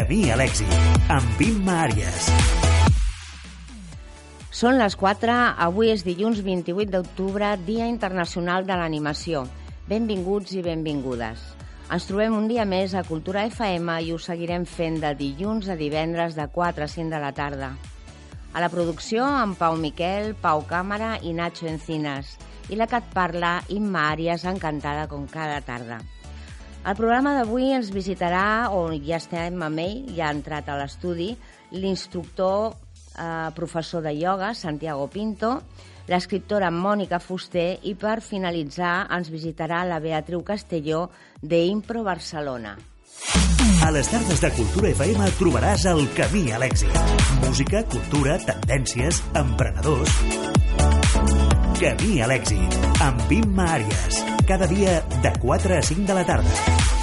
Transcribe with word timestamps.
Camí 0.00 0.30
a 0.32 0.36
l'èxit, 0.40 0.70
amb 1.12 1.40
Imma 1.44 1.74
Àries. 1.82 2.28
Són 4.48 4.78
les 4.80 4.94
4, 4.96 5.34
avui 5.60 5.90
és 5.92 6.00
dilluns 6.06 6.38
28 6.46 6.88
d'octubre, 6.94 7.50
Dia 7.66 7.84
Internacional 7.90 8.64
de 8.64 8.78
l'Animació. 8.80 9.42
Benvinguts 9.90 10.54
i 10.56 10.62
benvingudes. 10.64 11.42
Ens 11.92 12.08
trobem 12.08 12.32
un 12.32 12.46
dia 12.48 12.64
més 12.64 12.94
a 12.96 13.02
Cultura 13.04 13.42
FM 13.50 13.98
i 14.06 14.14
ho 14.14 14.16
seguirem 14.16 14.64
fent 14.64 14.96
de 15.02 15.10
dilluns 15.18 15.68
a 15.68 15.76
divendres 15.76 16.38
de 16.38 16.46
4 16.54 16.86
a 16.86 16.88
5 16.88 17.12
de 17.12 17.20
la 17.20 17.34
tarda. 17.36 17.68
A 18.54 18.62
la 18.64 18.70
producció, 18.72 19.26
amb 19.42 19.58
Pau 19.60 19.76
Miquel, 19.76 20.32
Pau 20.32 20.64
Càmera 20.70 21.18
i 21.20 21.34
Nacho 21.36 21.68
Encinas. 21.68 22.38
I 22.72 22.80
la 22.80 22.88
que 22.88 23.02
et 23.04 23.12
parla, 23.12 23.58
Imma 23.68 24.06
Àries, 24.14 24.48
encantada 24.48 25.04
com 25.12 25.28
cada 25.28 25.60
tarda. 25.60 26.00
El 26.80 26.96
programa 26.96 27.34
d'avui 27.36 27.74
ens 27.76 27.90
visitarà, 27.92 28.70
o 28.72 28.88
ja 29.04 29.18
estem 29.20 29.60
amb 29.62 29.82
ell, 29.82 29.98
ja 30.16 30.30
ha 30.30 30.34
entrat 30.34 30.70
a 30.72 30.78
l'estudi, 30.80 31.34
l'instructor 31.76 32.70
eh, 32.72 33.50
professor 33.54 34.00
de 34.02 34.14
ioga, 34.16 34.54
Santiago 34.56 35.04
Pinto, 35.12 35.58
l'escriptora 36.08 36.70
Mònica 36.72 37.20
Fuster 37.20 37.82
i 37.84 37.92
per 38.00 38.20
finalitzar 38.24 39.10
ens 39.12 39.28
visitarà 39.30 39.82
la 39.84 40.00
Beatriu 40.00 40.40
Castelló 40.42 41.10
d'Impro 41.42 42.02
Barcelona. 42.02 42.78
A 43.84 43.90
les 43.92 44.08
tardes 44.08 44.40
de 44.40 44.50
Cultura 44.56 44.90
FM 44.94 45.28
trobaràs 45.36 45.84
el 45.92 46.06
camí 46.16 46.48
a 46.52 46.62
l'èxit. 46.64 46.96
Música, 47.44 47.84
cultura, 47.92 48.40
tendències, 48.48 49.20
emprenedors... 49.36 50.59
Camí 51.80 52.18
a 52.20 52.26
l'èxit, 52.28 52.74
amb 53.00 53.30
Imma 53.32 53.64
Àries. 53.78 54.20
Cada 54.44 54.68
dia 54.68 54.98
de 55.24 55.32
4 55.40 55.78
a 55.78 55.82
5 55.94 56.04
de 56.12 56.18
la 56.18 56.26
tarda. 56.28 56.99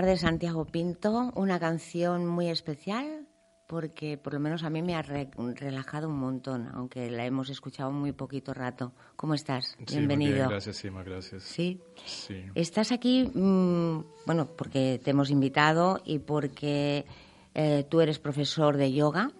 Tardes, 0.00 0.20
Santiago 0.20 0.64
Pinto. 0.64 1.30
Una 1.34 1.60
canción 1.60 2.26
muy 2.26 2.48
especial 2.48 3.26
porque 3.66 4.16
por 4.16 4.32
lo 4.32 4.40
menos 4.40 4.64
a 4.64 4.70
mí 4.70 4.80
me 4.80 4.94
ha 4.94 5.02
re 5.02 5.28
relajado 5.36 6.08
un 6.08 6.18
montón, 6.18 6.70
aunque 6.72 7.10
la 7.10 7.26
hemos 7.26 7.50
escuchado 7.50 7.90
muy 7.90 8.12
poquito 8.12 8.54
rato. 8.54 8.94
¿Cómo 9.14 9.34
estás? 9.34 9.76
Sí, 9.86 9.98
Bienvenido. 9.98 10.30
Muy 10.30 10.36
bien, 10.36 10.48
gracias, 10.48 10.76
Sima, 10.78 11.02
gracias. 11.02 11.42
¿Sí? 11.42 11.82
Sí. 12.06 12.46
Estás 12.54 12.92
aquí, 12.92 13.30
mmm, 13.34 14.00
bueno, 14.24 14.48
porque 14.56 15.02
te 15.04 15.10
hemos 15.10 15.28
invitado 15.28 16.00
y 16.02 16.20
porque 16.20 17.04
eh, 17.52 17.84
tú 17.90 18.00
eres 18.00 18.18
profesor 18.18 18.78
de 18.78 18.94
yoga. 18.94 19.32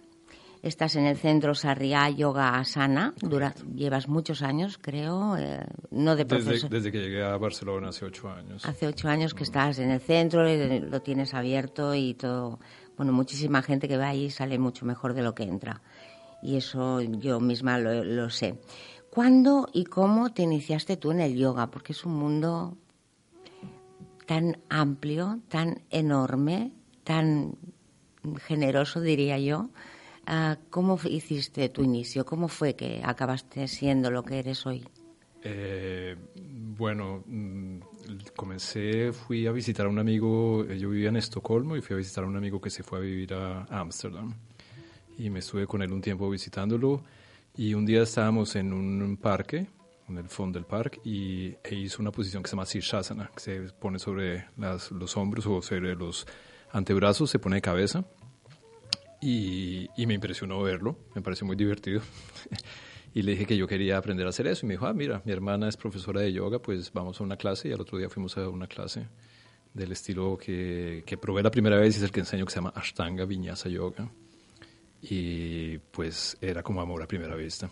Estás 0.63 0.97
en 0.97 1.07
el 1.07 1.17
centro 1.17 1.55
Sarriá 1.55 2.11
Yoga 2.11 2.59
Asana, 2.59 3.15
dura, 3.23 3.55
llevas 3.75 4.09
muchos 4.09 4.43
años, 4.43 4.79
creo, 4.79 5.37
eh, 5.39 5.65
no 5.91 6.17
de 6.17 6.27
profesor. 6.27 6.53
Desde, 6.53 6.69
desde, 6.69 6.93
que 6.93 6.99
llegué 6.99 7.25
a 7.25 7.37
Barcelona 7.39 7.89
hace 7.89 8.05
ocho 8.05 8.29
años. 8.29 8.67
Hace 8.67 8.87
ocho 8.87 9.09
años 9.09 9.33
que 9.33 9.45
estás 9.45 9.79
en 9.79 9.91
el 9.91 10.01
centro, 10.01 10.45
lo 10.45 11.01
tienes 11.01 11.33
abierto 11.33 11.95
y 11.95 12.13
todo. 12.13 12.59
Bueno, 12.99 13.13
muchísima 13.13 13.63
gente 13.63 13.89
que 13.89 13.97
va 13.97 14.09
ahí 14.09 14.29
sale 14.29 14.59
mucho 14.59 14.85
mejor 14.85 15.15
de 15.15 15.23
lo 15.23 15.35
que 15.35 15.45
entra. 15.45 15.81
Y 16.43 16.57
eso 16.57 17.01
yo 17.01 17.41
misma 17.41 17.79
lo, 17.79 18.05
lo 18.05 18.29
sé. 18.29 18.61
¿Cuándo 19.11 19.69
y 19.73 19.85
cómo 19.85 20.33
te 20.35 20.43
iniciaste 20.43 20.99
tú 20.99 21.11
en 21.11 21.21
el 21.21 21.37
yoga? 21.37 21.71
Porque 21.71 21.93
es 21.93 22.05
un 22.05 22.15
mundo 22.15 22.77
tan 24.27 24.59
amplio, 24.69 25.41
tan 25.49 25.83
enorme, 25.91 26.73
tan 27.03 27.57
generoso, 28.47 29.01
diría 29.01 29.39
yo. 29.39 29.71
Uh, 30.29 30.57
¿Cómo 30.71 30.99
hiciste 31.05 31.69
tu 31.71 31.83
inicio? 31.83 32.25
¿Cómo 32.25 32.49
fue 32.49 32.75
que 32.75 33.01
acabaste 33.05 33.67
siendo 33.67 34.11
lo 34.11 34.23
que 34.23 34.39
eres 34.39 34.65
hoy? 34.67 34.85
Eh, 35.43 36.17
bueno, 36.37 37.25
comencé, 38.37 39.13
fui 39.13 39.47
a 39.47 39.53
visitar 39.53 39.87
a 39.87 39.89
un 39.89 39.99
amigo, 39.99 40.65
yo 40.67 40.91
vivía 40.91 41.09
en 41.09 41.17
Estocolmo 41.17 41.77
y 41.77 41.81
fui 41.81 41.95
a 41.95 41.97
visitar 41.97 42.25
a 42.25 42.27
un 42.27 42.37
amigo 42.37 42.61
que 42.61 42.71
se 42.71 42.83
fue 42.83 42.99
a 42.99 43.01
vivir 43.01 43.35
a 43.35 43.65
Ámsterdam. 43.71 44.35
Y 45.19 45.31
me 45.31 45.41
estuve 45.41 45.67
con 45.67 45.83
él 45.83 45.93
un 45.93 46.01
tiempo 46.01 46.29
visitándolo 46.31 47.03
y 47.57 47.75
un 47.75 47.85
día 47.85 48.03
estábamos 48.03 48.55
en 48.57 48.73
un 48.73 49.17
parque, 49.17 49.67
en 50.09 50.19
el 50.19 50.29
fondo 50.29 50.59
del 50.59 50.67
parque, 50.67 51.01
y 51.05 51.55
e 51.65 51.75
hizo 51.75 52.01
una 52.01 52.13
posición 52.13 52.43
que 52.43 52.49
se 52.49 52.57
llama 52.57 52.67
Sirsasana, 52.67 53.31
que 53.35 53.41
se 53.41 53.61
pone 53.73 53.99
sobre 53.99 54.47
las, 54.57 54.91
los 54.91 55.17
hombros 55.17 55.47
o 55.47 55.61
sobre 55.63 55.95
los 55.95 56.27
antebrazos, 56.73 57.31
se 57.31 57.39
pone 57.39 57.57
de 57.57 57.63
cabeza 57.63 58.05
y, 59.21 59.89
y, 59.97 60.07
me 60.07 60.15
impresionó 60.15 60.63
verlo, 60.63 60.97
me 61.15 61.23
pareció 61.23 61.47
muy 61.47 61.57
divertido. 61.57 62.01
y 63.15 63.23
le 63.23 63.33
dije 63.33 63.47
que 63.47 63.57
yo 63.57 63.67
quería 63.67 63.99
aprender 63.99 64.27
a 64.27 64.31
hacer 64.31 64.47
eso. 64.47 64.65
Y 64.65 64.69
me 64.69 64.75
dijo, 64.75 64.87
ah, 64.87 64.95
mira, 64.95 65.23
mi 65.25 65.33
hermana 65.33 65.69
es 65.69 65.77
profesora 65.77 66.21
de 66.21 66.33
yoga, 66.33 66.61
pues 66.61 66.93
vamos 66.93 67.21
a 67.21 67.25
una 67.25 67.37
clase. 67.37 67.69
Y 67.69 67.73
al 67.73 67.81
otro 67.81 67.99
día 67.99 68.09
fuimos 68.09 68.37
a 68.39 68.49
una 68.49 68.67
clase 68.67 69.09
del 69.75 69.93
estilo 69.93 70.37
que, 70.37 71.03
que 71.07 71.17
probé 71.17 71.43
la 71.43 71.51
primera 71.51 71.77
vez 71.77 71.95
y 71.95 71.99
es 71.99 72.05
el 72.05 72.11
que 72.11 72.21
enseño, 72.21 72.45
que 72.45 72.53
se 72.53 72.57
llama 72.57 72.73
Ashtanga 72.75 73.25
Vinyasa 73.25 73.69
Yoga. 73.69 74.09
Y 75.03 75.79
pues 75.79 76.37
era 76.41 76.63
como 76.63 76.81
amor 76.81 77.03
a 77.03 77.07
primera 77.07 77.35
vista. 77.35 77.71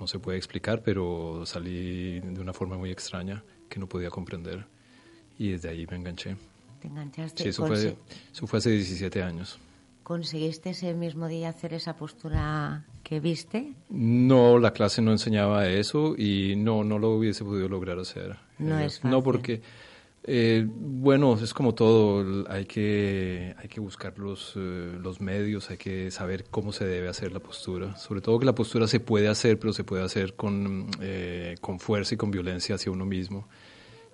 No 0.00 0.06
se 0.06 0.18
puede 0.18 0.38
explicar, 0.38 0.82
pero 0.82 1.44
salí 1.46 2.20
de 2.20 2.40
una 2.40 2.52
forma 2.52 2.76
muy 2.76 2.90
extraña 2.90 3.44
que 3.68 3.78
no 3.78 3.88
podía 3.88 4.10
comprender. 4.10 4.66
Y 5.38 5.50
desde 5.50 5.68
ahí 5.68 5.86
me 5.86 5.96
enganché. 5.96 6.36
¿Te 6.80 6.88
enganchaste? 6.88 7.42
Sí, 7.42 7.48
eso 7.50 7.66
fue, 7.66 7.96
eso 8.32 8.46
fue 8.46 8.58
hace 8.58 8.70
17 8.70 9.22
años. 9.22 9.58
¿Conseguiste 10.04 10.68
ese 10.68 10.92
mismo 10.92 11.28
día 11.28 11.48
hacer 11.48 11.72
esa 11.72 11.96
postura 11.96 12.84
que 13.02 13.20
viste? 13.20 13.72
No, 13.88 14.58
la 14.58 14.74
clase 14.74 15.00
no 15.00 15.12
enseñaba 15.12 15.66
eso 15.66 16.14
y 16.14 16.56
no, 16.56 16.84
no 16.84 16.98
lo 16.98 17.12
hubiese 17.12 17.42
podido 17.42 17.70
lograr 17.70 17.98
hacer. 17.98 18.36
No 18.58 18.78
eh, 18.78 18.84
es 18.84 18.98
fácil. 18.98 19.10
No, 19.10 19.22
porque, 19.22 19.62
eh, 20.24 20.66
bueno, 20.68 21.38
es 21.42 21.54
como 21.54 21.74
todo, 21.74 22.44
hay 22.50 22.66
que, 22.66 23.54
hay 23.56 23.68
que 23.68 23.80
buscar 23.80 24.18
los, 24.18 24.52
eh, 24.56 24.92
los 25.02 25.22
medios, 25.22 25.70
hay 25.70 25.78
que 25.78 26.10
saber 26.10 26.44
cómo 26.50 26.72
se 26.72 26.84
debe 26.84 27.08
hacer 27.08 27.32
la 27.32 27.40
postura. 27.40 27.96
Sobre 27.96 28.20
todo 28.20 28.38
que 28.38 28.44
la 28.44 28.54
postura 28.54 28.86
se 28.86 29.00
puede 29.00 29.28
hacer, 29.28 29.58
pero 29.58 29.72
se 29.72 29.84
puede 29.84 30.04
hacer 30.04 30.34
con, 30.34 30.86
eh, 31.00 31.54
con 31.62 31.80
fuerza 31.80 32.14
y 32.14 32.18
con 32.18 32.30
violencia 32.30 32.74
hacia 32.74 32.92
uno 32.92 33.06
mismo. 33.06 33.48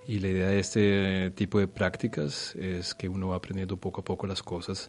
Y 0.06 0.20
la 0.20 0.28
idea 0.28 0.46
de 0.46 0.60
este 0.60 1.32
tipo 1.32 1.58
de 1.58 1.66
prácticas 1.66 2.54
es 2.54 2.94
que 2.94 3.08
uno 3.08 3.30
va 3.30 3.36
aprendiendo 3.36 3.76
poco 3.76 4.02
a 4.02 4.04
poco 4.04 4.28
las 4.28 4.44
cosas 4.44 4.88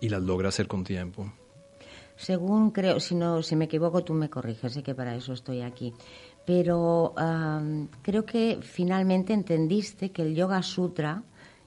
y 0.00 0.08
las 0.08 0.22
logra 0.22 0.48
hacer 0.48 0.66
con 0.66 0.84
tiempo. 0.84 1.32
Según 2.16 2.70
creo, 2.70 3.00
si 3.00 3.14
no, 3.14 3.42
si 3.42 3.56
me 3.56 3.64
equivoco, 3.64 4.04
tú 4.04 4.12
me 4.12 4.28
corriges, 4.28 4.74
sé 4.74 4.82
que 4.82 4.94
para 4.94 5.14
eso 5.16 5.32
estoy 5.32 5.62
aquí. 5.62 5.94
Pero 6.44 7.14
um, 7.16 7.88
creo 8.02 8.26
que 8.26 8.58
finalmente 8.60 9.32
entendiste 9.32 10.10
que 10.10 10.22
el 10.22 10.34
Yoga 10.34 10.62
Sutra 10.62 11.22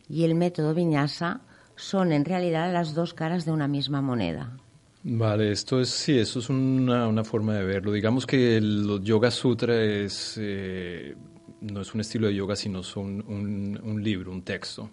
y 0.08 0.24
el 0.26 0.36
método 0.36 0.74
Vinyasa 0.74 1.42
son 1.76 2.12
en 2.12 2.24
realidad 2.24 2.72
las 2.72 2.94
dos 2.94 3.14
caras 3.14 3.46
de 3.46 3.52
una 3.52 3.68
misma 3.68 4.02
moneda. 4.02 4.56
Vale, 5.04 5.52
esto 5.52 5.82
es, 5.82 5.90
sí, 5.90 6.18
eso 6.18 6.40
es 6.40 6.50
una, 6.50 7.08
una 7.08 7.24
forma 7.24 7.56
de 7.56 7.64
verlo. 7.66 7.92
Digamos 7.92 8.26
que 8.26 8.58
el 8.58 9.02
Yoga 9.04 9.32
Sutra 9.32 9.82
es, 9.84 10.38
eh, 10.40 11.16
no 11.62 11.82
es 11.82 11.94
un 11.94 12.02
estilo 12.02 12.28
de 12.28 12.36
yoga, 12.36 12.56
sino 12.56 12.84
son 12.84 13.24
un, 13.28 13.80
un 13.84 14.04
libro, 14.04 14.32
un 14.32 14.44
texto. 14.44 14.90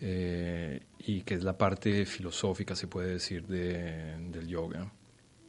Eh, 0.00 0.80
y 1.06 1.22
que 1.22 1.34
es 1.34 1.44
la 1.44 1.56
parte 1.56 2.04
filosófica, 2.04 2.76
se 2.76 2.86
puede 2.86 3.12
decir, 3.12 3.46
de, 3.46 4.16
del 4.30 4.46
yoga. 4.46 4.92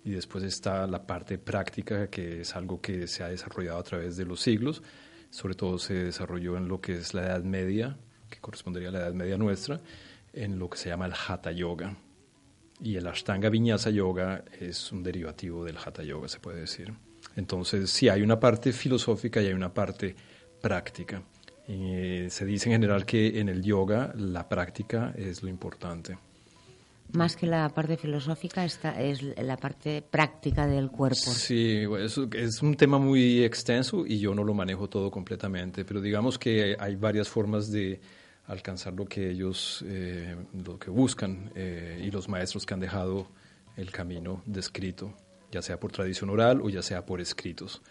Y 0.04 0.12
después 0.12 0.44
está 0.44 0.88
la 0.88 1.06
parte 1.06 1.38
práctica, 1.38 2.10
que 2.10 2.42
es 2.42 2.56
algo 2.56 2.82
que 2.82 3.08
se 3.08 3.24
ha 3.24 3.28
desarrollado 3.28 3.78
a 3.78 3.84
través 3.84 4.18
de 4.18 4.26
los 4.26 4.42
siglos, 4.42 4.82
sobre 5.30 5.56
todo 5.56 5.78
se 5.78 5.94
desarrolló 5.94 6.58
en 6.58 6.68
lo 6.68 6.82
que 6.82 6.94
es 6.94 7.14
la 7.14 7.24
Edad 7.24 7.44
Media, 7.44 7.98
que 8.30 8.40
correspondería 8.40 8.90
a 8.90 8.92
la 8.92 9.00
Edad 9.00 9.14
Media 9.14 9.38
nuestra, 9.38 9.82
en 10.34 10.58
lo 10.58 10.70
que 10.70 10.78
se 10.78 10.90
llama 10.90 11.06
el 11.06 11.14
Hatha 11.14 11.52
Yoga. 11.52 11.96
Y 12.82 12.96
el 12.96 13.06
Ashtanga 13.06 13.50
Vinyasa 13.50 13.92
Yoga 13.92 14.44
es 14.60 14.92
un 14.92 15.04
derivativo 15.04 15.66
del 15.66 15.78
Hatha 15.78 16.04
Yoga, 16.04 16.28
se 16.28 16.40
puede 16.40 16.62
decir. 16.62 16.94
Entonces, 17.36 17.92
sí, 17.92 18.10
hay 18.10 18.22
una 18.22 18.40
parte 18.40 18.74
filosófica 18.74 19.42
y 19.42 19.48
hay 19.48 19.54
una 19.54 19.74
parte 19.74 20.16
práctica. 20.62 21.22
Y 21.68 22.30
se 22.30 22.46
dice 22.46 22.70
en 22.70 22.74
general 22.74 23.06
que 23.06 23.40
en 23.40 23.50
el 23.50 23.62
yoga 23.62 24.14
la 24.16 24.48
práctica 24.50 25.14
es 25.16 25.44
lo 25.44 25.50
importante. 25.50 26.18
Más 27.14 27.36
que 27.36 27.46
la 27.46 27.68
parte 27.70 27.98
filosófica, 27.98 28.64
esta 28.64 29.02
es 29.02 29.22
la 29.38 29.58
parte 29.58 30.02
práctica 30.02 30.66
del 30.66 30.90
cuerpo. 30.90 31.18
Sí, 31.18 31.84
es, 32.00 32.18
es 32.34 32.62
un 32.62 32.76
tema 32.76 33.00
muy 33.00 33.44
extenso 33.44 34.06
y 34.06 34.18
yo 34.18 34.34
no 34.34 34.46
lo 34.46 34.54
manejo 34.54 34.88
todo 34.88 35.12
completamente, 35.12 35.84
pero 35.84 36.00
digamos 36.00 36.40
que 36.40 36.78
hay 36.80 36.96
varias 36.96 37.28
formas 37.28 37.70
de 37.70 38.00
alcanzar 38.48 38.94
lo 38.94 39.06
que 39.06 39.30
ellos 39.30 39.84
eh, 39.88 40.36
lo 40.66 40.78
que 40.80 40.90
buscan 40.90 41.52
eh, 41.56 42.02
y 42.04 42.12
los 42.12 42.28
maestros 42.28 42.66
que 42.66 42.74
han 42.74 42.80
dejado 42.80 43.28
el 43.78 43.92
camino 43.92 44.42
descrito, 44.46 45.14
ya 45.52 45.62
sea 45.62 45.80
por 45.80 45.92
tradición 45.92 46.30
oral 46.30 46.62
o 46.62 46.70
ya 46.70 46.82
sea 46.82 47.06
por 47.06 47.22
escritos. 47.22 47.82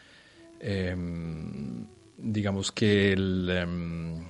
Em, 0.61 1.87
digamos 2.23 2.73
que 2.73 3.13
em, 3.13 4.25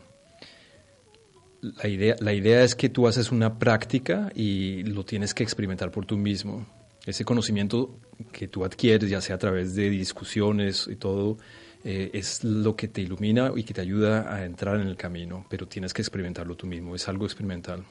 la, 1.60 1.88
idea, 1.88 2.16
la 2.20 2.32
idea 2.32 2.62
es 2.62 2.74
que 2.74 2.88
tú 2.88 3.06
haces 3.06 3.30
una 3.32 3.58
práctica 3.58 4.30
y 4.34 4.82
lo 4.84 5.04
tienes 5.04 5.34
que 5.34 5.42
experimentar 5.42 5.90
por 5.90 6.06
tú 6.06 6.16
mismo. 6.16 6.66
Ese 7.06 7.24
conocimiento 7.24 7.98
que 8.32 8.48
tú 8.48 8.64
adquieres, 8.64 9.08
ya 9.08 9.20
sea 9.20 9.36
a 9.36 9.38
través 9.38 9.74
de 9.74 9.88
discusiones 9.88 10.86
y 10.86 10.96
todo, 10.96 11.38
eh, 11.82 12.10
es 12.12 12.44
lo 12.44 12.76
que 12.76 12.88
te 12.88 13.00
ilumina 13.00 13.52
y 13.56 13.64
que 13.64 13.72
te 13.72 13.80
ayuda 13.80 14.34
a 14.34 14.44
entrar 14.44 14.78
en 14.78 14.86
el 14.86 14.96
camino, 14.96 15.46
pero 15.48 15.66
tienes 15.66 15.94
que 15.94 16.02
experimentarlo 16.02 16.54
tú 16.54 16.66
mismo, 16.66 16.94
es 16.94 17.08
algo 17.08 17.24
experimental. 17.24 17.84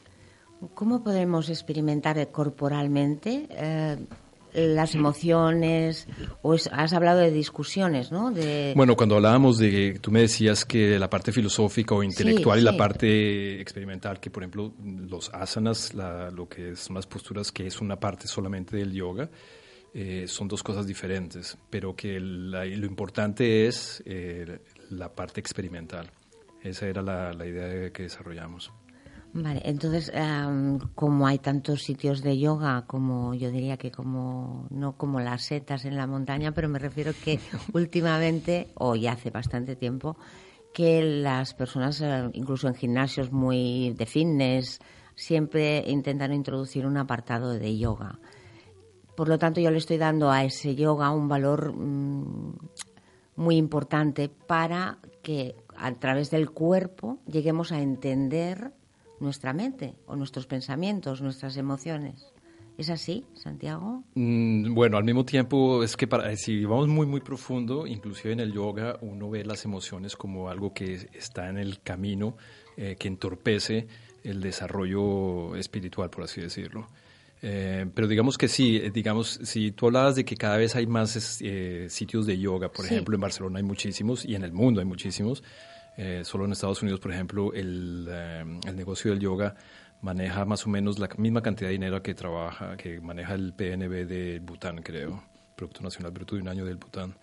¿Cómo 0.76 1.04
podemos 1.04 1.50
experimentar 1.50 2.30
corporalmente 2.32 3.48
eh, 3.50 3.98
las 4.54 4.96
emociones? 4.96 6.08
O 6.42 6.56
has 6.72 6.94
hablado 6.94 7.20
de 7.20 7.32
discusiones, 7.32 8.12
¿no? 8.12 8.32
De... 8.32 8.74
Bueno, 8.76 8.96
cuando 8.96 9.16
hablábamos 9.16 9.58
de, 9.58 10.00
tú 10.02 10.12
me 10.12 10.22
decías 10.22 10.66
que 10.66 10.98
la 11.00 11.10
parte 11.10 11.32
filosófica 11.32 11.96
o 11.96 12.04
intelectual 12.04 12.60
y 12.60 12.64
la 12.64 12.78
parte 12.78 13.60
experimental, 13.62 14.20
que 14.20 14.30
por 14.30 14.44
ejemplo 14.44 14.74
los 14.84 15.30
asanas, 15.34 15.94
lo 15.94 16.48
que 16.48 16.76
son 16.76 16.96
las 16.96 17.08
posturas, 17.08 17.52
que 17.52 17.68
es 17.68 17.82
una 17.82 18.00
parte 18.00 18.28
solamente 18.28 18.78
del 18.78 18.92
yoga, 18.94 19.30
eh, 19.94 20.26
son 20.28 20.48
dos 20.48 20.62
cosas 20.62 20.86
diferentes, 20.86 21.58
pero 21.70 21.96
que 21.96 22.20
lo 22.20 22.86
importante 22.86 23.68
es 23.68 24.04
eh, 24.06 24.60
la 24.90 25.14
parte 25.14 25.40
experimental. 25.40 26.12
Esa 26.62 26.88
era 26.88 27.02
la, 27.02 27.46
idea 27.46 27.92
que 27.92 28.04
desarrollamos. 28.04 28.72
Vale, 29.32 29.62
entonces, 29.64 30.12
como 30.96 31.28
hay 31.28 31.38
tantos 31.38 31.84
sitios 31.84 32.24
de 32.24 32.40
yoga, 32.40 32.86
como 32.88 33.36
yo 33.36 33.52
diría 33.52 33.78
que 33.78 33.92
como, 33.92 34.66
no 34.72 34.98
como 34.98 35.20
las 35.20 35.44
setas 35.44 35.86
en 35.86 35.98
la 35.98 36.08
montaña, 36.08 36.52
pero 36.52 36.68
me 36.68 36.80
refiero 36.80 37.12
que 37.24 37.40
últimamente, 37.74 38.70
o 38.74 38.96
ya 38.96 39.12
hace 39.12 39.30
bastante 39.30 39.76
tiempo, 39.76 40.18
que 40.74 41.04
las 41.04 41.54
personas, 41.54 42.02
eh, 42.02 42.30
incluso 42.34 42.68
en 42.68 42.76
gimnasios 42.76 43.32
muy 43.32 43.94
de 43.94 44.06
fitness, 44.08 44.80
siempre 45.16 45.84
intentan 45.88 46.34
introducir 46.34 46.88
un 46.88 46.98
apartado 46.98 47.54
de 47.54 47.78
yoga. 47.78 48.20
Por 49.16 49.28
lo 49.28 49.38
tanto, 49.38 49.62
yo 49.62 49.70
le 49.70 49.78
estoy 49.78 49.98
dando 49.98 50.32
a 50.32 50.44
ese 50.44 50.76
yoga 50.76 51.12
un 51.12 51.28
valor 51.28 51.74
mm, 51.76 52.58
muy 53.36 53.58
importante 53.58 54.30
para 54.30 54.98
que 55.22 55.56
a 55.78 55.94
través 55.94 56.32
del 56.32 56.50
cuerpo 56.50 57.20
lleguemos 57.28 57.72
a 57.72 57.82
entender 57.82 58.74
nuestra 59.20 59.54
mente 59.54 59.96
o 60.06 60.16
nuestros 60.16 60.48
pensamientos, 60.48 61.22
nuestras 61.22 61.58
emociones. 61.58 62.34
¿Es 62.78 62.90
así, 62.90 63.26
Santiago? 63.34 64.04
Mm, 64.16 64.74
bueno, 64.74 64.98
al 64.98 65.04
mismo 65.04 65.26
tiempo 65.26 65.84
es 65.84 65.98
que 65.98 66.08
para, 66.08 66.34
si 66.38 66.64
vamos 66.64 66.88
muy, 66.88 67.06
muy 67.06 67.20
profundo, 67.20 67.86
inclusive 67.86 68.32
en 68.32 68.40
el 68.40 68.54
yoga, 68.54 68.98
uno 69.02 69.30
ve 69.30 69.44
las 69.44 69.66
emociones 69.66 70.16
como 70.16 70.50
algo 70.50 70.74
que 70.74 71.10
está 71.14 71.50
en 71.50 71.58
el 71.58 71.82
camino, 71.82 72.38
eh, 72.78 72.96
que 72.98 73.10
entorpece 73.10 73.88
el 74.24 74.40
desarrollo 74.40 75.56
espiritual, 75.58 76.10
por 76.10 76.24
así 76.24 76.40
decirlo. 76.40 76.88
Eh, 77.42 77.86
pero 77.94 78.08
digamos 78.08 78.38
que 78.38 78.48
sí, 78.48 78.78
eh, 78.78 78.92
digamos, 78.92 79.40
si 79.44 79.72
tú 79.72 79.88
hablabas 79.88 80.16
de 80.16 80.26
que 80.26 80.36
cada 80.36 80.58
vez 80.58 80.76
hay 80.76 80.88
más 80.88 81.40
eh, 81.42 81.88
sitios 81.90 82.26
de 82.26 82.38
yoga, 82.38 82.72
por 82.72 82.86
ejemplo, 82.86 83.16
en 83.16 83.22
Barcelona 83.22 83.60
hay 83.60 83.64
muchísimos 83.64 84.26
y 84.26 84.36
en 84.36 84.44
el 84.44 84.52
mundo 84.52 84.82
hay 84.82 84.86
muchísimos. 84.86 85.44
Solo 86.24 86.46
en 86.46 86.52
Estados 86.52 86.82
Unidos, 86.82 87.00
por 87.00 87.12
ejemplo, 87.12 87.54
el, 87.54 88.08
el, 88.66 88.76
negocio 88.76 89.12
del 89.12 89.20
yoga 89.20 89.56
maneja 90.02 90.46
más 90.46 90.66
o 90.66 90.70
menos 90.70 90.98
la 91.00 91.10
misma 91.18 91.42
cantidad 91.42 91.68
de 91.68 91.74
dinero 91.74 92.02
que 92.02 92.14
trabaja, 92.14 92.78
que 92.78 93.02
maneja 93.02 93.34
el 93.34 93.54
PNB 93.54 94.08
de 94.08 94.40
Bután, 94.40 94.82
creo, 94.82 95.24
Producto 95.56 95.82
Nacional 95.82 96.12
Bruto 96.12 96.36
de 96.36 96.42
un 96.42 96.48
año 96.48 96.66
del 96.66 96.78
Bután. 96.78 97.18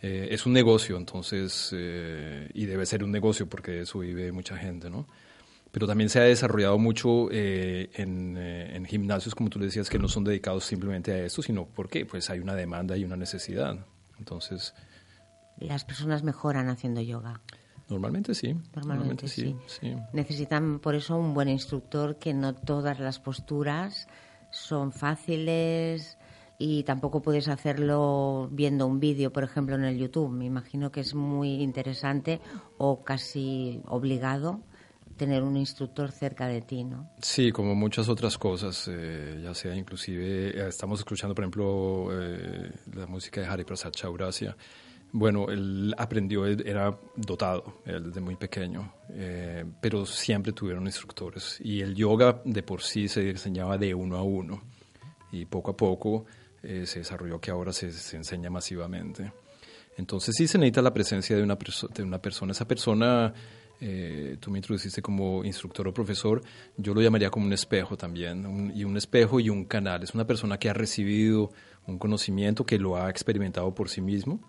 es 0.00 0.46
un 0.46 0.52
negocio, 0.52 0.96
entonces, 0.96 1.70
y 1.72 2.64
debe 2.66 2.86
ser 2.86 3.04
un 3.04 3.12
negocio 3.12 3.46
porque 3.46 3.72
de 3.72 3.80
eso 3.82 3.98
vive 3.98 4.32
mucha 4.32 4.56
gente, 4.56 4.88
¿no? 4.88 5.06
pero 5.74 5.88
también 5.88 6.08
se 6.08 6.20
ha 6.20 6.22
desarrollado 6.22 6.78
mucho 6.78 7.28
eh, 7.32 7.90
eh, 7.92 8.70
en, 8.74 8.84
gimnasios, 8.84 9.34
como 9.34 9.50
tú 9.50 9.58
le 9.58 9.64
decías, 9.64 9.90
que 9.90 9.98
no 9.98 10.06
son 10.06 10.22
dedicados 10.22 10.64
simplemente 10.64 11.10
a 11.10 11.24
esto, 11.24 11.42
sino 11.42 11.66
porque 11.66 12.06
pues 12.06 12.30
hay 12.30 12.38
una 12.38 12.54
demanda 12.54 12.96
y 12.96 13.04
una 13.04 13.16
necesidad. 13.16 13.84
Entonces... 14.16 14.72
¿Las 15.58 15.84
personas 15.84 16.22
mejoran 16.22 16.68
haciendo 16.68 17.00
yoga? 17.00 17.40
Normalmente 17.88 18.34
sí. 18.34 18.54
Normalmente, 18.74 19.28
sí. 19.28 19.54
Necesitan 20.12 20.78
por 20.78 20.94
eso 20.94 21.16
un 21.16 21.34
buen 21.34 21.48
instructor 21.48 22.16
que 22.16 22.32
no 22.32 22.54
todas 22.54 22.98
las 22.98 23.18
posturas 23.18 24.08
son 24.50 24.92
fáciles 24.92 26.16
y 26.58 26.84
tampoco 26.84 27.20
puedes 27.20 27.48
hacerlo 27.48 28.48
viendo 28.52 28.86
un 28.86 29.00
vídeo, 29.00 29.32
por 29.32 29.44
ejemplo, 29.44 29.74
en 29.74 29.84
el 29.84 29.98
YouTube. 29.98 30.30
Me 30.30 30.46
imagino 30.46 30.90
que 30.90 31.00
es 31.00 31.14
muy 31.14 31.62
interesante 31.62 32.40
o 32.78 33.04
casi 33.04 33.82
obligado 33.86 34.60
tener 35.16 35.42
un 35.42 35.56
instructor 35.56 36.10
cerca 36.10 36.46
de 36.48 36.60
ti, 36.60 36.84
¿no? 36.84 37.10
Sí, 37.20 37.52
como 37.52 37.74
muchas 37.74 38.08
otras 38.08 38.36
cosas, 38.38 38.88
eh, 38.90 39.40
ya 39.42 39.54
sea 39.54 39.74
inclusive, 39.74 40.48
eh, 40.50 40.68
estamos 40.68 41.00
escuchando, 41.00 41.34
por 41.34 41.44
ejemplo, 41.44 42.08
eh, 42.12 42.72
la 42.94 43.06
música 43.06 43.40
de 43.40 43.46
Hari 43.46 43.64
Prasad 43.64 43.92
Chaurasia. 43.92 44.56
Bueno, 45.16 45.48
él 45.48 45.94
aprendió, 45.96 46.44
era 46.44 46.98
dotado 47.14 47.80
desde 47.84 48.20
muy 48.20 48.34
pequeño, 48.34 48.92
pero 49.80 50.04
siempre 50.06 50.52
tuvieron 50.52 50.86
instructores. 50.86 51.60
Y 51.60 51.82
el 51.82 51.94
yoga 51.94 52.42
de 52.44 52.64
por 52.64 52.82
sí 52.82 53.06
se 53.06 53.30
enseñaba 53.30 53.78
de 53.78 53.94
uno 53.94 54.16
a 54.16 54.24
uno. 54.24 54.64
Y 55.30 55.44
poco 55.44 55.70
a 55.70 55.76
poco 55.76 56.26
se 56.60 56.98
desarrolló 56.98 57.40
que 57.40 57.52
ahora 57.52 57.72
se, 57.72 57.92
se, 57.92 58.16
enseña 58.16 58.50
masivamente. 58.50 59.32
Entonces 59.96 60.34
sí 60.36 60.48
se 60.48 60.58
necesita 60.58 60.82
la 60.82 60.92
presencia 60.92 61.36
de 61.36 61.44
una, 61.44 61.56
de 61.94 62.02
una 62.02 62.18
persona. 62.20 62.50
Esa 62.50 62.66
persona 62.66 63.32
eh, 63.80 64.36
tú 64.40 64.50
me 64.50 64.58
introduciste 64.58 65.00
como 65.00 65.44
instructor 65.44 65.86
o 65.86 65.94
profesor, 65.94 66.42
yo 66.76 66.92
lo 66.92 67.00
llamaría 67.00 67.30
como 67.30 67.46
un 67.46 67.52
espejo 67.52 67.96
también, 67.96 68.72
y 68.74 68.82
un 68.82 68.96
espejo 68.96 69.38
y 69.38 69.48
un 69.48 69.64
canal. 69.64 70.02
Es 70.02 70.12
una 70.12 70.26
persona 70.26 70.58
que 70.58 70.68
ha 70.68 70.72
recibido 70.72 71.52
un 71.86 71.98
conocimiento, 71.98 72.66
que 72.66 72.78
lo 72.78 72.96
ha 72.96 73.08
experimentado 73.10 73.72
por 73.74 73.88
sí 73.88 74.00
mismo 74.00 74.40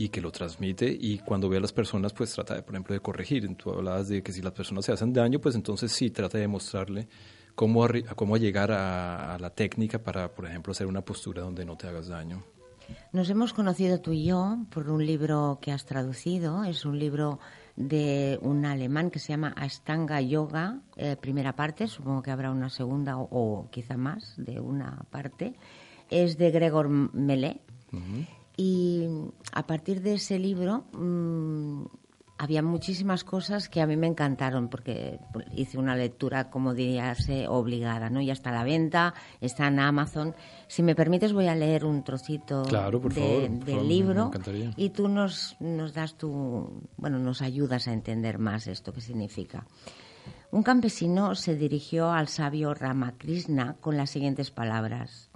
y 0.00 0.08
que 0.08 0.22
lo 0.22 0.32
transmite 0.32 0.90
y 0.98 1.18
cuando 1.18 1.50
ve 1.50 1.58
a 1.58 1.60
las 1.60 1.74
personas 1.74 2.14
pues 2.14 2.32
trata 2.32 2.54
de, 2.54 2.62
por 2.62 2.74
ejemplo, 2.74 2.94
de 2.94 3.00
corregir. 3.00 3.54
Tú 3.56 3.70
hablabas 3.70 4.08
de 4.08 4.22
que 4.22 4.32
si 4.32 4.40
las 4.40 4.54
personas 4.54 4.86
se 4.86 4.92
hacen 4.92 5.12
daño, 5.12 5.42
pues 5.42 5.54
entonces 5.54 5.92
sí 5.92 6.10
trata 6.10 6.38
de 6.38 6.48
mostrarle 6.48 7.06
cómo, 7.54 7.86
cómo 8.16 8.38
llegar 8.38 8.72
a, 8.72 9.34
a 9.34 9.38
la 9.38 9.50
técnica 9.50 10.02
para, 10.02 10.32
por 10.32 10.46
ejemplo, 10.46 10.70
hacer 10.70 10.86
una 10.86 11.02
postura 11.02 11.42
donde 11.42 11.66
no 11.66 11.76
te 11.76 11.86
hagas 11.86 12.08
daño. 12.08 12.42
Nos 13.12 13.28
hemos 13.28 13.52
conocido 13.52 14.00
tú 14.00 14.12
y 14.12 14.24
yo 14.24 14.56
por 14.70 14.88
un 14.88 15.04
libro 15.04 15.58
que 15.60 15.70
has 15.70 15.84
traducido, 15.84 16.64
es 16.64 16.86
un 16.86 16.98
libro 16.98 17.38
de 17.76 18.38
un 18.40 18.64
alemán 18.64 19.10
que 19.10 19.18
se 19.18 19.34
llama 19.34 19.52
Astanga 19.54 20.22
Yoga, 20.22 20.80
eh, 20.96 21.16
primera 21.20 21.54
parte, 21.54 21.88
supongo 21.88 22.22
que 22.22 22.30
habrá 22.30 22.50
una 22.50 22.70
segunda 22.70 23.18
o, 23.18 23.68
quizá 23.70 23.98
más 23.98 24.32
de 24.38 24.60
una 24.60 25.04
parte, 25.10 25.56
es 26.08 26.38
de 26.38 26.50
Gregor 26.50 26.88
Mele. 26.88 27.60
Y 28.60 29.08
a 29.52 29.66
partir 29.66 30.02
de 30.02 30.16
ese 30.16 30.38
libro 30.38 30.84
mm, 30.92 31.82
había 32.36 32.60
muchísimas 32.60 33.24
cosas 33.24 33.70
que 33.70 33.80
a 33.80 33.86
mí 33.86 33.96
me 33.96 34.06
encantaron 34.06 34.68
porque 34.68 35.18
hice 35.56 35.78
una 35.78 35.96
lectura, 35.96 36.50
como 36.50 36.74
dirías, 36.74 37.26
obligada, 37.48 38.10
¿no? 38.10 38.20
Ya 38.20 38.34
está 38.34 38.50
a 38.50 38.52
la 38.52 38.64
venta, 38.64 39.14
está 39.40 39.68
en 39.68 39.80
Amazon. 39.80 40.34
Si 40.68 40.82
me 40.82 40.94
permites, 40.94 41.32
voy 41.32 41.46
a 41.46 41.54
leer 41.54 41.86
un 41.86 42.04
trocito 42.04 42.64
del 42.64 43.88
libro 43.88 44.30
y 44.76 44.90
tú 44.90 45.08
nos, 45.08 45.56
nos 45.58 45.94
das 45.94 46.18
tu, 46.18 46.82
bueno, 46.98 47.18
nos 47.18 47.40
ayudas 47.40 47.88
a 47.88 47.94
entender 47.94 48.38
más 48.38 48.66
esto 48.66 48.92
que 48.92 49.00
significa. 49.00 49.64
Un 50.50 50.62
campesino 50.62 51.34
se 51.34 51.56
dirigió 51.56 52.10
al 52.10 52.28
sabio 52.28 52.74
Ramakrishna 52.74 53.76
con 53.80 53.96
las 53.96 54.10
siguientes 54.10 54.50
palabras: 54.50 55.30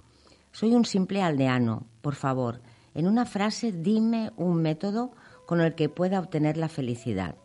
Soy 0.51 0.75
un 0.75 0.85
simple 0.85 1.23
aldeano, 1.23 1.87
por 2.01 2.13
favor, 2.13 2.61
en 2.95 3.07
una 3.07 3.25
frase 3.25 3.71
dime 3.71 4.31
un 4.37 4.61
método 4.61 5.11
con 5.45 5.61
el 5.61 5.75
que 5.75 5.89
pueda 5.89 6.19
obtener 6.19 6.57
la 6.57 6.69
felicidad. 6.69 7.35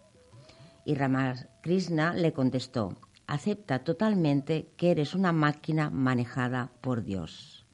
Y 0.86 0.94
Ramakrishna 0.94 2.14
le 2.14 2.32
contestó, 2.32 2.96
acepta 3.26 3.80
totalmente 3.80 4.70
que 4.76 4.92
eres 4.92 5.14
una 5.14 5.32
máquina 5.32 5.90
manejada 5.90 6.72
por 6.80 7.04
Dios. 7.04 7.66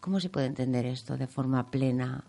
¿Cómo 0.00 0.20
se 0.20 0.28
puede 0.28 0.46
entender 0.46 0.84
esto 0.84 1.16
de 1.16 1.26
forma 1.26 1.70
plena 1.70 2.24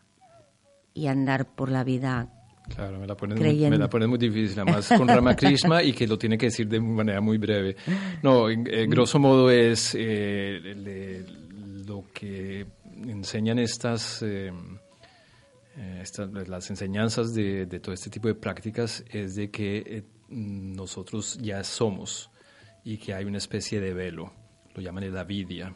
y 0.93 1.07
andar 1.07 1.53
por 1.53 1.69
la 1.69 1.83
vida 1.83 2.31
Claro, 2.73 2.99
me 2.99 3.07
la 3.07 3.15
pones, 3.15 3.39
muy, 3.39 3.69
me 3.69 3.77
la 3.77 3.89
pones 3.89 4.09
muy 4.09 4.17
difícil, 4.17 4.59
además 4.59 4.91
con 4.97 5.07
Ramakrishna 5.07 5.81
y 5.83 5.93
que 5.93 6.05
lo 6.05 6.17
tiene 6.17 6.37
que 6.37 6.47
decir 6.47 6.67
de 6.67 6.81
manera 6.81 7.21
muy 7.21 7.37
breve. 7.37 7.77
No, 8.21 8.49
en, 8.49 8.89
grosso 8.89 9.19
modo 9.19 9.49
es 9.49 9.95
eh, 9.97 11.23
lo 11.87 12.03
que 12.13 12.65
enseñan 13.05 13.59
estas, 13.59 14.21
eh, 14.21 14.51
eh, 15.75 15.99
estas 16.01 16.31
las 16.47 16.69
enseñanzas 16.69 17.33
de, 17.33 17.65
de, 17.65 17.79
todo 17.79 17.93
este 17.93 18.09
tipo 18.09 18.27
de 18.27 18.35
prácticas 18.35 19.03
es 19.09 19.35
de 19.35 19.51
que 19.51 20.05
nosotros 20.29 21.37
ya 21.41 21.63
somos 21.63 22.29
y 22.83 22.97
que 22.97 23.13
hay 23.13 23.25
una 23.25 23.37
especie 23.37 23.79
de 23.79 23.93
velo, 23.93 24.33
lo 24.73 24.81
llaman 24.81 25.13
la 25.13 25.23
vidia, 25.23 25.75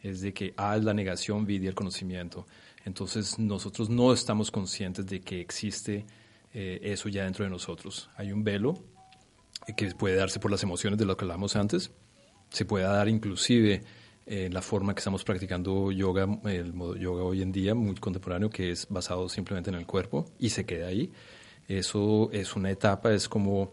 es 0.00 0.20
de 0.20 0.32
que 0.32 0.54
A 0.56 0.76
es 0.76 0.84
la 0.84 0.94
negación, 0.94 1.44
vidia 1.44 1.68
el 1.68 1.74
conocimiento. 1.74 2.46
Entonces 2.84 3.38
nosotros 3.38 3.90
no 3.90 4.12
estamos 4.12 4.50
conscientes 4.50 5.06
de 5.06 5.20
que 5.20 5.40
existe 5.40 6.06
eh, 6.52 6.80
eso 6.82 7.08
ya 7.08 7.24
dentro 7.24 7.44
de 7.44 7.50
nosotros. 7.50 8.10
Hay 8.16 8.32
un 8.32 8.42
velo 8.42 8.74
eh, 9.66 9.74
que 9.76 9.86
puede 9.92 10.16
darse 10.16 10.40
por 10.40 10.50
las 10.50 10.62
emociones 10.62 10.98
de 10.98 11.04
lo 11.04 11.16
que 11.16 11.24
hablamos 11.24 11.56
antes, 11.56 11.90
se 12.50 12.64
puede 12.64 12.84
dar 12.84 13.08
inclusive 13.08 13.82
en 14.28 14.52
la 14.52 14.62
forma 14.62 14.94
que 14.94 14.98
estamos 14.98 15.24
practicando 15.24 15.90
yoga, 15.90 16.28
el 16.44 16.74
modo 16.74 16.96
yoga 16.96 17.22
hoy 17.22 17.42
en 17.42 17.50
día, 17.50 17.74
muy 17.74 17.94
contemporáneo, 17.96 18.50
que 18.50 18.70
es 18.70 18.86
basado 18.88 19.28
simplemente 19.28 19.70
en 19.70 19.76
el 19.76 19.86
cuerpo 19.86 20.26
y 20.38 20.50
se 20.50 20.66
queda 20.66 20.88
ahí. 20.88 21.10
Eso 21.66 22.30
es 22.32 22.54
una 22.54 22.70
etapa, 22.70 23.12
es 23.12 23.28
como 23.28 23.72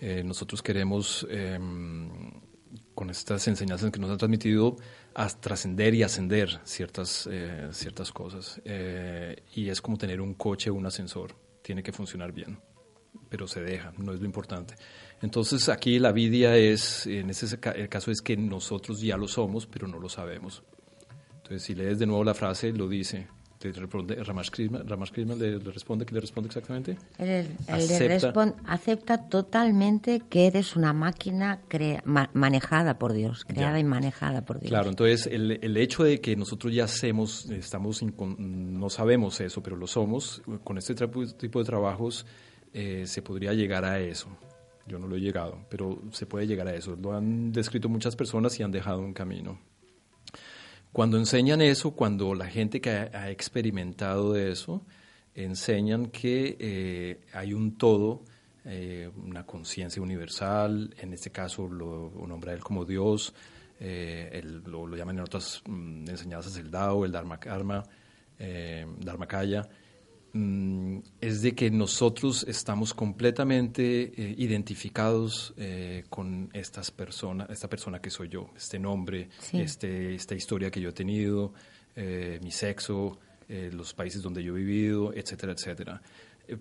eh, 0.00 0.22
nosotros 0.24 0.62
queremos, 0.62 1.26
em, 1.30 2.10
con 2.94 3.10
estas 3.10 3.46
enseñanzas 3.48 3.90
que 3.90 3.98
nos 3.98 4.10
han 4.10 4.18
transmitido, 4.18 4.76
trascender 5.40 5.94
y 5.94 6.02
ascender 6.04 6.60
ciertas, 6.64 7.28
ciertas 7.72 8.12
cosas. 8.12 8.60
y 9.54 9.68
es 9.68 9.80
como 9.80 9.96
tener 9.96 10.20
un 10.20 10.34
coche 10.34 10.70
o 10.70 10.74
un 10.74 10.86
ascensor 10.86 11.34
tiene 11.62 11.82
que 11.82 11.92
funcionar 11.92 12.32
bien, 12.32 12.58
pero 13.28 13.46
se 13.46 13.60
deja, 13.60 13.92
no 13.98 14.12
es 14.12 14.20
lo 14.20 14.26
importante. 14.26 14.74
Entonces 15.20 15.68
aquí 15.68 15.98
la 15.98 16.12
vidia 16.12 16.56
es, 16.56 17.06
en 17.06 17.30
ese 17.30 17.58
el 17.74 17.88
caso 17.88 18.10
es 18.10 18.20
que 18.20 18.36
nosotros 18.36 19.00
ya 19.00 19.16
lo 19.16 19.26
somos, 19.26 19.66
pero 19.66 19.88
no 19.88 19.98
lo 19.98 20.08
sabemos. 20.08 20.62
Entonces 21.38 21.62
si 21.62 21.74
lees 21.74 21.98
de 21.98 22.06
nuevo 22.06 22.24
la 22.24 22.34
frase, 22.34 22.72
lo 22.72 22.88
dice. 22.88 23.26
Te 23.58 23.72
responde, 23.72 24.14
Ramakrishna, 24.14 25.34
le, 25.34 25.58
responde, 25.58 26.06
¿qué 26.06 26.14
le 26.14 26.20
responde 26.20 26.46
exactamente? 26.46 26.96
Él, 27.18 27.48
acepta, 27.66 28.54
acepta 28.64 29.28
totalmente 29.28 30.22
que 30.30 30.46
eres 30.46 30.76
una 30.76 30.92
máquina 30.92 31.60
manejada 32.34 33.00
por 33.00 33.14
Dios, 33.14 33.44
creada 33.44 33.80
y 33.80 33.84
manejada 33.84 34.42
por 34.44 34.60
Dios. 34.60 34.70
Claro, 34.70 34.90
entonces 34.90 35.26
el, 35.26 35.58
el, 35.60 35.76
hecho 35.76 36.04
de 36.04 36.20
que 36.20 36.36
nosotros 36.36 36.72
ya 36.72 36.84
hacemos, 36.84 37.50
estamos 37.50 38.00
no 38.00 38.90
sabemos 38.90 39.40
eso, 39.40 39.60
pero 39.60 39.74
lo 39.74 39.88
somos, 39.88 40.40
con 40.62 40.78
este 40.78 40.94
tipo 40.94 41.58
de 41.58 41.64
trabajos 41.64 42.26
eh, 42.72 43.06
se 43.06 43.22
podría 43.22 43.54
llegar 43.54 43.84
a 43.84 43.98
eso. 43.98 44.28
Yo 44.88 44.98
no 44.98 45.06
lo 45.06 45.16
he 45.16 45.20
llegado, 45.20 45.66
pero 45.68 46.02
se 46.12 46.26
puede 46.26 46.46
llegar 46.46 46.66
a 46.66 46.74
eso. 46.74 46.96
Lo 46.96 47.12
han 47.12 47.52
descrito 47.52 47.88
muchas 47.88 48.16
personas 48.16 48.58
y 48.58 48.62
han 48.62 48.72
dejado 48.72 49.00
un 49.00 49.12
camino. 49.12 49.58
Cuando 50.92 51.18
enseñan 51.18 51.60
eso, 51.60 51.92
cuando 51.92 52.34
la 52.34 52.46
gente 52.46 52.80
que 52.80 52.90
ha, 52.90 53.30
experimentado 53.30 54.34
eso, 54.36 54.82
enseñan 55.34 56.06
que 56.06 56.56
eh, 56.58 57.20
hay 57.34 57.52
un 57.52 57.76
todo, 57.76 58.24
eh, 58.64 59.10
una 59.24 59.44
conciencia 59.44 60.02
universal, 60.02 60.94
en 60.98 61.12
este 61.12 61.30
caso 61.30 61.68
lo 61.68 62.10
nombra 62.26 62.54
él 62.54 62.60
como 62.60 62.84
Dios, 62.84 63.34
eh, 63.80 64.42
lo, 64.66 64.88
llaman 64.96 65.18
en 65.18 65.22
otras 65.22 65.62
mm, 65.66 66.08
enseñanzas 66.08 66.56
el 66.56 66.70
Dao, 66.70 67.04
el 67.04 67.12
Dharma 67.12 67.38
Karma, 67.38 67.84
Dharmakaya, 68.38 69.68
Mm, 70.34 70.98
es 71.22 71.40
de 71.40 71.54
que 71.54 71.70
nosotros 71.70 72.44
estamos 72.46 72.92
completamente 72.92 74.12
eh, 74.14 74.34
identificados 74.36 75.54
eh, 75.56 76.04
con 76.10 76.50
estas 76.52 76.90
personas, 76.90 77.48
esta 77.48 77.68
persona 77.68 78.00
que 78.00 78.10
soy 78.10 78.28
yo, 78.28 78.50
este 78.54 78.78
nombre, 78.78 79.30
este, 79.52 80.14
esta 80.14 80.34
historia 80.34 80.70
que 80.70 80.82
yo 80.82 80.90
he 80.90 80.92
tenido, 80.92 81.54
eh, 81.96 82.38
mi 82.42 82.50
sexo, 82.50 83.18
los 83.48 83.94
países 83.94 84.20
donde 84.20 84.42
yo 84.42 84.54
he 84.54 84.60
vivido, 84.60 85.14
etcétera, 85.14 85.54
etcétera. 85.54 86.02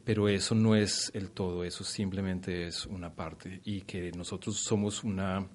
Pero 0.06 0.30
eso 0.30 0.56
no 0.56 0.74
es 0.74 1.12
el 1.14 1.32
todo, 1.32 1.66
eso 1.66 1.84
simplemente 1.84 2.66
es 2.68 2.86
una 2.86 3.14
parte 3.14 3.60
y 3.66 3.82
que 3.82 4.14
nosotros 4.14 4.56
somos 4.64 5.04
una, 5.04 5.46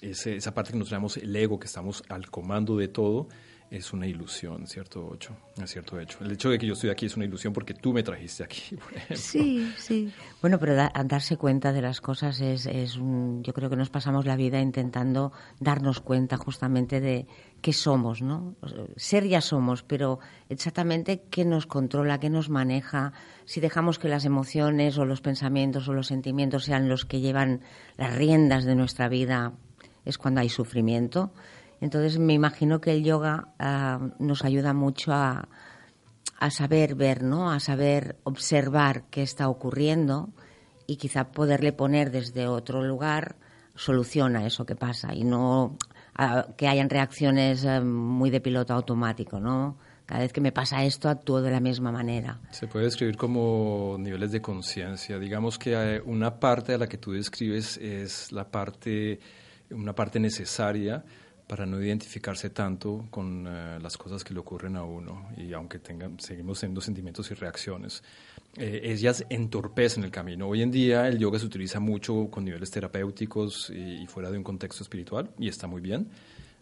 esa 0.00 0.54
parte 0.54 0.72
que 0.72 0.78
nos 0.78 0.88
llamamos 0.88 1.18
el 1.18 1.36
ego, 1.36 1.58
que 1.58 1.66
estamos 1.66 2.02
al 2.08 2.30
comando 2.30 2.78
de 2.78 2.88
todo, 2.88 3.28
es 3.70 3.92
una 3.92 4.06
ilusión, 4.06 4.66
¿cierto, 4.66 5.06
Ocho? 5.06 5.36
Es 5.62 5.70
cierto 5.70 6.00
hecho. 6.00 6.18
El 6.24 6.32
hecho 6.32 6.48
de 6.48 6.58
que 6.58 6.66
yo 6.66 6.72
estoy 6.72 6.88
aquí 6.88 7.06
es 7.06 7.16
una 7.16 7.26
ilusión 7.26 7.52
porque 7.52 7.74
tú 7.74 7.92
me 7.92 8.02
trajiste 8.02 8.42
aquí, 8.42 8.76
por 8.82 8.92
ejemplo. 8.94 9.16
Sí, 9.16 9.70
sí. 9.76 10.12
Bueno, 10.40 10.58
pero 10.58 10.74
darse 10.74 11.36
cuenta 11.36 11.72
de 11.72 11.82
las 11.82 12.00
cosas 12.00 12.40
es, 12.40 12.66
es 12.66 12.96
un... 12.96 13.42
Yo 13.42 13.52
creo 13.52 13.68
que 13.68 13.76
nos 13.76 13.90
pasamos 13.90 14.24
la 14.24 14.36
vida 14.36 14.60
intentando 14.60 15.32
darnos 15.60 16.00
cuenta 16.00 16.38
justamente 16.38 17.00
de 17.00 17.26
qué 17.60 17.72
somos, 17.72 18.22
¿no? 18.22 18.54
Ser 18.96 19.26
ya 19.26 19.40
somos, 19.40 19.82
pero 19.82 20.18
exactamente 20.48 21.24
qué 21.30 21.44
nos 21.44 21.66
controla, 21.66 22.20
qué 22.20 22.30
nos 22.30 22.48
maneja, 22.48 23.12
si 23.44 23.60
dejamos 23.60 23.98
que 23.98 24.08
las 24.08 24.24
emociones 24.24 24.96
o 24.96 25.04
los 25.04 25.20
pensamientos 25.20 25.88
o 25.88 25.92
los 25.92 26.06
sentimientos 26.06 26.64
sean 26.64 26.88
los 26.88 27.04
que 27.04 27.20
llevan 27.20 27.60
las 27.96 28.14
riendas 28.14 28.64
de 28.64 28.74
nuestra 28.74 29.08
vida, 29.08 29.52
es 30.04 30.16
cuando 30.16 30.40
hay 30.40 30.48
sufrimiento 30.48 31.32
entonces 31.80 32.18
me 32.18 32.32
imagino 32.32 32.80
que 32.80 32.92
el 32.92 33.04
yoga 33.04 33.48
ah, 33.58 34.00
nos 34.18 34.44
ayuda 34.44 34.72
mucho 34.72 35.12
a, 35.12 35.48
saber 36.50 36.94
ver, 36.94 37.22
¿no? 37.22 37.50
A 37.50 37.60
saber 37.60 38.16
observar 38.24 39.04
qué 39.10 39.22
está 39.22 39.48
ocurriendo 39.48 40.30
y 40.86 40.96
quizá 40.96 41.32
poderle 41.32 41.72
poner 41.72 42.10
desde 42.10 42.46
otro 42.46 42.82
lugar 42.82 43.36
solución 43.74 44.36
a 44.36 44.46
eso 44.46 44.64
que 44.64 44.76
pasa 44.76 45.14
y 45.14 45.24
no 45.24 45.76
que 46.56 46.66
hayan 46.66 46.90
reacciones 46.90 47.64
eh, 47.64 47.80
muy 47.80 48.30
de 48.30 48.40
piloto 48.40 48.74
automático, 48.74 49.38
¿no? 49.38 49.78
Cada 50.04 50.22
vez 50.22 50.32
que 50.32 50.40
me 50.40 50.50
pasa 50.50 50.82
esto 50.84 51.08
actúo 51.08 51.42
de 51.42 51.50
la 51.50 51.60
misma 51.60 51.92
manera. 51.92 52.40
Se 52.50 52.66
puede 52.66 52.86
describir 52.86 53.16
como 53.16 53.96
niveles 54.00 54.32
de 54.32 54.40
conciencia. 54.40 55.18
Digamos 55.18 55.58
que 55.58 55.74
eh, 55.74 56.02
una 56.04 56.40
parte 56.40 56.72
de 56.72 56.78
la 56.78 56.88
que 56.88 56.98
tú 56.98 57.12
describes 57.12 57.76
es 57.76 58.32
la 58.32 58.50
parte, 58.50 59.20
una 59.70 59.94
parte 59.94 60.18
necesaria 60.18 61.04
para 61.48 61.64
no 61.64 61.82
identificarse 61.82 62.50
tanto 62.50 63.06
con 63.10 63.46
eh, 63.48 63.78
las 63.80 63.96
cosas 63.96 64.22
que 64.22 64.34
le 64.34 64.40
ocurren 64.40 64.76
a 64.76 64.84
uno 64.84 65.30
y 65.36 65.54
aunque 65.54 65.78
tengan, 65.78 66.20
seguimos 66.20 66.60
teniendo 66.60 66.82
sentimientos 66.82 67.30
y 67.30 67.34
reacciones, 67.34 68.02
eh, 68.54 68.82
ellas 68.84 69.24
entorpecen 69.30 70.04
el 70.04 70.10
camino. 70.10 70.46
Hoy 70.46 70.60
en 70.60 70.70
día 70.70 71.08
el 71.08 71.18
yoga 71.18 71.38
se 71.38 71.46
utiliza 71.46 71.80
mucho 71.80 72.28
con 72.30 72.44
niveles 72.44 72.70
terapéuticos 72.70 73.70
y, 73.70 74.06
fuera 74.06 74.30
de 74.30 74.36
un 74.36 74.44
contexto 74.44 74.82
espiritual 74.82 75.30
y 75.38 75.48
está 75.48 75.66
muy 75.66 75.80
bien, 75.80 76.08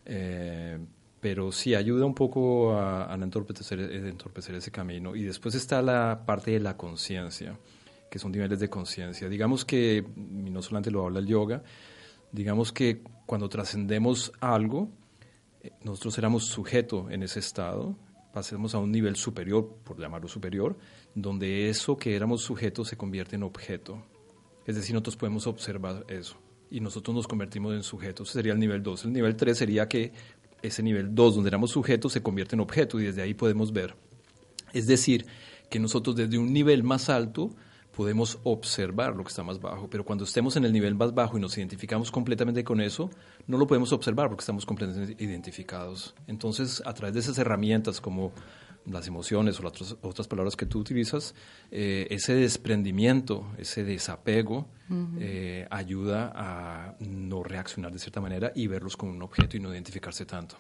eh, 0.05 0.79
pero 1.21 1.51
sí 1.51 1.75
ayuda 1.75 2.07
un 2.07 2.15
poco 2.15 2.75
a, 2.79 3.13
a 3.13 3.15
entorpecer, 3.17 3.81
entorpecer 3.81 4.55
ese 4.55 4.71
camino. 4.71 5.17
Y 5.17 5.25
después 5.25 5.57
está 5.57 5.83
la 5.83 6.23
parte 6.25 6.53
de 6.53 6.61
la 6.61 6.77
conciencia, 6.77 7.59
que 8.09 8.21
son 8.21 8.31
niveles 8.31 8.61
de 8.61 8.71
conciencia. 8.71 9.29
Digamos 9.29 9.65
que, 9.65 10.05
no 10.15 10.63
solamente 10.63 10.93
lo 10.93 11.05
habla 11.05 11.19
el 11.19 11.27
yoga, 11.27 11.65
digamos 12.37 12.71
que 12.71 13.03
cuando 13.25 13.49
trascendemos 13.49 14.31
algo, 14.41 14.91
eh, 15.63 15.73
nosotros 15.83 16.19
éramos 16.19 16.45
sujeto 16.45 17.11
en 17.11 17.23
ese 17.23 17.41
estado, 17.41 17.97
pasemos 18.33 18.75
a 18.75 18.79
un 18.79 18.93
nivel 18.93 19.17
superior, 19.17 19.79
por 19.83 19.99
llamarlo 19.99 20.29
superior, 20.29 20.77
donde 21.15 21.71
eso 21.71 21.97
que 21.97 22.15
éramos 22.15 22.43
sujeto 22.43 22.85
se 22.85 22.97
convierte 22.97 23.37
en 23.37 23.43
objeto. 23.43 24.05
Es 24.67 24.77
decir, 24.77 24.93
nosotros 24.93 25.17
podemos 25.17 25.47
observar 25.47 26.05
eso 26.09 26.37
y 26.71 26.81
nosotros 26.81 27.17
nos 27.17 27.27
convertimos 27.27 27.73
en 27.75 27.83
sujetos. 27.83 28.31
Sería 28.31 28.53
el 28.53 28.59
nivel 28.59 28.83
2. 28.83 29.07
El 29.07 29.13
nivel 29.15 29.35
3 29.35 29.57
sería 29.57 29.89
que 29.89 30.13
ese 30.61 30.83
nivel 30.83 31.15
2, 31.15 31.37
donde 31.37 31.49
éramos 31.49 31.71
sujetos, 31.71 32.13
se 32.13 32.23
convierte 32.23 32.55
en 32.55 32.61
objeto 32.61 33.01
y 33.01 33.05
desde 33.05 33.23
ahí 33.23 33.33
podemos 33.33 33.73
ver. 33.73 33.97
Es 34.75 34.87
decir, 34.87 35.25
que 35.71 35.79
nosotros 35.79 36.17
desde 36.17 36.37
un 36.37 36.53
nivel 36.53 36.83
más 36.83 37.09
alto 37.09 37.57
podemos 37.97 38.39
observar 38.45 39.17
lo 39.17 39.25
que 39.25 39.31
está 39.31 39.43
más 39.43 39.59
bajo, 39.59 39.89
pero 39.89 40.05
cuando 40.05 40.25
estemos 40.25 40.55
en 40.57 40.67
el 40.67 40.73
nivel 40.73 40.95
más 40.95 41.15
bajo 41.15 41.39
y 41.39 41.41
nos 41.41 41.57
identificamos 41.57 42.11
completamente 42.11 42.63
con 42.63 42.83
eso, 42.83 43.09
no 43.47 43.57
lo 43.57 43.67
podemos 43.67 43.91
observar 43.91 44.29
porque 44.29 44.43
estamos 44.43 44.67
completamente 44.67 45.25
identificados. 45.25 46.15
Entonces, 46.27 46.83
a 46.85 46.93
través 46.93 47.15
de 47.15 47.21
esas 47.21 47.39
herramientas 47.39 48.03
como 48.03 48.33
las 48.85 49.09
emociones 49.09 49.59
o 49.59 49.63
las 49.63 49.97
otras, 50.03 50.29
palabras 50.29 50.57
que 50.57 50.67
tú 50.67 50.79
utilizas, 50.79 51.35
eh, 51.71 52.07
ese 52.11 52.35
desprendimiento, 52.35 53.47
ese 53.57 53.83
desapego, 53.83 54.69
eh, 55.19 55.67
ayuda 55.71 56.33
a 56.37 56.97
no 57.01 57.43
reaccionar 57.43 57.93
de 57.93 57.99
cierta 57.99 58.21
manera 58.21 58.53
y 58.55 58.67
verlos 58.67 58.99
como 58.99 59.13
un 59.13 59.23
objeto 59.23 59.57
y 59.57 59.61
no 59.61 59.73
identificarse 59.73 60.27
tanto. 60.27 60.57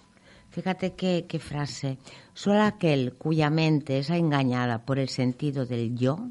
Fíjate 0.48 0.94
qué, 0.94 1.26
qué 1.28 1.38
frase. 1.38 1.98
Solo 2.32 2.62
aquel 2.62 3.12
cuya 3.12 3.50
mente 3.50 3.98
es 3.98 4.08
engañada 4.08 4.86
por 4.86 4.98
el 4.98 5.10
sentido 5.10 5.66
del 5.66 5.94
yo, 5.96 6.30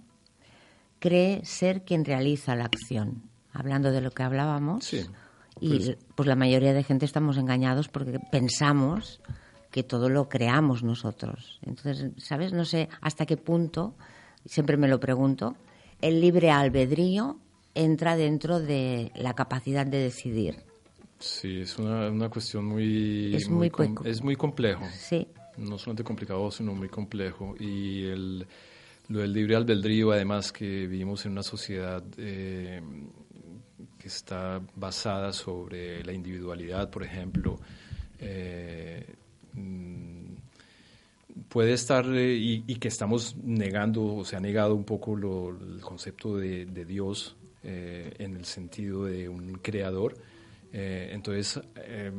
cree 0.99 1.43
ser 1.45 1.83
quien 1.83 2.05
realiza 2.05 2.55
la 2.55 2.65
acción. 2.65 3.23
Hablando 3.53 3.91
de 3.91 4.01
lo 4.01 4.11
que 4.11 4.23
hablábamos. 4.23 4.83
y 4.93 5.69
pues, 5.69 5.97
pues 6.15 6.27
la 6.27 6.35
mayoría 6.35 6.73
de 6.73 6.83
gente 6.83 7.05
estamos 7.05 7.37
engañados 7.37 7.87
porque 7.87 8.19
pensamos 8.31 9.21
que 9.71 9.83
todo 9.83 10.09
lo 10.09 10.27
creamos 10.29 10.83
nosotros. 10.83 11.59
Entonces, 11.65 12.11
¿sabes? 12.17 12.51
No 12.53 12.65
sé 12.65 12.89
hasta 13.01 13.25
qué 13.25 13.37
punto, 13.37 13.95
siempre 14.45 14.77
me 14.77 14.87
lo 14.87 14.99
pregunto, 14.99 15.55
el 16.01 16.19
libre 16.21 16.51
albedrío 16.51 17.39
entra 17.73 18.15
dentro 18.15 18.59
de 18.59 19.11
la 19.15 19.33
capacidad 19.33 19.85
de 19.85 19.97
decidir. 19.99 20.63
Sí, 21.19 21.61
es 21.61 21.77
una, 21.79 22.09
una 22.09 22.29
cuestión 22.29 22.65
muy... 22.65 23.33
Es 23.35 23.49
muy, 23.49 23.69
com- 23.69 23.95
es 24.03 24.21
muy 24.21 24.35
complejo. 24.35 24.85
Sí, 24.97 25.27
No 25.57 25.77
solamente 25.77 26.03
complicado, 26.03 26.51
sino 26.51 26.73
muy 26.73 26.89
complejo. 26.89 27.55
Y 27.59 28.03
el, 28.05 28.45
lo 29.09 29.19
del 29.19 29.33
libre 29.33 29.55
albedrío, 29.55 30.11
además 30.11 30.51
que 30.51 30.65
vivimos 30.87 31.25
en 31.25 31.33
una 31.33 31.43
sociedad 31.43 32.03
eh, 32.17 32.81
que 33.99 34.07
está 34.07 34.61
basada 34.75 35.31
sobre 35.31 36.03
la 36.03 36.13
individualidad, 36.13 36.89
por 36.89 37.03
ejemplo, 37.03 37.59
eh, 38.19 39.05
mm, 39.53 40.33
puede 41.49 41.73
estar 41.73 42.05
eh, 42.15 42.35
y, 42.35 42.75
que 42.75 42.87
estamos 42.87 43.35
negando, 43.43 44.15
o 44.15 44.25
se 44.25 44.35
ha 44.35 44.39
negado 44.39 44.75
un 44.75 44.85
poco 44.85 45.15
lo- 45.15 45.49
el 45.49 45.81
concepto 45.81 46.37
de, 46.37 46.65
Dios 46.85 47.35
en 47.63 48.35
el 48.35 48.45
sentido 48.45 49.05
de 49.05 49.27
un 49.27 49.53
creador. 49.55 50.15
Eh, 50.77 51.11
entonces, 51.13 51.61
eh, 51.77 52.11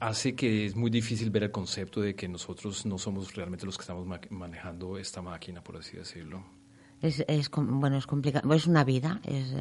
hace 0.00 0.34
que 0.34 0.66
es 0.66 0.74
muy 0.74 0.90
difícil 0.90 1.30
ver 1.30 1.44
el 1.44 1.52
concepto 1.52 2.00
de 2.00 2.16
que 2.16 2.26
nosotros 2.26 2.84
no 2.86 2.98
somos 2.98 3.32
realmente 3.36 3.64
los 3.66 3.76
que 3.78 3.82
estamos 3.82 4.04
ma- 4.04 4.20
manejando 4.30 4.98
esta 4.98 5.22
máquina, 5.22 5.62
por 5.62 5.76
así 5.76 5.96
decirlo. 5.96 6.42
es, 7.00 7.24
es 7.28 7.48
bueno, 7.54 7.96
es 7.96 8.06
complicado. 8.08 8.52
Es 8.52 8.66
una 8.66 8.82
vida. 8.82 9.20
es, 9.24 9.54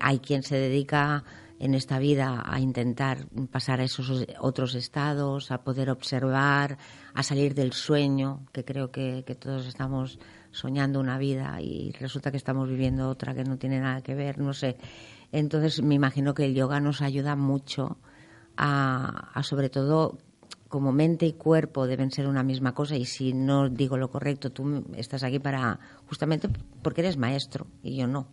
hay- 0.00 0.18
quien 0.20 0.42
se 0.42 0.56
dedica 0.56 1.24
en 1.58 1.74
esta 1.74 1.98
vida 1.98 2.42
a 2.46 2.58
intentar 2.58 3.26
pasar 3.50 3.80
a 3.80 3.84
esos 3.84 4.24
otros 4.40 4.74
estados, 4.74 5.50
a 5.50 5.62
poder 5.62 5.90
observar, 5.90 6.78
a 7.12 7.22
salir 7.22 7.54
del 7.54 7.74
sueño, 7.74 8.46
que 8.52 8.64
creo 8.64 8.90
que 8.90 9.22
todos 9.38 9.66
estamos 9.66 10.18
soñando 10.52 11.00
una 11.00 11.18
vida 11.18 11.60
y 11.60 11.92
resulta 12.00 12.30
que 12.30 12.36
estamos 12.38 12.68
viviendo 12.68 13.08
otra 13.10 13.34
que 13.34 13.44
no 13.44 13.58
tiene 13.58 13.78
nada 13.78 14.00
que 14.02 14.14
ver, 14.14 14.38
no 14.38 14.54
sé. 14.54 14.76
Entonces 15.32 15.82
me 15.82 15.94
imagino 15.94 16.34
que 16.34 16.44
el 16.44 16.54
yoga 16.54 16.80
nos 16.80 17.02
ayuda 17.02 17.34
mucho 17.36 17.98
a, 18.56 19.30
a 19.34 19.42
sobre 19.42 19.70
todo 19.70 20.18
como 20.68 20.92
mente 20.92 21.26
y 21.26 21.32
cuerpo 21.32 21.86
deben 21.86 22.10
ser 22.10 22.26
una 22.26 22.42
misma 22.42 22.74
cosa 22.74 22.96
y 22.96 23.04
si 23.04 23.34
no 23.34 23.68
digo 23.68 23.98
lo 23.98 24.10
correcto, 24.10 24.52
tú 24.52 24.84
estás 24.96 25.22
aquí 25.22 25.38
para 25.38 25.78
justamente 26.08 26.48
porque 26.82 27.02
eres 27.02 27.16
maestro 27.18 27.66
y 27.82 27.96
yo 27.96 28.06
no. 28.06 28.28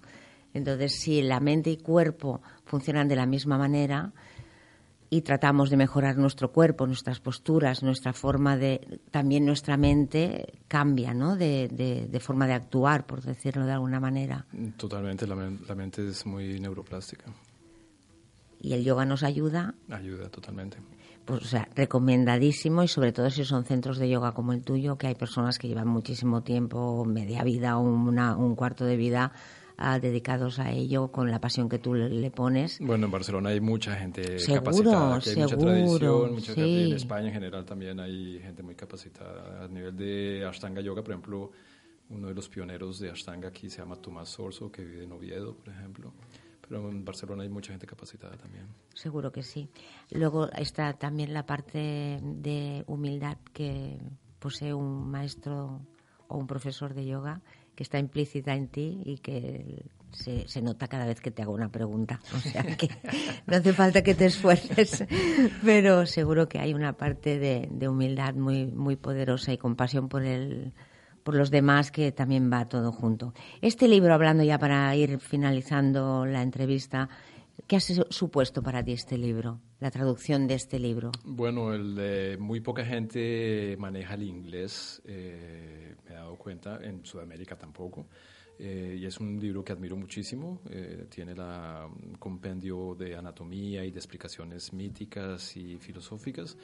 Entonces, 0.53 0.99
si 0.99 1.21
la 1.21 1.39
mente 1.39 1.69
y 1.69 1.77
cuerpo 1.77 2.41
funcionan 2.65 3.07
de 3.07 3.15
la 3.15 3.25
misma 3.25 3.57
manera 3.57 4.13
y 5.11 5.21
tratamos 5.21 5.69
de 5.71 5.77
mejorar 5.77 6.17
nuestro 6.17 6.51
cuerpo, 6.51 6.85
nuestras 6.85 7.19
posturas, 7.19 7.81
nuestra 7.81 8.13
forma 8.13 8.57
de... 8.57 8.99
También 9.09 9.45
nuestra 9.45 9.75
mente 9.75 10.59
cambia, 10.67 11.13
¿no? 11.15 11.35
De, 11.35 11.67
de- 11.67 12.07
de 12.07 12.19
forma 12.19 12.45
de 12.45 12.53
actuar, 12.53 13.05
por 13.07 13.21
decirlo 13.21 13.65
de 13.65 13.71
alguna 13.71 13.99
manera. 13.99 14.45
Totalmente, 14.77 15.25
la, 15.25 15.35
la 15.35 15.75
mente 15.75 16.07
es 16.07 16.25
muy 16.27 16.59
neuroplástica. 16.59 17.25
Y 18.61 18.73
el 18.73 18.83
yoga 18.83 19.05
nos 19.05 19.23
ayuda 19.23 19.73
Ayuda 19.89 20.29
totalmente. 20.29 20.77
pues, 21.25 21.41
o 21.43 21.45
sea, 21.45 21.67
recomendadísimo 21.75 22.83
y 22.83 22.87
sobre 22.87 23.11
todo 23.13 23.29
si 23.29 23.45
son 23.45 23.63
centros 23.63 23.97
de 23.97 24.09
yoga 24.09 24.33
como 24.33 24.51
el 24.53 24.63
tuyo, 24.63 24.97
que 24.97 25.07
hay 25.07 25.15
personas 25.15 25.57
que 25.57 25.67
llevan 25.67 25.87
muchísimo 25.87 26.43
tiempo, 26.43 27.05
media 27.05 27.43
vida 27.43 27.77
o 27.77 27.81
una- 27.81 28.35
un 28.35 28.55
cuarto 28.55 28.83
de 28.85 28.97
vida 28.97 29.31
ah, 29.79 29.99
dedicados 29.99 30.59
a 30.59 30.71
ello 30.71 31.11
con 31.11 31.31
la 31.31 31.39
pasión 31.39 31.69
que 31.69 31.79
tú 31.79 31.93
le, 31.93 32.09
le 32.09 32.31
pones. 32.31 32.79
Bueno, 32.79 33.05
en 33.05 33.11
Barcelona 33.11 33.49
hay 33.49 33.61
mucha 33.61 33.95
gente 33.95 34.37
Seguro, 34.39 34.63
capacitada, 34.63 35.15
aquí 35.15 35.29
hay 35.29 35.35
mucha 35.37 35.47
seguro, 35.49 35.71
tradición, 35.71 36.31
mucha 36.33 36.53
sí. 36.53 36.83
en 36.83 36.93
España 36.93 37.27
en 37.27 37.33
general 37.33 37.65
también 37.65 37.99
hay 37.99 38.39
gente 38.39 38.61
muy 38.61 38.75
capacitada. 38.75 39.63
A 39.63 39.67
nivel 39.67 39.95
de 39.95 40.45
Ashtanga 40.45 40.81
Yoga, 40.81 41.01
por 41.01 41.11
ejemplo, 41.13 41.51
uno 42.09 42.27
de 42.27 42.33
los 42.33 42.49
pioneros 42.49 42.99
de 42.99 43.09
Ashtanga 43.09 43.47
aquí 43.47 43.69
se 43.69 43.79
llama 43.79 43.95
Tomás 43.95 44.29
Sorso, 44.29 44.71
que 44.71 44.83
vive 44.83 45.03
en 45.03 45.11
Oviedo, 45.11 45.55
por 45.55 45.69
ejemplo. 45.69 46.13
Pero 46.61 46.87
en 46.89 47.03
Barcelona 47.03 47.43
hay 47.43 47.49
mucha 47.49 47.71
gente 47.71 47.87
capacitada 47.87 48.37
también. 48.37 48.67
Seguro 48.93 49.31
que 49.31 49.41
sí. 49.41 49.69
Luego 50.11 50.51
está 50.51 50.93
también 50.93 51.33
la 51.33 51.45
parte 51.45 52.19
de 52.21 52.83
humildad 52.87 53.37
que 53.53 53.97
posee 54.39 54.73
un 54.73 55.09
maestro 55.09 55.81
o 56.27 56.37
un 56.37 56.47
profesor 56.47 56.93
de 56.93 57.05
yoga 57.05 57.41
que 57.79 57.83
está 57.83 57.97
implícita 57.97 58.55
en 58.55 58.67
ti 58.67 59.01
y 59.05 59.19
que 59.19 59.85
se, 60.11 60.61
nota 60.61 60.89
cada 60.89 61.05
vez 61.05 61.21
que 61.21 61.31
te 61.31 61.43
hago 61.43 61.53
una 61.53 61.71
pregunta. 61.71 62.19
O 62.35 62.39
sea 62.39 62.61
que 62.75 62.89
no 63.47 63.55
hace 63.55 63.71
falta 63.71 64.03
que 64.03 64.15
te 64.15 64.25
esfuerces, 64.25 65.05
pero 65.63 66.05
seguro 66.05 66.49
que 66.49 66.59
hay 66.59 66.73
una 66.73 66.91
parte 66.91 67.39
de, 67.39 67.69
de 67.71 67.87
humildad 67.87 68.33
muy, 68.33 68.65
muy 68.65 68.97
poderosa 68.97 69.53
y 69.53 69.57
compasión 69.57 70.09
por 70.09 70.25
el 70.25 70.73
por 71.23 71.35
los 71.35 71.51
demás 71.51 71.89
que 71.89 72.11
también 72.11 72.51
va 72.51 72.65
todo 72.65 72.91
junto. 72.91 73.33
Este 73.61 73.87
libro, 73.87 74.13
hablando 74.13 74.43
ya 74.43 74.59
para 74.59 74.93
ir 74.97 75.17
finalizando 75.19 76.25
la 76.25 76.41
entrevista, 76.41 77.07
¿qué 77.67 77.75
ha 77.77 77.79
su- 77.79 78.05
supuesto 78.09 78.61
para 78.61 78.83
ti 78.83 78.93
este 78.93 79.17
libro, 79.17 79.59
la 79.79 79.91
traducción 79.91 80.47
de 80.47 80.55
este 80.55 80.79
libro? 80.79 81.11
Bueno, 81.23 81.73
el 81.73 82.37
muy 82.39 82.59
poca 82.61 82.85
gente 82.85 83.75
maneja 83.79 84.13
el 84.15 84.23
inglés, 84.23 85.01
eh, 85.05 85.95
me 86.05 86.11
he 86.11 86.13
dado 86.15 86.35
cuenta, 86.37 86.79
en 86.83 87.05
Sudamérica 87.05 87.57
tampoco. 87.57 88.07
Eh, 88.61 88.97
y 88.99 89.05
es 89.05 89.19
un 89.21 89.39
libro 89.39 89.63
que 89.63 89.71
admiro 89.71 89.95
muchísimo. 89.95 90.61
eh, 90.69 91.05
tiene 91.09 91.33
la, 91.33 91.87
un 91.87 92.15
compendio 92.15 92.93
de 92.95 93.15
anatomía 93.15 93.85
y 93.85 93.91
de 93.91 93.97
explicaciones 93.99 94.73
míticas 94.73 95.55
y 95.55 95.77
filosóficas. 95.77 96.57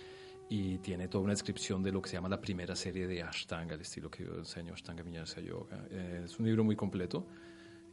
Y 0.50 0.78
tiene 0.80 1.08
toda 1.08 1.24
una 1.24 1.34
descripción 1.34 1.82
de 1.82 1.92
lo 1.92 2.02
que 2.02 2.10
se 2.10 2.18
llama 2.18 2.30
la 2.30 2.40
primera 2.40 2.76
serie 2.76 3.08
de 3.08 3.24
Ashtanga, 3.24 3.74
el 3.76 3.82
estilo 3.82 4.12
que 4.12 4.26
yo 4.26 4.36
enseño, 4.36 4.74
Ashtanga 4.74 5.02
Vinyasa 5.04 5.42
Yoga. 5.42 5.88
Eh, 5.90 6.22
es 6.26 6.38
un 6.38 6.46
libro 6.46 6.64
muy 6.64 6.76
completo. 6.76 7.26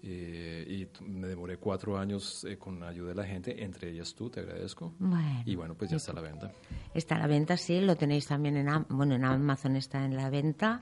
Eh, 0.02 0.64
y 0.68 1.02
me 1.04 1.28
demoré 1.28 1.58
cuatro 1.58 1.96
años 1.96 2.44
eh, 2.44 2.56
con 2.58 2.82
ayuda 2.82 3.10
de 3.10 3.14
la 3.14 3.24
gente, 3.24 3.62
entre 3.62 3.90
ellas 3.90 4.14
tú, 4.14 4.28
te 4.30 4.40
agradezco. 4.40 4.94
Bueno, 4.98 5.42
Y 5.46 5.54
bueno, 5.54 5.74
pues 5.74 5.90
ya 5.90 5.96
está 5.96 6.12
a 6.12 6.16
la 6.16 6.22
venta. 6.22 6.50
Está 6.94 7.16
a 7.16 7.18
la 7.20 7.26
venta, 7.28 7.56
sí, 7.56 7.80
lo 7.80 7.94
tenéis 7.96 8.26
también 8.26 8.56
en, 8.56 8.68
bueno, 8.88 9.14
en 9.14 9.24
Amazon 9.24 9.76
está 9.76 10.04
en 10.04 10.16
la 10.16 10.28
venta. 10.30 10.80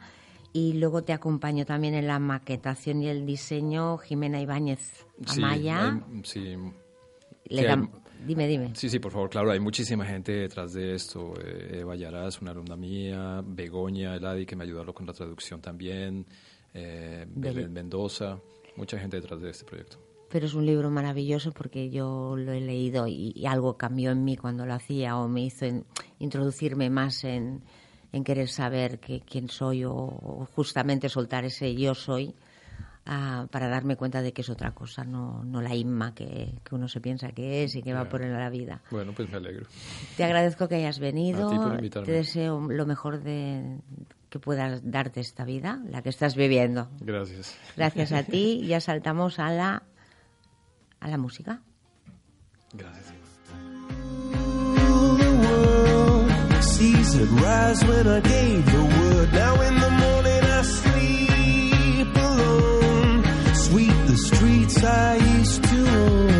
Y 0.52 0.72
luego 0.72 1.04
te 1.04 1.12
acompaño 1.12 1.64
también 1.64 1.94
en 1.94 2.08
la 2.08 2.18
maquetación 2.18 3.02
y 3.02 3.08
el 3.08 3.24
diseño 3.24 3.98
Jimena 3.98 4.40
Ibáñez 4.40 5.06
Amaya. 5.28 6.00
Sí, 6.24 6.40
hay- 6.40 6.56
sí, 6.56 6.56
Le 7.54 7.68
dam- 7.68 7.90
hay- 7.92 8.00
Dime, 8.26 8.46
dime. 8.48 8.70
sí, 8.74 8.90
sí, 8.90 8.98
por 8.98 9.12
favor, 9.12 9.30
claro, 9.30 9.50
hay 9.50 9.60
muchísima 9.60 10.04
gente 10.04 10.32
detrás 10.32 10.72
de 10.74 10.94
esto. 10.94 11.32
Eh, 11.42 11.78
Eva 11.80 11.94
Yaraz, 11.96 12.42
una 12.42 12.50
alumna 12.50 12.76
mía, 12.76 13.42
Begoña 13.46 14.14
Eladi, 14.16 14.44
que 14.44 14.56
me 14.56 14.64
ayudó 14.64 14.92
con 14.92 15.06
la 15.06 15.12
traducción 15.14 15.60
también, 15.62 16.26
eh, 16.74 17.26
Belén 17.34 17.72
Mendoza, 17.72 18.38
mucha 18.76 18.98
gente 18.98 19.16
detrás 19.20 19.40
de 19.40 19.50
este 19.50 19.64
proyecto. 19.64 19.98
Pero 20.30 20.46
es 20.46 20.54
un 20.54 20.64
libro 20.64 20.90
maravilloso 20.90 21.50
porque 21.52 21.90
yo 21.90 22.36
lo 22.36 22.52
he 22.52 22.60
leído 22.60 23.06
y, 23.08 23.32
y 23.34 23.46
algo 23.46 23.76
cambió 23.76 24.12
en 24.12 24.24
mí 24.24 24.36
cuando 24.36 24.64
lo 24.64 24.74
hacía 24.74 25.16
o 25.16 25.26
me 25.28 25.42
hizo 25.42 25.64
en- 25.66 25.84
introducirme 26.20 26.88
más 26.88 27.24
en, 27.24 27.62
en 28.12 28.22
querer 28.24 28.48
saber 28.48 29.00
que- 29.00 29.20
quién 29.20 29.48
soy 29.48 29.84
o, 29.84 29.92
o 29.92 30.46
justamente 30.54 31.08
soltar 31.08 31.44
ese 31.44 31.74
yo 31.74 31.94
soy 31.96 32.32
ah, 33.06 33.48
para 33.50 33.66
darme 33.68 33.96
cuenta 33.96 34.22
de 34.22 34.32
que 34.32 34.42
es 34.42 34.50
otra 34.50 34.72
cosa, 34.72 35.02
no, 35.04 35.42
no 35.42 35.60
la 35.62 35.74
Inma 35.74 36.14
que, 36.14 36.54
que 36.62 36.74
uno 36.76 36.86
se 36.86 37.00
piensa 37.00 37.32
que 37.32 37.64
es 37.64 37.74
y 37.74 37.82
que 37.82 37.92
va 37.92 38.08
por 38.08 38.22
en 38.22 38.32
la 38.32 38.50
vida. 38.50 38.82
Bueno, 38.92 39.12
pues 39.16 39.28
me 39.28 39.38
alegro. 39.38 39.66
Te 40.16 40.22
agradezco 40.22 40.68
que 40.68 40.76
hayas 40.76 41.00
venido. 41.00 41.44
A 41.48 41.50
ti 41.50 41.58
por 41.58 41.74
invitarme. 41.74 42.06
Te 42.06 42.12
deseo 42.12 42.60
lo 42.70 42.86
mejor 42.86 43.20
de 43.24 43.78
que 44.30 44.38
puedas 44.38 44.80
darte 44.88 45.20
esta 45.20 45.44
vida, 45.44 45.80
la 45.90 46.02
que 46.02 46.08
estás 46.08 46.36
viviendo. 46.36 46.88
Gracias. 47.00 47.56
Gracias 47.76 48.12
a 48.12 48.22
ti. 48.22 48.62
Ya 48.70 48.80
saltamos 48.80 49.38
a 49.38 49.50
la 49.50 49.82
a 51.00 51.08
la 51.08 51.18
música. 51.18 51.60
Gracias. 52.72 53.14
Seas 56.62 57.14
had 57.14 57.28
rise 57.28 57.84
when 57.84 58.06
I 58.06 58.20
gave 58.20 58.64
the 58.64 58.82
word. 58.96 59.32
Now 59.32 59.54
in 59.60 59.74
the 59.80 59.90
morning 59.90 60.44
I 60.44 60.62
sleep 60.62 62.16
alone. 62.16 63.24
Sweep 63.54 63.96
the 64.06 64.16
streets 64.16 64.84
I 64.84 65.16
used 65.38 65.64
to 65.64 65.78
own. 65.88 66.39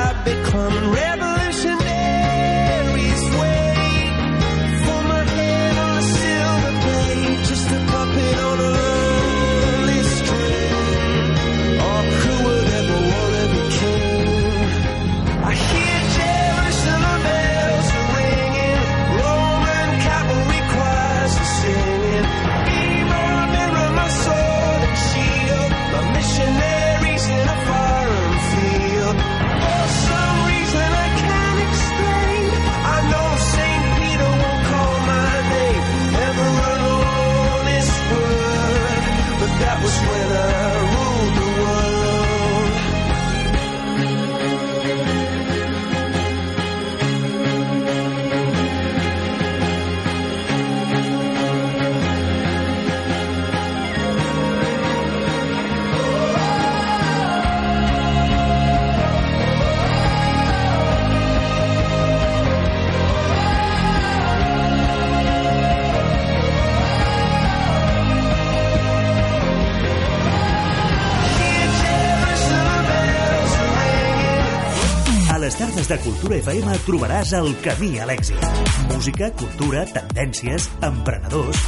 tardes 75.61 75.87
de 75.87 75.97
Cultura 76.01 76.37
FM 76.41 76.77
trobaràs 76.87 77.35
el 77.37 77.51
camí 77.61 77.91
a 78.01 78.07
l'èxit. 78.09 78.45
Música, 78.89 79.29
cultura, 79.37 79.83
tendències, 79.93 80.65
emprenedors... 80.87 81.61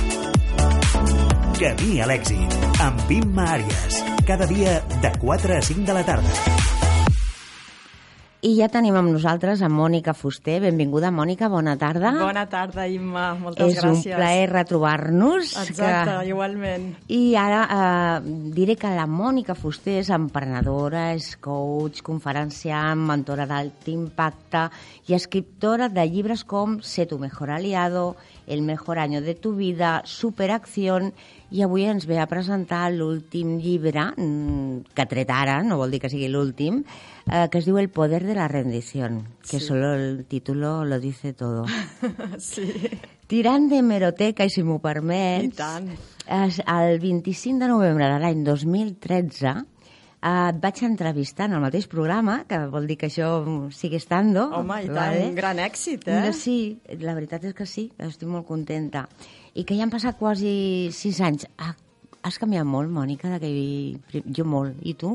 Camí 1.60 2.00
a 2.02 2.08
l'èxit, 2.10 2.58
amb 2.82 3.12
Imma 3.14 3.46
Àries. 3.60 4.02
Cada 4.26 4.50
dia 4.50 4.80
de 4.98 5.14
4 5.22 5.60
a 5.60 5.62
5 5.70 5.86
de 5.92 6.00
la 6.00 6.08
tarda. 6.10 6.83
I 8.44 8.58
ja 8.58 8.68
tenim 8.68 8.92
amb 9.00 9.08
nosaltres 9.08 9.62
a 9.64 9.70
Mònica 9.72 10.12
Fuster. 10.20 10.58
Benvinguda, 10.66 11.14
Mònica, 11.16 11.48
bona 11.48 11.78
tarda. 11.80 12.10
Bona 12.20 12.44
tarda, 12.52 12.84
Imma. 12.92 13.30
Moltes 13.40 13.70
És 13.72 13.78
gràcies. 13.80 14.10
un 14.12 14.18
plaer 14.20 14.50
retrobar-nos. 14.52 15.54
Exacte, 15.62 16.18
igualment. 16.28 16.90
I 17.08 17.38
ara 17.40 17.62
eh, 17.64 18.34
diré 18.52 18.76
que 18.76 18.92
la 18.92 19.08
Mònica 19.08 19.56
Fuster 19.56 19.96
és 20.02 20.12
emprenedora, 20.12 21.14
és 21.16 21.38
coach, 21.40 22.04
conferenciant, 22.04 23.00
mentora 23.00 23.48
d'alt 23.48 23.88
impacte 23.88 24.66
i 25.08 25.16
escriptora 25.16 25.88
de 25.88 26.04
llibres 26.04 26.44
com 26.44 26.82
Sé 26.84 27.06
tu 27.08 27.20
mejor 27.24 27.50
aliado, 27.50 28.18
El 28.46 28.62
mejor 28.62 29.00
año 29.00 29.22
de 29.22 29.36
tu 29.36 29.56
vida, 29.56 30.02
Superacción 30.04 31.14
i 31.54 31.62
avui 31.62 31.84
ens 31.86 32.08
ve 32.10 32.18
a 32.18 32.26
presentar 32.26 32.88
l'últim 32.92 33.60
llibre, 33.62 34.08
mm, 34.18 34.94
que 34.98 35.06
tret 35.06 35.30
ara, 35.30 35.60
no 35.64 35.78
vol 35.78 35.92
dir 35.94 36.00
que 36.02 36.10
sigui 36.10 36.28
l'últim, 36.34 36.80
eh, 37.30 37.48
que 37.52 37.60
es 37.62 37.66
diu 37.70 37.78
El 37.78 37.90
poder 37.94 38.24
de 38.26 38.34
la 38.34 38.48
rendición, 38.48 39.28
que 39.42 39.60
Sí. 39.60 39.68
solo 39.68 39.94
el 39.94 40.26
título 40.26 40.84
lo 40.84 41.00
dice 41.00 41.34
todo. 41.34 41.66
Sí. 42.40 42.72
Tirant 43.28 43.70
de 43.70 43.82
meroteca, 43.82 44.46
i 44.46 44.50
si 44.50 44.64
m'ho 44.64 44.80
permets... 44.82 45.46
I 45.46 45.50
tant. 45.58 45.92
Es, 46.28 46.60
el 46.66 47.00
25 47.00 47.60
de 47.60 47.68
novembre 47.68 48.08
de 48.08 48.18
l'any 48.20 48.44
2013 48.44 49.54
eh, 49.54 50.50
et 50.50 50.60
vaig 50.64 50.82
entrevistar 50.88 51.50
en 51.50 51.58
el 51.58 51.64
mateix 51.64 51.88
programa, 51.92 52.44
que 52.48 52.58
vol 52.72 52.88
dir 52.88 52.98
que 52.98 53.10
això 53.12 53.30
sigue 53.76 53.98
estando. 54.00 54.50
Home, 54.56 54.82
i 54.86 54.90
tant, 54.92 55.18
un 55.30 55.36
gran 55.36 55.60
èxit, 55.60 56.08
eh? 56.08 56.32
Sí, 56.34 56.80
la 57.02 57.14
veritat 57.14 57.44
és 57.44 57.54
que 57.54 57.66
sí, 57.68 57.90
estic 58.00 58.30
molt 58.30 58.48
contenta. 58.48 59.08
I 59.54 59.64
que 59.68 59.76
ja 59.78 59.86
han 59.86 59.94
passat 59.94 60.18
quasi 60.18 60.90
sis 60.96 61.20
anys. 61.22 61.46
Ah, 61.62 61.76
has 62.24 62.40
canviat 62.40 62.66
molt, 62.66 62.90
Mònica, 62.90 63.36
d'aquell... 63.36 64.24
Jo 64.34 64.46
molt. 64.48 64.80
I 64.82 64.96
tu? 64.98 65.12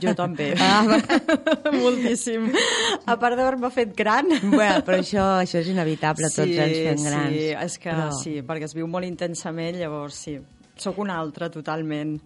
Jo 0.00 0.14
també. 0.16 0.52
Ah, 0.62 0.86
Moltíssim. 1.82 2.48
A 3.04 3.18
part 3.20 3.36
d'haver-me 3.36 3.70
fet 3.74 3.92
gran. 3.98 4.30
bueno, 4.54 4.80
però 4.86 5.00
això, 5.02 5.26
això 5.42 5.60
és 5.60 5.68
inevitable, 5.74 6.30
tots 6.32 6.56
ens 6.64 6.78
fem 6.78 7.04
grans. 7.04 7.36
Sí, 7.36 7.48
és 7.66 7.78
que 7.82 7.90
però... 7.90 8.08
sí, 8.16 8.34
perquè 8.46 8.70
es 8.70 8.76
viu 8.78 8.88
molt 8.88 9.08
intensament, 9.08 9.76
llavors 9.80 10.22
sí. 10.28 10.38
Sóc 10.80 11.02
una 11.02 11.18
altra, 11.20 11.50
totalment. 11.52 12.16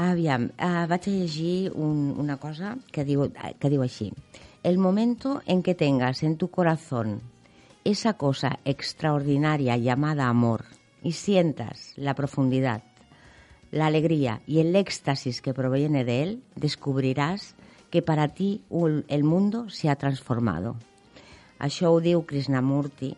Aviam, 0.00 0.48
uh, 0.56 0.86
vaig 0.90 1.06
a 1.06 1.12
llegir 1.12 1.70
un, 1.76 2.08
una 2.18 2.38
cosa 2.40 2.74
que 2.90 3.04
diu, 3.06 3.28
que 3.30 3.70
diu 3.70 3.84
així. 3.84 4.10
El 4.64 4.80
momento 4.80 5.38
en 5.46 5.62
que 5.62 5.76
tengas 5.76 6.24
en 6.24 6.36
tu 6.40 6.50
corazón 6.50 7.20
esa 7.84 8.14
cosa 8.14 8.58
extraordinaria 8.64 9.76
llamada 9.76 10.26
amor 10.28 10.64
y 11.02 11.12
sientas 11.12 11.92
la 11.96 12.14
profundidad, 12.14 12.82
la 13.70 13.86
alegría 13.86 14.40
y 14.46 14.58
el 14.60 14.74
éxtasis 14.76 15.40
que 15.40 15.54
proviene 15.54 16.04
de 16.04 16.22
él, 16.22 16.42
descubrirás 16.56 17.54
que 17.90 18.02
para 18.02 18.28
ti 18.28 18.62
el 19.08 19.24
mundo 19.24 19.68
se 19.68 19.88
ha 19.88 19.96
transformado. 19.96 20.76
Això 21.60 21.90
ho 21.92 21.98
diu 22.00 22.22
Krishnamurti, 22.24 23.10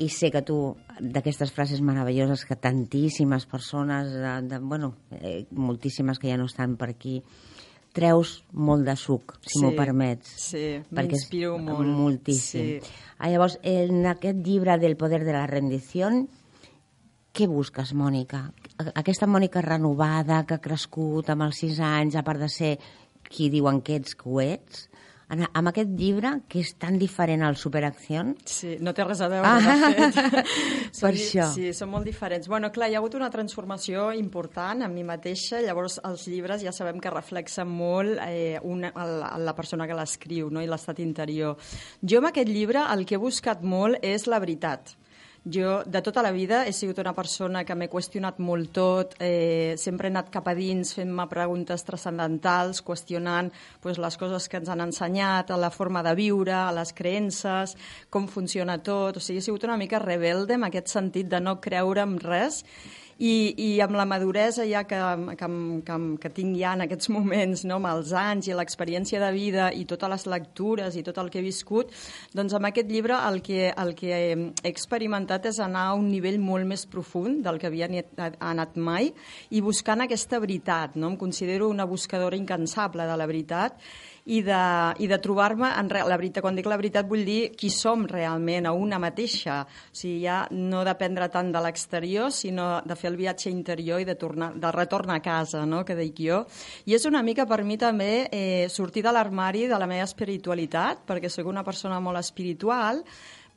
i 0.00 0.06
sé 0.08 0.30
que 0.32 0.40
tu, 0.42 0.74
d'aquestes 0.98 1.52
frases 1.52 1.82
meravelloses 1.84 2.46
que 2.48 2.56
tantíssimes 2.56 3.44
persones, 3.46 4.08
de, 4.10 4.30
de, 4.48 4.58
bueno, 4.58 4.94
eh, 5.10 5.44
moltíssimes 5.52 6.18
que 6.18 6.30
ja 6.32 6.38
no 6.40 6.46
estan 6.48 6.78
per 6.80 6.88
aquí, 6.94 7.18
treus 7.92 8.38
molt 8.56 8.86
de 8.88 8.94
suc, 8.96 9.34
si 9.44 9.58
Sí, 9.58 9.60
m'ho 9.60 9.74
permets. 9.76 10.30
sí, 10.48 10.80
m'inspiro 10.90 11.58
molt, 11.58 11.86
Moltíssim. 11.92 12.80
sí. 12.80 12.92
Ah, 13.18 13.28
llavors, 13.28 13.58
en 13.62 14.06
aquest 14.06 14.40
llibre 14.46 14.78
del 14.78 14.96
poder 14.96 15.22
de 15.28 15.32
la 15.36 15.46
rendició, 15.46 16.08
què 17.32 17.46
busques, 17.48 17.94
Mònica? 17.96 18.42
Aquesta 18.94 19.26
Mònica 19.30 19.62
renovada, 19.64 20.42
que 20.46 20.58
ha 20.58 20.62
crescut 20.64 21.30
amb 21.32 21.46
els 21.48 21.62
sis 21.64 21.78
anys, 21.80 22.16
a 22.16 22.24
part 22.26 22.40
de 22.42 22.48
ser 22.52 22.74
qui 23.32 23.48
diuen 23.52 23.80
que 23.80 23.96
ets, 23.96 24.14
que 24.18 24.28
ho 24.28 24.40
ets, 24.42 24.88
en, 25.32 25.46
amb 25.56 25.70
aquest 25.70 25.88
llibre, 25.96 26.34
que 26.50 26.60
és 26.60 26.74
tan 26.76 26.98
diferent 27.00 27.40
al 27.46 27.56
Superacció, 27.56 28.26
Sí, 28.44 28.74
no 28.84 28.92
té 28.92 29.06
res 29.08 29.22
a 29.24 29.30
veure, 29.32 29.48
Ah. 29.48 29.78
de 29.96 30.10
fet. 30.12 30.18
Per 30.92 30.92
Són 30.92 31.14
di- 31.16 31.22
això. 31.24 31.46
Sí, 31.54 31.72
són 31.72 31.88
molt 31.88 32.04
diferents. 32.04 32.50
Bueno, 32.52 32.68
clar, 32.70 32.90
hi 32.90 32.94
ha 32.94 33.00
hagut 33.00 33.14
una 33.16 33.30
transformació 33.32 34.10
important 34.12 34.82
en 34.84 34.92
mi 34.92 35.02
mateixa, 35.08 35.62
llavors 35.64 36.02
els 36.04 36.26
llibres 36.28 36.60
ja 36.60 36.72
sabem 36.76 37.00
que 37.00 37.08
reflexen 37.14 37.66
molt 37.72 38.18
eh, 38.26 38.58
una, 38.62 38.92
la, 38.92 39.38
la 39.40 39.54
persona 39.56 39.86
que 39.88 39.96
l'escriu 39.96 40.50
no? 40.52 40.60
i 40.60 40.68
l'estat 40.68 41.00
interior. 41.00 41.56
Jo 42.04 42.20
amb 42.20 42.28
aquest 42.28 42.52
llibre 42.52 42.84
el 42.92 43.06
que 43.08 43.14
he 43.16 43.22
buscat 43.24 43.62
molt 43.64 44.04
és 44.04 44.26
la 44.28 44.38
veritat. 44.38 44.98
Jo, 45.44 45.82
de 45.84 46.00
tota 46.02 46.22
la 46.22 46.30
vida, 46.30 46.68
he 46.68 46.72
sigut 46.72 47.00
una 47.02 47.16
persona 47.16 47.64
que 47.66 47.74
m'he 47.74 47.88
qüestionat 47.90 48.36
molt 48.38 48.70
tot, 48.76 49.16
eh, 49.18 49.74
sempre 49.76 50.06
he 50.06 50.12
anat 50.12 50.28
cap 50.30 50.46
a 50.46 50.54
dins 50.54 50.94
fent-me 50.94 51.26
preguntes 51.26 51.82
transcendentals, 51.82 52.78
qüestionant 52.86 53.50
pues, 53.82 53.98
les 53.98 54.16
coses 54.16 54.46
que 54.46 54.60
ens 54.62 54.70
han 54.70 54.86
ensenyat, 54.86 55.50
a 55.50 55.58
la 55.58 55.72
forma 55.74 56.04
de 56.06 56.14
viure, 56.14 56.54
a 56.54 56.70
les 56.70 56.94
creences, 56.94 57.74
com 58.08 58.28
funciona 58.28 58.78
tot. 58.78 59.18
O 59.18 59.20
sigui, 59.20 59.40
he 59.40 59.42
sigut 59.42 59.66
una 59.66 59.76
mica 59.76 59.98
rebelde 59.98 60.54
en 60.54 60.70
aquest 60.70 60.94
sentit 60.94 61.26
de 61.26 61.40
no 61.40 61.58
creure 61.60 62.06
en 62.06 62.20
res 62.22 62.62
i, 63.18 63.54
i 63.56 63.68
amb 63.84 63.96
la 63.98 64.06
maduresa 64.08 64.64
ja 64.68 64.84
que, 64.88 64.98
que, 65.38 65.48
que, 65.86 65.98
que 66.22 66.30
tinc 66.34 66.56
ja 66.58 66.74
en 66.76 66.84
aquests 66.86 67.10
moments, 67.12 67.64
no, 67.68 67.78
amb 67.80 67.90
els 67.92 68.12
anys 68.16 68.48
i 68.48 68.56
l'experiència 68.56 69.20
de 69.22 69.30
vida 69.34 69.70
i 69.74 69.84
totes 69.88 70.12
les 70.12 70.26
lectures 70.30 70.96
i 70.96 71.04
tot 71.06 71.18
el 71.22 71.30
que 71.32 71.40
he 71.40 71.44
viscut, 71.44 71.92
doncs 72.36 72.56
amb 72.56 72.70
aquest 72.70 72.90
llibre 72.90 73.18
el 73.28 73.40
que, 73.44 73.70
el 73.70 73.94
que 73.98 74.12
he 74.12 74.38
experimentat 74.68 75.50
és 75.52 75.60
anar 75.62 75.88
a 75.90 75.98
un 75.98 76.08
nivell 76.12 76.40
molt 76.42 76.68
més 76.68 76.86
profund 76.86 77.42
del 77.46 77.60
que 77.60 77.68
havia 77.70 77.90
anat 78.40 78.76
mai 78.76 79.12
i 79.50 79.60
buscant 79.60 80.04
aquesta 80.04 80.40
veritat. 80.42 80.96
No? 80.96 81.12
Em 81.12 81.18
considero 81.20 81.68
una 81.70 81.88
buscadora 81.88 82.38
incansable 82.38 83.06
de 83.08 83.18
la 83.18 83.28
veritat 83.28 83.78
i 84.24 84.38
de, 84.46 84.62
i 85.02 85.08
de 85.10 85.18
trobar-me 85.22 85.72
en 85.78 85.88
re, 85.90 86.04
la 86.06 86.18
veritat. 86.18 86.42
Quan 86.44 86.58
dic 86.58 86.68
la 86.70 86.78
veritat 86.78 87.08
vull 87.08 87.24
dir 87.26 87.52
qui 87.58 87.70
som 87.74 88.04
realment, 88.08 88.68
a 88.68 88.74
una 88.76 89.00
mateixa. 89.02 89.62
O 89.66 89.96
sigui, 89.96 90.22
ja 90.26 90.42
no 90.54 90.84
dependre 90.86 91.28
tant 91.32 91.50
de 91.54 91.62
l'exterior, 91.64 92.30
sinó 92.34 92.68
de 92.86 92.96
fer 92.98 93.10
el 93.10 93.18
viatge 93.18 93.50
interior 93.50 94.02
i 94.02 94.06
de, 94.08 94.16
tornar, 94.18 94.52
de 94.54 94.72
retorn 94.74 95.10
a 95.10 95.20
casa, 95.24 95.66
no? 95.66 95.82
que 95.84 95.98
dic 95.98 96.22
jo. 96.22 96.42
I 96.86 96.96
és 96.98 97.06
una 97.08 97.22
mica 97.26 97.46
per 97.50 97.62
mi 97.66 97.78
també 97.80 98.28
eh, 98.30 98.66
sortir 98.70 99.02
de 99.02 99.14
l'armari 99.14 99.66
de 99.70 99.78
la 99.78 99.90
meva 99.90 100.06
espiritualitat, 100.06 101.06
perquè 101.08 101.30
sóc 101.32 101.50
una 101.50 101.66
persona 101.66 101.98
molt 102.00 102.22
espiritual, 102.22 103.02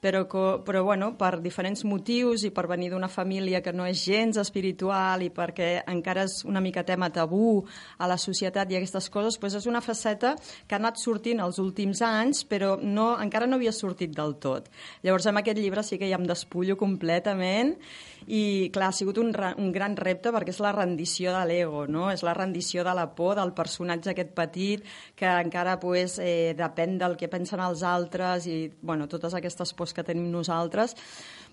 però, 0.06 0.28
co- 0.30 0.62
però 0.62 0.84
bueno, 0.86 1.16
per 1.18 1.40
diferents 1.42 1.82
motius 1.90 2.44
i 2.46 2.52
per 2.54 2.68
venir 2.70 2.92
d'una 2.94 3.10
família 3.10 3.64
que 3.66 3.74
no 3.74 3.88
és 3.90 4.04
gens 4.06 4.38
espiritual 4.38 5.24
i 5.26 5.32
perquè 5.34 5.80
encara 5.90 6.28
és 6.30 6.44
una 6.46 6.62
mica 6.62 6.84
tema 6.86 7.10
tabú 7.10 7.64
a 7.98 8.06
la 8.06 8.20
societat 8.22 8.70
i 8.70 8.78
aquestes 8.78 9.10
coses, 9.10 9.40
doncs 9.42 9.58
és 9.58 9.66
una 9.66 9.82
faceta 9.82 10.36
que 10.68 10.78
ha 10.78 10.82
anat 10.82 11.02
sortint 11.02 11.42
els 11.42 11.58
últims 11.64 12.04
anys, 12.06 12.44
però 12.46 12.76
no, 12.82 13.16
encara 13.22 13.50
no 13.50 13.58
havia 13.58 13.74
sortit 13.74 14.14
del 14.14 14.36
tot. 14.38 14.70
Llavors, 15.02 15.26
amb 15.26 15.42
aquest 15.42 15.58
llibre 15.58 15.82
sí 15.82 15.98
que 15.98 16.12
ja 16.12 16.20
em 16.22 16.30
despullo 16.30 16.78
completament 16.78 17.74
i, 18.28 18.70
clar, 18.74 18.90
ha 18.90 18.96
sigut 18.96 19.20
un, 19.22 19.32
un 19.32 19.72
gran 19.76 19.96
repte 20.00 20.34
perquè 20.34 20.54
és 20.54 20.62
la 20.64 20.74
rendició 20.76 21.34
de 21.36 21.44
l'ego, 21.50 21.86
no? 21.88 22.10
És 22.14 22.24
la 22.26 22.34
rendició 22.38 22.84
de 22.86 22.96
la 22.98 23.08
por 23.16 23.36
del 23.38 23.54
personatge 23.58 24.12
aquest 24.14 24.34
petit 24.38 24.86
que 25.16 25.30
encara 25.30 25.80
pues, 25.80 26.18
eh, 26.20 26.54
depèn 26.58 26.98
del 27.02 27.18
que 27.20 27.30
pensen 27.30 27.62
els 27.62 27.84
altres 27.86 28.50
i, 28.50 28.60
bueno, 28.82 29.10
totes 29.12 29.38
aquestes 29.38 29.74
pors 29.78 29.94
que 29.94 30.06
tenim 30.06 30.32
nosaltres. 30.34 30.96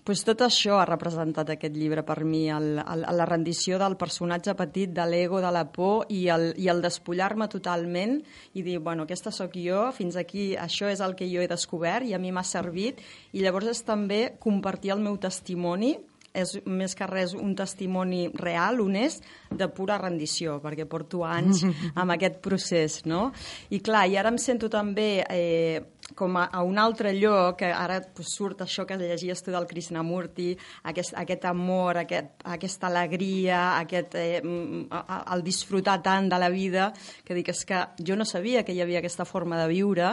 Pues 0.03 0.19
tot 0.27 0.41
això 0.43 0.81
ha 0.81 0.87
representat 0.89 1.53
aquest 1.53 1.77
llibre 1.79 2.01
per 2.03 2.25
mi, 2.27 2.49
el, 2.51 2.73
el, 2.81 3.05
la 3.15 3.27
rendició 3.29 3.77
del 3.79 3.93
personatge 3.95 4.51
petit, 4.59 4.91
de 4.91 5.05
l'ego, 5.07 5.39
de 5.39 5.51
la 5.55 5.61
por 5.71 6.09
i 6.11 6.25
el, 6.33 6.49
i 6.59 6.67
el 6.67 6.81
despullar-me 6.83 7.47
totalment 7.47 8.17
i 8.51 8.65
dir, 8.65 8.81
bueno, 8.83 9.05
aquesta 9.07 9.31
sóc 9.31 9.55
jo, 9.55 9.85
fins 9.95 10.17
aquí 10.19 10.57
això 10.59 10.91
és 10.91 10.99
el 10.99 11.15
que 11.15 11.29
jo 11.31 11.39
he 11.39 11.47
descobert 11.47 12.03
i 12.03 12.17
a 12.17 12.19
mi 12.19 12.33
m'ha 12.35 12.43
servit 12.43 12.99
i 13.31 13.45
llavors 13.45 13.71
és 13.71 13.83
també 13.87 14.33
compartir 14.43 14.91
el 14.91 15.05
meu 15.05 15.15
testimoni 15.15 15.93
és 16.33 16.55
més 16.65 16.95
que 16.97 17.07
res 17.09 17.35
un 17.37 17.53
testimoni 17.55 18.25
real, 18.33 18.81
honest, 18.81 19.25
de 19.53 19.69
pura 19.69 19.99
rendició, 20.01 20.57
perquè 20.63 20.87
porto 20.89 21.23
anys 21.27 21.63
amb 22.01 22.15
aquest 22.15 22.41
procés, 22.43 23.01
no? 23.05 23.27
I 23.69 23.81
clar, 23.85 24.07
i 24.09 24.17
ara 24.17 24.33
em 24.33 24.39
sento 24.41 24.69
també 24.73 25.23
eh, 25.29 25.81
com 26.15 26.35
a, 26.37 26.47
a 26.51 26.63
un 26.65 26.77
altre 26.81 27.13
lloc, 27.15 27.57
que 27.61 27.69
ara 27.71 27.99
pues, 28.15 28.33
surt 28.35 28.63
això 28.65 28.85
que 28.89 28.97
llegies 28.99 29.43
tu 29.43 29.53
del 29.53 29.67
Krishnamurti, 29.69 30.51
aquest, 30.89 31.15
aquest 31.19 31.45
amor, 31.49 32.01
aquest, 32.03 32.43
aquesta 32.55 32.89
alegria, 32.89 33.61
aquest, 33.79 34.17
eh, 34.19 34.41
mm, 34.43 35.03
el 35.35 35.45
disfrutar 35.45 35.99
tant 36.03 36.29
de 36.29 36.41
la 36.41 36.49
vida, 36.53 36.91
que 37.23 37.37
dic, 37.37 37.53
és 37.53 37.63
que 37.69 37.85
jo 38.03 38.17
no 38.19 38.27
sabia 38.27 38.65
que 38.65 38.75
hi 38.75 38.81
havia 38.83 39.01
aquesta 39.03 39.25
forma 39.25 39.59
de 39.61 39.69
viure 39.71 40.11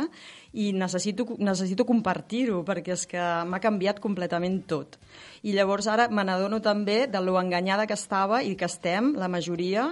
i 0.52 0.72
necessito, 0.74 1.26
necessito 1.38 1.86
compartir-ho 1.86 2.64
perquè 2.66 2.94
és 2.96 3.06
que 3.10 3.22
m'ha 3.46 3.60
canviat 3.62 4.00
completament 4.02 4.60
tot. 4.70 4.98
I 5.46 5.54
llavors 5.54 5.86
ara 5.90 6.08
me 6.10 6.24
n'adono 6.26 6.58
també 6.60 7.04
de 7.06 7.22
lo 7.22 7.38
enganyada 7.38 7.86
que 7.86 7.94
estava 7.94 8.42
i 8.42 8.56
que 8.58 8.66
estem, 8.66 9.14
la 9.20 9.30
majoria, 9.30 9.90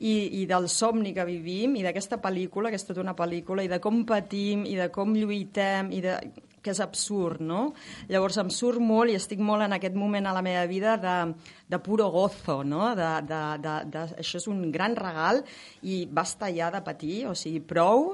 i, 0.00 0.40
i 0.40 0.46
del 0.48 0.68
somni 0.72 1.12
que 1.12 1.26
vivim 1.28 1.76
i 1.76 1.84
d'aquesta 1.84 2.20
pel·lícula, 2.22 2.70
que 2.70 2.80
és 2.80 2.86
tota 2.88 3.04
una 3.04 3.16
pel·lícula, 3.18 3.64
i 3.64 3.70
de 3.70 3.80
com 3.84 4.04
patim, 4.08 4.64
i 4.64 4.76
de 4.78 4.88
com 4.94 5.12
lluitem, 5.16 5.92
i 5.92 6.00
de 6.04 6.16
que 6.68 6.76
és 6.76 6.82
absurd, 6.84 7.40
no? 7.40 7.72
Llavors 8.12 8.36
em 8.42 8.52
surt 8.52 8.82
molt 8.84 9.12
i 9.12 9.16
estic 9.18 9.40
molt 9.40 9.64
en 9.64 9.74
aquest 9.76 9.96
moment 9.96 10.28
a 10.28 10.34
la 10.36 10.44
meva 10.44 10.66
vida 10.68 10.96
de, 11.00 11.16
de 11.68 11.80
puro 11.84 12.10
gozo, 12.12 12.60
no? 12.64 12.92
De, 12.98 13.08
de, 13.28 13.42
de, 13.64 13.74
de, 13.92 14.04
això 14.20 14.40
és 14.40 14.48
un 14.50 14.66
gran 14.74 14.96
regal 14.98 15.40
i 15.88 16.02
basta 16.12 16.50
ja 16.52 16.70
de 16.74 16.82
patir, 16.84 17.22
o 17.30 17.34
sigui, 17.38 17.62
prou, 17.64 18.10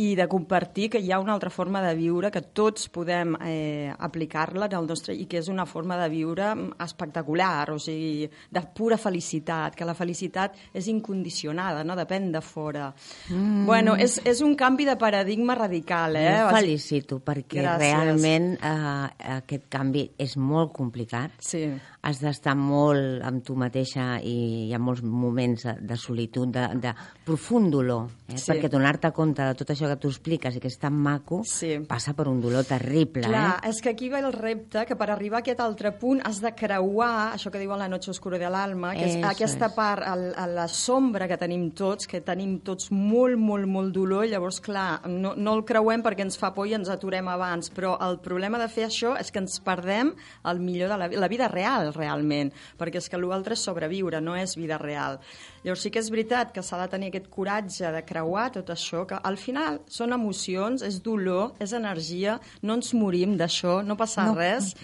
i 0.00 0.14
de 0.18 0.26
compartir 0.30 0.88
que 0.94 1.02
hi 1.02 1.12
ha 1.12 1.20
una 1.22 1.34
altra 1.36 1.52
forma 1.54 1.82
de 1.84 1.94
viure 1.98 2.32
que 2.34 2.42
tots 2.56 2.88
podem 2.92 3.36
eh, 3.46 3.92
aplicar-la 3.94 4.66
en 4.70 4.78
el 4.80 4.90
nostre 4.90 5.14
i 5.14 5.28
que 5.30 5.38
és 5.42 5.50
una 5.52 5.66
forma 5.70 5.98
de 6.00 6.08
viure 6.10 6.50
espectacular, 6.82 7.70
o 7.74 7.78
sigui, 7.82 8.28
de 8.50 8.64
pura 8.74 8.98
felicitat, 8.98 9.78
que 9.78 9.86
la 9.86 9.94
felicitat 9.94 10.58
és 10.74 10.88
incondicionada, 10.90 11.84
no 11.86 11.98
depèn 11.98 12.30
de 12.34 12.42
fora. 12.42 12.90
Mm. 13.30 13.64
Bueno, 13.68 13.94
és, 14.00 14.18
és 14.26 14.42
un 14.44 14.54
canvi 14.58 14.88
de 14.88 14.98
paradigma 15.00 15.54
radical, 15.58 16.18
eh? 16.18 16.28
Jo 16.42 16.50
felicito, 16.54 17.20
perquè 17.24 17.62
Gràcies. 17.62 17.83
Realment 17.84 18.54
eh, 18.58 19.06
aquest 19.38 19.68
canvi 19.72 20.08
és 20.20 20.36
molt 20.40 20.72
complicat. 20.76 21.34
Sí. 21.44 21.66
Has 22.04 22.18
d'estar 22.20 22.52
molt 22.58 23.22
amb 23.24 23.40
tu 23.46 23.54
mateixa 23.56 24.18
i 24.20 24.34
hi 24.68 24.74
ha 24.76 24.78
molts 24.78 25.00
moments 25.02 25.62
de, 25.64 25.72
de 25.88 25.96
solitud, 25.96 26.50
de, 26.52 26.66
de 26.82 26.92
profund 27.24 27.70
dolor, 27.72 28.10
eh? 28.28 28.36
Sí. 28.36 28.50
perquè 28.50 28.68
donar-te 28.68 29.08
compte 29.16 29.40
de 29.48 29.54
tot 29.56 29.70
això 29.72 29.88
que 29.88 29.96
tu 30.02 30.10
expliques 30.12 30.56
i 30.56 30.60
que 30.60 30.68
és 30.68 30.76
tan 30.78 30.92
maco 30.92 31.40
Sí. 31.48 31.78
passa 31.88 32.12
per 32.12 32.26
un 32.28 32.42
dolor 32.44 32.64
terrible. 32.68 33.22
Clar, 33.24 33.60
Eh? 33.64 33.70
és 33.70 33.80
que 33.80 33.88
aquí 33.94 34.10
va 34.12 34.18
el 34.20 34.32
repte, 34.34 34.84
que 34.84 34.96
per 35.00 35.08
arribar 35.10 35.38
a 35.38 35.40
aquest 35.40 35.60
altre 35.64 35.92
punt 35.96 36.20
has 36.28 36.42
de 36.44 36.52
creuar 36.54 37.32
això 37.34 37.50
que 37.50 37.58
diuen 37.62 37.78
la 37.78 37.88
noche 37.88 38.10
oscura 38.12 38.36
de 38.38 38.50
l'alma, 38.50 38.92
que 38.92 39.06
és 39.06 39.16
Eso 39.16 39.26
aquesta 39.28 39.66
es. 39.66 39.72
part, 39.72 40.02
el, 40.06 40.34
a 40.36 40.46
la 40.46 40.68
sombra 40.68 41.26
que 41.26 41.38
tenim 41.40 41.70
tots, 41.72 42.06
que 42.06 42.20
tenim 42.20 42.58
tots 42.60 42.90
molt, 42.92 43.38
molt, 43.38 43.64
molt 43.66 43.94
dolor, 43.94 44.26
llavors, 44.28 44.60
clar, 44.60 45.00
no, 45.08 45.32
no 45.36 45.54
el 45.56 45.64
creuem 45.64 46.02
perquè 46.04 46.20
ens 46.28 46.36
fa 46.36 46.52
por 46.52 46.68
i 46.68 46.74
ens 46.74 46.88
aturem 46.92 47.28
abans, 47.28 47.70
però 47.72 47.96
el 48.06 48.18
problema 48.20 48.58
de 48.60 48.68
fer 48.68 48.84
això 48.90 49.16
és 49.18 49.30
que 49.32 49.38
ens 49.40 49.56
perdem 49.64 50.12
el 50.44 50.60
millor 50.60 50.90
de 50.90 50.98
la, 50.98 51.08
la 51.08 51.28
vida 51.32 51.48
real, 51.48 51.93
realment, 51.96 52.52
perquè 52.78 53.00
és 53.02 53.08
que 53.10 53.20
l'altre 53.20 53.56
és 53.56 53.64
sobreviure, 53.64 54.20
no 54.20 54.36
és 54.36 54.56
vida 54.58 54.78
real. 54.78 55.20
Llavors 55.64 55.84
sí 55.86 55.90
que 55.90 56.02
és 56.02 56.10
veritat 56.12 56.52
que 56.54 56.62
s'ha 56.62 56.80
de 56.82 56.88
tenir 56.92 57.10
aquest 57.10 57.30
coratge 57.32 57.90
de 57.94 58.04
creuar 58.04 58.50
tot 58.54 58.70
això, 58.74 59.04
que 59.08 59.18
al 59.22 59.38
final 59.40 59.80
són 59.88 60.12
emocions, 60.16 60.84
és 60.84 61.00
dolor, 61.02 61.54
és 61.64 61.72
energia, 61.72 62.38
no 62.62 62.78
ens 62.78 62.92
morim 62.94 63.38
d'això, 63.40 63.80
no 63.82 63.96
passa 63.96 64.28
no. 64.28 64.38
res. 64.38 64.74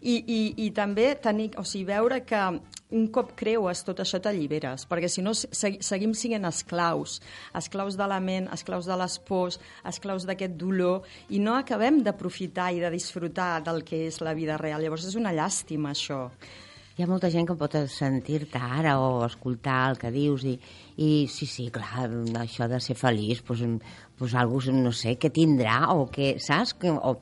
I, 0.00 0.20
i, 0.22 0.40
I 0.66 0.70
també 0.76 1.12
tenir, 1.22 1.50
o 1.58 1.64
sigui, 1.66 1.88
veure 1.88 2.22
que 2.26 2.42
un 2.90 3.08
cop 3.12 3.34
creues 3.36 3.82
tot 3.84 3.98
això 4.00 4.16
t'alliberes, 4.24 4.86
perquè 4.88 5.10
si 5.12 5.20
no 5.20 5.34
se- 5.36 5.50
seguim 5.84 6.14
sent 6.16 6.44
esclaus, 6.48 7.18
esclaus 7.54 7.98
de 8.00 8.06
la 8.08 8.20
ment, 8.20 8.48
esclaus 8.54 8.86
de 8.88 8.96
les 8.96 9.18
pors, 9.18 9.58
esclaus 9.84 10.24
d'aquest 10.24 10.54
dolor, 10.56 11.02
i 11.28 11.38
no 11.38 11.54
acabem 11.58 12.02
d'aprofitar 12.02 12.70
i 12.72 12.80
de 12.80 12.90
disfrutar 12.90 13.62
del 13.62 13.84
que 13.84 14.06
és 14.06 14.22
la 14.24 14.32
vida 14.32 14.56
real. 14.56 14.80
Llavors 14.80 15.04
és 15.04 15.14
una 15.20 15.34
llàstima, 15.36 15.92
això. 15.92 16.30
Hi 16.98 17.04
ha 17.04 17.06
molta 17.06 17.28
gent 17.30 17.46
que 17.46 17.54
pot 17.54 17.76
sentir-te 17.92 18.58
ara 18.58 18.96
o 18.98 19.20
escoltar 19.26 19.90
el 19.92 19.98
que 20.00 20.10
dius 20.10 20.42
i, 20.48 20.56
i 20.96 21.28
sí, 21.30 21.46
sí, 21.46 21.68
clar, 21.70 22.08
això 22.40 22.66
de 22.66 22.80
ser 22.82 22.96
feliç, 22.98 23.44
doncs, 23.46 23.84
doncs 24.18 24.34
algú, 24.34 24.58
no 24.74 24.90
sé, 24.90 25.14
què 25.20 25.30
tindrà 25.30 25.92
o 25.94 26.08
què, 26.10 26.38
saps? 26.42 26.72
Que, 26.74 26.90
o, 26.90 27.12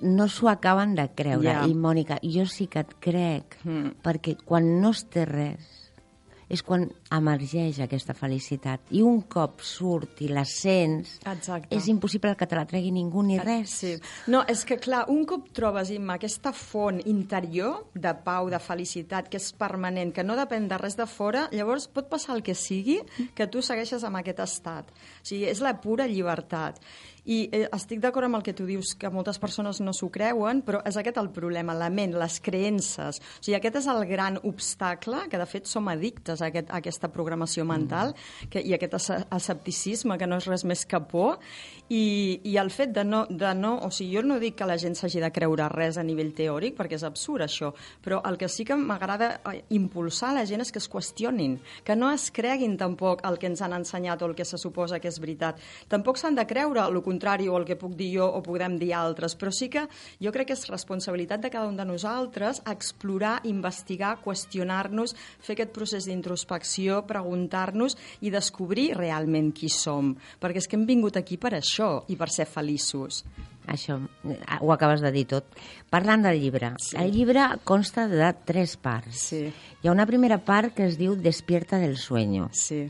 no 0.00 0.28
s'ho 0.28 0.48
acaben 0.48 0.94
de 0.94 1.08
creure. 1.14 1.48
Ja. 1.52 1.66
I, 1.66 1.74
Mònica, 1.74 2.18
jo 2.22 2.46
sí 2.46 2.66
que 2.66 2.80
et 2.80 2.94
crec, 3.00 3.56
Mm. 3.64 3.94
perquè 4.02 4.36
quan 4.44 4.80
no 4.80 4.90
es 4.90 5.04
té 5.10 5.24
res 5.24 5.74
és 6.48 6.62
quan 6.62 6.90
emergeix 7.14 7.80
aquesta 7.80 8.14
felicitat. 8.16 8.90
I 8.94 9.02
un 9.06 9.22
cop 9.30 9.62
surt 9.64 10.22
i 10.24 10.28
la 10.32 10.44
sents, 10.48 11.18
Exacte. 11.24 11.74
és 11.74 11.88
impossible 11.88 12.34
que 12.36 12.46
te 12.46 12.56
la 12.58 12.66
tregui 12.68 12.92
ningú 12.92 13.22
ni 13.22 13.38
res. 13.38 13.70
Sí. 13.82 13.94
No, 14.26 14.44
és 14.48 14.64
que 14.68 14.78
clar, 14.78 15.06
un 15.08 15.24
cop 15.28 15.50
trobes, 15.56 15.90
Imma, 15.94 16.18
aquesta 16.18 16.52
font 16.52 17.00
interior 17.06 17.86
de 17.94 18.14
pau, 18.24 18.50
de 18.50 18.58
felicitat, 18.58 19.28
que 19.28 19.38
és 19.40 19.52
permanent, 19.52 20.12
que 20.12 20.24
no 20.24 20.36
depèn 20.36 20.68
de 20.68 20.78
res 20.78 20.96
de 20.96 21.06
fora, 21.06 21.48
llavors 21.52 21.88
pot 21.88 22.08
passar 22.08 22.36
el 22.36 22.42
que 22.42 22.54
sigui, 22.54 23.00
que 23.34 23.46
tu 23.46 23.62
segueixes 23.62 24.04
amb 24.04 24.20
aquest 24.20 24.42
estat. 24.44 24.90
O 24.90 25.28
sigui, 25.28 25.46
és 25.48 25.62
la 25.64 25.76
pura 25.80 26.06
llibertat. 26.06 26.80
I 27.28 27.42
eh, 27.52 27.66
estic 27.76 28.00
d'acord 28.00 28.24
amb 28.24 28.38
el 28.38 28.44
que 28.46 28.54
tu 28.56 28.64
dius, 28.64 28.94
que 28.96 29.10
moltes 29.12 29.36
persones 29.38 29.82
no 29.84 29.92
s'ho 29.92 30.08
creuen, 30.08 30.62
però 30.64 30.80
és 30.88 30.96
aquest 30.96 31.18
el 31.20 31.28
problema, 31.34 31.74
la 31.76 31.90
ment, 31.92 32.14
les 32.16 32.38
creences. 32.40 33.20
O 33.20 33.42
sigui, 33.42 33.56
aquest 33.58 33.82
és 33.82 33.88
el 33.92 34.00
gran 34.08 34.38
obstacle, 34.48 35.26
que 35.28 35.36
de 35.36 35.46
fet 35.50 35.68
som 35.68 35.90
addictes 35.92 36.40
a, 36.40 36.48
aquest, 36.48 36.72
a 36.72 36.80
aquesta 36.80 36.97
programació 37.06 37.62
mental 37.68 38.16
que, 38.50 38.58
i 38.58 38.74
aquest 38.74 38.98
escepticisme, 38.98 40.18
que 40.18 40.26
no 40.26 40.40
és 40.42 40.48
res 40.50 40.66
més 40.66 40.82
que 40.88 40.98
por, 41.06 41.38
i, 41.88 42.40
i 42.44 42.56
el 42.60 42.70
fet 42.70 42.92
de 42.92 43.04
no, 43.04 43.24
de 43.30 43.52
no... 43.56 43.78
O 43.86 43.90
sigui, 43.94 44.18
jo 44.18 44.22
no 44.26 44.38
dic 44.40 44.58
que 44.58 44.66
la 44.68 44.76
gent 44.80 44.96
s'hagi 44.98 45.22
de 45.22 45.30
creure 45.32 45.68
res 45.72 45.96
a 45.96 46.04
nivell 46.04 46.34
teòric, 46.36 46.76
perquè 46.76 46.98
és 46.98 47.04
absurd 47.06 47.44
això, 47.44 47.72
però 48.04 48.20
el 48.28 48.36
que 48.40 48.48
sí 48.52 48.66
que 48.68 48.76
m'agrada 48.76 49.30
eh, 49.38 49.62
impulsar 49.76 50.34
la 50.36 50.44
gent 50.48 50.64
és 50.64 50.72
que 50.74 50.82
es 50.82 50.88
qüestionin, 50.90 51.56
que 51.84 51.96
no 51.96 52.10
es 52.12 52.28
creguin 52.34 52.76
tampoc 52.80 53.24
el 53.28 53.38
que 53.40 53.48
ens 53.48 53.62
han 53.64 53.76
ensenyat 53.78 54.22
o 54.22 54.28
el 54.28 54.36
que 54.36 54.44
se 54.44 54.60
suposa 54.60 55.00
que 55.00 55.08
és 55.08 55.20
veritat. 55.22 55.62
Tampoc 55.88 56.20
s'han 56.20 56.36
de 56.36 56.44
creure 56.48 56.84
el 56.84 57.00
contrari 57.04 57.48
o 57.48 57.56
el 57.58 57.66
que 57.68 57.78
puc 57.80 57.96
dir 57.96 58.10
jo 58.18 58.28
o 58.28 58.42
podem 58.44 58.76
dir 58.80 58.92
altres, 58.98 59.36
però 59.38 59.52
sí 59.54 59.70
que 59.72 59.86
jo 60.20 60.32
crec 60.34 60.50
que 60.52 60.58
és 60.58 60.68
responsabilitat 60.68 61.40
de 61.44 61.52
cada 61.52 61.68
un 61.68 61.76
de 61.78 61.88
nosaltres 61.88 62.62
explorar, 62.68 63.38
investigar, 63.48 64.18
qüestionar-nos, 64.24 65.14
fer 65.40 65.56
aquest 65.56 65.72
procés 65.76 66.08
d'introspecció, 66.08 67.02
preguntar-nos 67.08 67.96
i 68.20 68.32
descobrir 68.34 68.90
realment 68.98 69.52
qui 69.56 69.70
som, 69.72 70.14
perquè 70.40 70.60
és 70.60 70.68
que 70.68 70.76
hem 70.76 70.86
vingut 70.88 71.16
aquí 71.16 71.36
per 71.40 71.54
això 71.56 71.77
i 72.08 72.16
per 72.16 72.28
ser 72.34 72.46
feliços. 72.46 73.24
Això, 73.68 73.98
eh, 74.24 74.38
ho 74.60 74.72
acabes 74.72 75.02
de 75.04 75.10
dir 75.12 75.26
tot. 75.28 75.44
Parlant 75.90 76.22
del 76.24 76.40
llibre, 76.40 76.72
Sí. 76.80 76.96
el 76.96 77.12
llibre 77.12 77.42
consta 77.64 78.08
de 78.08 78.32
tres 78.46 78.76
parts. 78.76 79.16
Sí. 79.28 79.42
Hi 79.82 79.88
ha 79.88 79.92
una 79.92 80.06
primera 80.06 80.38
part 80.44 80.74
que 80.74 80.86
es 80.86 80.96
diu 80.96 81.14
Despierta 81.16 81.78
del 81.78 81.96
sueño. 81.96 82.48
Sí. 82.52 82.88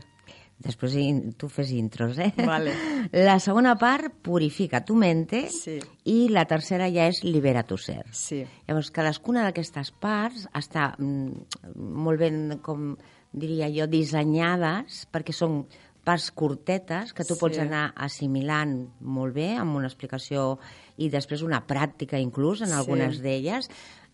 Després 0.59 0.91
tu 1.39 1.47
fes 1.47 1.69
intros, 1.71 2.17
eh? 2.19 2.33
Vale. 2.35 2.73
La 3.13 3.37
segona 3.39 3.77
part, 3.79 4.11
Purifica 4.21 4.83
tu 4.83 4.95
mente. 4.95 5.45
Sí. 5.49 5.77
I 6.03 6.27
la 6.29 6.43
tercera 6.45 6.89
ja 6.91 7.05
és 7.07 7.23
Libera 7.23 7.63
tu 7.63 7.77
ser. 7.77 8.03
Sí. 8.11 8.41
Llavors, 8.67 8.91
cadascuna 8.91 9.45
d'aquestes 9.45 9.91
parts 9.91 10.49
està 10.53 10.89
mm, 10.97 11.63
molt 11.75 12.19
ben, 12.19 12.59
com 12.61 12.97
diria 13.31 13.69
jo, 13.71 13.87
dissenyades 13.87 15.05
perquè 15.13 15.31
són 15.31 15.61
parts 16.09 16.31
curtetes 16.33 17.13
que 17.13 17.23
tu 17.27 17.35
Sí. 17.35 17.39
pots 17.43 17.59
anar 17.61 17.93
assimilant 17.95 18.73
molt 18.99 19.35
bé 19.37 19.51
amb 19.61 19.77
una 19.77 19.87
explicació 19.91 20.57
i 20.97 21.09
després 21.13 21.43
una 21.45 21.61
pràctica 21.69 22.17
inclús 22.19 22.63
en 22.65 22.73
Sí. 22.73 22.77
algunes 22.81 23.21
d'elles. 23.21 23.69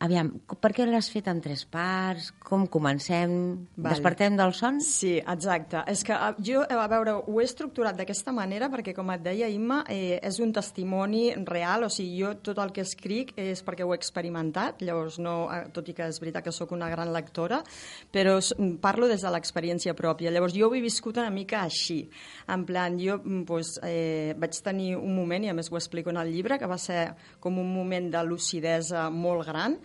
Aviam, 0.05 0.27
per 0.61 0.69
què 0.75 0.85
l'has 0.85 1.07
fet 1.09 1.25
en 1.31 1.39
tres 1.41 1.63
parts? 1.71 2.27
Com 2.45 2.67
comencem? 2.69 3.31
Vale. 3.75 3.95
Despertem 3.95 4.35
del 4.37 4.51
son? 4.53 4.77
Sí, 4.83 5.15
exacte. 5.17 5.79
És 5.89 6.03
que 6.05 6.13
eh, 6.13 6.33
jo, 6.45 6.61
eh, 6.61 6.75
a 6.77 6.85
veure, 6.91 7.15
ho 7.25 7.39
he 7.41 7.45
estructurat 7.47 7.97
d'aquesta 7.97 8.33
manera 8.35 8.67
perquè, 8.69 8.93
com 8.93 9.09
et 9.13 9.23
deia 9.25 9.47
Imma, 9.49 9.79
eh, 9.89 10.19
és 10.21 10.37
un 10.43 10.51
testimoni 10.53 11.23
real, 11.47 11.87
o 11.87 11.89
sigui, 11.89 12.19
jo 12.21 12.33
tot 12.45 12.59
el 12.61 12.73
que 12.75 12.83
escric 12.85 13.31
és 13.41 13.63
perquè 13.65 13.81
ho 13.87 13.95
he 13.95 13.97
experimentat, 13.97 14.83
llavors 14.85 15.17
no, 15.23 15.35
eh, 15.55 15.63
tot 15.73 15.89
i 15.89 15.95
que 15.97 16.05
és 16.11 16.19
veritat 16.21 16.45
que 16.45 16.53
sóc 16.53 16.75
una 16.77 16.89
gran 16.93 17.09
lectora, 17.15 17.63
però 18.13 18.37
s- 18.43 18.53
parlo 18.83 19.09
des 19.09 19.25
de 19.25 19.31
l'experiència 19.33 19.95
pròpia. 19.97 20.29
Llavors 20.35 20.53
jo 20.53 20.69
ho 20.69 20.75
he 20.77 20.83
viscut 20.85 21.17
una 21.17 21.31
mica 21.33 21.63
així, 21.65 22.03
en 22.51 22.67
plan, 22.69 22.99
jo 23.01 23.17
mm, 23.23 23.41
pues, 23.49 23.79
eh, 23.81 24.35
vaig 24.37 24.61
tenir 24.61 24.91
un 24.99 25.15
moment, 25.17 25.47
i 25.47 25.49
a 25.49 25.57
més 25.57 25.71
ho 25.71 25.79
explico 25.81 26.13
en 26.13 26.21
el 26.21 26.29
llibre, 26.35 26.59
que 26.61 26.69
va 26.69 26.77
ser 26.77 27.07
com 27.41 27.57
un 27.57 27.73
moment 27.73 28.11
de 28.13 28.21
lucidesa 28.27 29.09
molt 29.09 29.47
gran, 29.49 29.79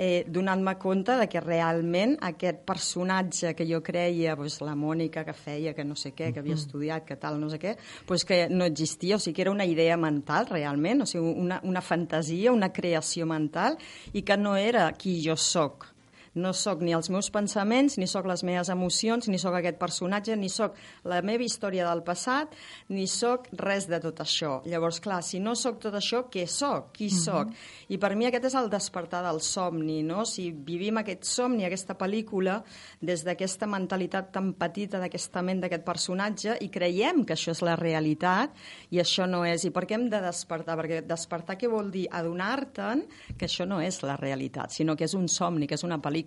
eh, 0.00 0.24
donant-me 0.26 0.72
compte 0.80 1.12
de 1.20 1.26
que 1.28 1.42
realment 1.44 2.14
aquest 2.24 2.62
personatge 2.64 3.52
que 3.56 3.66
jo 3.68 3.82
creia, 3.84 4.32
doncs, 4.38 4.56
la 4.64 4.72
Mònica 4.72 5.26
que 5.26 5.34
feia, 5.36 5.74
que 5.76 5.84
no 5.84 5.96
sé 5.98 6.14
què, 6.16 6.30
que 6.32 6.40
havia 6.40 6.56
estudiat, 6.56 7.04
que 7.04 7.18
tal, 7.20 7.36
no 7.42 7.50
sé 7.52 7.60
què, 7.60 7.74
doncs 8.08 8.24
que 8.24 8.40
no 8.48 8.64
existia, 8.64 9.18
o 9.18 9.20
sigui 9.20 9.36
que 9.36 9.44
era 9.44 9.52
una 9.52 9.68
idea 9.68 10.00
mental 10.00 10.48
realment, 10.48 11.04
o 11.04 11.10
sigui, 11.10 11.34
una, 11.44 11.60
una 11.68 11.84
fantasia, 11.84 12.56
una 12.56 12.72
creació 12.72 13.28
mental, 13.28 13.76
i 14.16 14.24
que 14.24 14.40
no 14.40 14.56
era 14.56 14.88
qui 14.96 15.18
jo 15.20 15.36
sóc. 15.36 15.90
No 16.34 16.52
sóc 16.54 16.82
ni 16.84 16.92
els 16.94 17.10
meus 17.10 17.30
pensaments, 17.34 17.96
ni 17.98 18.06
sóc 18.06 18.28
les 18.30 18.44
meves 18.46 18.68
emocions, 18.70 19.26
ni 19.28 19.38
sóc 19.42 19.56
aquest 19.58 19.80
personatge, 19.80 20.36
ni 20.38 20.48
sóc 20.48 20.76
la 21.10 21.18
meva 21.26 21.42
història 21.42 21.88
del 21.88 22.04
passat, 22.06 22.54
ni 22.88 23.08
sóc 23.10 23.48
res 23.58 23.88
de 23.90 23.98
tot 24.02 24.22
això. 24.22 24.60
Llavors, 24.70 25.00
clar, 25.02 25.22
si 25.26 25.40
no 25.42 25.56
sóc 25.58 25.80
tot 25.82 25.96
això, 25.98 26.22
què 26.30 26.46
sóc? 26.46 26.92
Qui 26.94 27.10
sóc? 27.10 27.50
I 27.90 27.98
per 27.98 28.12
mi 28.14 28.28
aquest 28.28 28.46
és 28.50 28.56
el 28.60 28.70
despertar 28.70 29.24
del 29.26 29.40
somni, 29.42 30.00
no? 30.06 30.22
Si 30.28 30.50
vivim 30.52 31.00
aquest 31.00 31.26
somni, 31.26 31.66
aquesta 31.66 31.96
pel·lícula, 31.98 32.60
des 33.02 33.24
d'aquesta 33.26 33.66
mentalitat 33.66 34.30
tan 34.32 34.52
petita 34.54 35.00
d'aquesta 35.02 35.42
ment 35.42 35.64
d'aquest 35.64 35.84
personatge 35.86 36.56
i 36.62 36.70
creiem 36.70 37.24
que 37.26 37.34
això 37.34 37.50
és 37.56 37.64
la 37.66 37.74
realitat 37.80 38.54
i 38.94 39.02
això 39.02 39.26
no 39.26 39.42
és. 39.48 39.66
I 39.66 39.74
per 39.74 39.86
què 39.88 39.98
hem 39.98 40.06
de 40.12 40.22
despertar? 40.22 40.78
Perquè 40.78 41.02
despertar 41.06 41.58
què 41.58 41.70
vol 41.70 41.90
dir? 41.90 42.06
Adonar-te'n 42.10 43.02
que 43.36 43.48
això 43.48 43.66
no 43.66 43.80
és 43.82 44.02
la 44.06 44.14
realitat, 44.20 44.70
sinó 44.70 44.94
que 44.94 45.08
és 45.08 45.14
un 45.18 45.26
somni, 45.28 45.66
que 45.66 45.74
és 45.74 45.84
una 45.86 45.98
pel·lícula. 45.98 46.19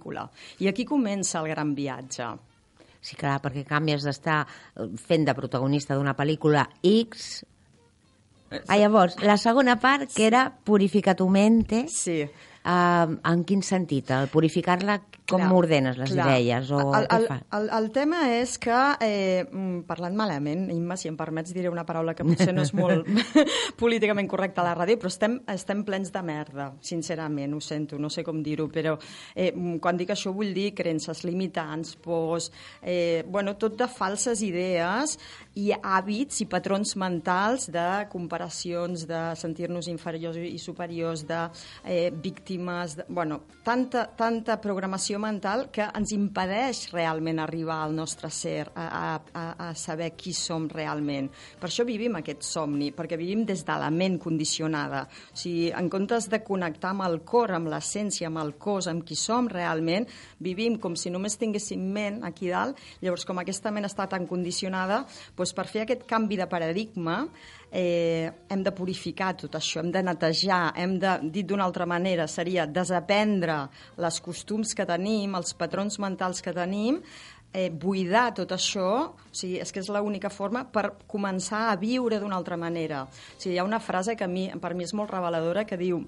I 0.59 0.69
aquí 0.71 0.85
comença 0.85 1.39
el 1.41 1.49
gran 1.51 1.73
viatge. 1.75 2.29
Sí, 3.03 3.17
clar, 3.19 3.39
perquè 3.43 3.65
canvies 3.67 4.05
d'estar 4.07 4.43
eh, 4.45 4.87
fent 4.95 5.25
de 5.27 5.35
protagonista 5.35 5.97
d'una 5.97 6.15
pel·lícula 6.15 6.67
X... 6.81 7.43
Ah, 8.69 8.77
llavors, 8.77 9.15
la 9.25 9.33
segona 9.41 9.79
part, 9.81 10.11
que 10.13 10.27
era 10.27 10.43
Purifica 10.63 11.15
tu 11.17 11.25
mente, 11.27 11.87
Sí. 11.89 12.19
Uh, 12.63 13.17
en 13.27 13.41
quin 13.43 13.59
sentit? 13.65 14.07
El 14.15 14.29
purificar-la, 14.31 15.01
com 15.27 15.41
Clar, 15.41 15.49
m'ordenes 15.51 15.97
les 15.99 16.13
clar. 16.13 16.27
idees? 16.31 16.69
O 16.71 16.79
el, 16.95 17.07
el, 17.11 17.25
el, 17.57 17.69
el 17.75 17.89
tema 17.95 18.21
és 18.37 18.55
que, 18.61 18.77
eh, 19.03 19.43
mm, 19.43 19.83
parlant 19.87 20.15
malament, 20.15 20.65
Imma, 20.71 20.95
si 20.99 21.09
em 21.11 21.17
permets 21.19 21.51
diré 21.55 21.71
una 21.71 21.85
paraula 21.87 22.15
que 22.15 22.25
potser 22.27 22.53
no 22.55 22.63
és 22.63 22.73
molt 22.79 23.07
políticament 23.81 24.29
correcta 24.31 24.63
a 24.63 24.67
la 24.69 24.75
ràdio, 24.77 24.99
però 24.99 25.11
estem, 25.11 25.37
estem 25.51 25.83
plens 25.87 26.11
de 26.15 26.23
merda, 26.23 26.69
sincerament, 26.83 27.55
ho 27.55 27.61
sento, 27.63 27.99
no 27.99 28.11
sé 28.11 28.23
com 28.23 28.39
dir-ho, 28.43 28.69
però 28.71 28.95
eh, 29.35 29.51
mm, 29.51 29.79
quan 29.83 29.99
dic 29.99 30.15
això 30.15 30.31
vull 30.35 30.53
dir 30.55 30.71
creences 30.75 31.23
limitants, 31.27 31.97
pors, 32.03 32.51
eh, 32.81 33.23
bueno, 33.27 33.57
tot 33.59 33.75
de 33.79 33.89
falses 33.91 34.43
idees 34.43 35.17
i 35.59 35.69
hàbits 35.73 36.41
i 36.41 36.47
patrons 36.49 36.95
mentals 36.97 37.67
de 37.73 37.85
comparacions, 38.09 39.05
de 39.09 39.21
sentir-nos 39.37 39.87
inferiors 39.91 40.37
i 40.41 40.57
superiors, 40.61 41.25
de 41.29 41.41
eh, 41.85 42.09
víctimes, 42.09 42.95
de, 42.97 43.05
bueno, 43.07 43.41
tanta, 43.65 44.07
tanta 44.17 44.57
programació 44.61 45.19
mental 45.21 45.67
que 45.73 45.85
ens 45.85 46.13
impedeix 46.15 46.87
realment 46.93 47.41
arribar 47.43 47.83
al 47.83 47.93
nostre 47.95 48.31
ser, 48.33 48.65
a, 48.73 48.87
a, 49.13 49.45
a 49.67 49.69
saber 49.77 50.11
qui 50.17 50.33
som 50.33 50.65
realment. 50.71 51.29
Per 51.61 51.69
això 51.69 51.85
vivim 51.85 52.17
aquest 52.17 52.45
somni, 52.47 52.89
perquè 52.95 53.19
vivim 53.19 53.45
des 53.45 53.61
de 53.65 53.77
la 53.77 53.91
ment 53.93 54.17
condicionada. 54.21 55.05
O 55.05 55.37
sigui, 55.37 55.69
en 55.69 55.89
comptes 55.93 56.29
de 56.33 56.41
connectar 56.45 56.95
amb 56.95 57.05
el 57.05 57.19
cor, 57.27 57.53
amb 57.53 57.69
l'essència, 57.69 58.31
amb 58.31 58.41
el 58.41 58.55
cos, 58.57 58.89
amb 58.89 59.05
qui 59.05 59.17
som 59.19 59.47
realment, 59.51 60.09
vivim 60.43 60.79
com 60.81 60.97
si 60.97 61.13
només 61.13 61.37
tinguéssim 61.37 61.85
ment 61.93 62.23
aquí 62.25 62.49
dalt, 62.49 62.79
llavors 63.05 63.27
com 63.29 63.37
aquesta 63.41 63.71
ment 63.71 63.85
està 63.85 64.09
tan 64.09 64.25
condicionada, 64.29 65.03
doncs 65.37 65.42
per 65.51 65.67
fer 65.67 65.83
aquest 65.83 66.05
canvi 66.07 66.37
de 66.39 66.47
paradigma 66.47 67.17
eh, 67.73 68.31
hem 68.47 68.63
de 68.63 68.71
purificar 68.71 69.33
tot 69.35 69.57
això, 69.57 69.81
hem 69.81 69.91
de 69.91 70.03
netejar, 70.05 70.71
hem 70.79 70.95
de, 71.01 71.17
dit 71.33 71.47
d'una 71.49 71.65
altra 71.67 71.87
manera, 71.89 72.29
seria 72.31 72.67
desaprendre 72.69 73.65
les 73.99 74.21
costums 74.23 74.71
que 74.77 74.87
tenim, 74.87 75.35
els 75.35 75.55
patrons 75.57 75.99
mentals 75.99 76.39
que 76.45 76.53
tenim, 76.55 77.01
eh, 77.51 77.69
buidar 77.69 78.31
tot 78.37 78.53
això, 78.53 78.89
o 79.11 79.33
sigui, 79.35 79.59
és 79.61 79.71
que 79.71 79.81
és 79.81 79.89
l'única 79.89 80.29
forma 80.29 80.65
per 80.71 80.91
començar 81.09 81.67
a 81.71 81.77
viure 81.81 82.19
d'una 82.21 82.37
altra 82.37 82.57
manera. 82.57 83.03
O 83.09 83.39
sigui, 83.39 83.55
hi 83.55 83.59
ha 83.61 83.67
una 83.67 83.81
frase 83.81 84.15
que 84.15 84.25
a 84.25 84.31
mi, 84.31 84.49
per 84.61 84.73
mi 84.73 84.85
és 84.85 84.93
molt 84.93 85.11
reveladora 85.11 85.65
que 85.65 85.77
diu 85.77 86.05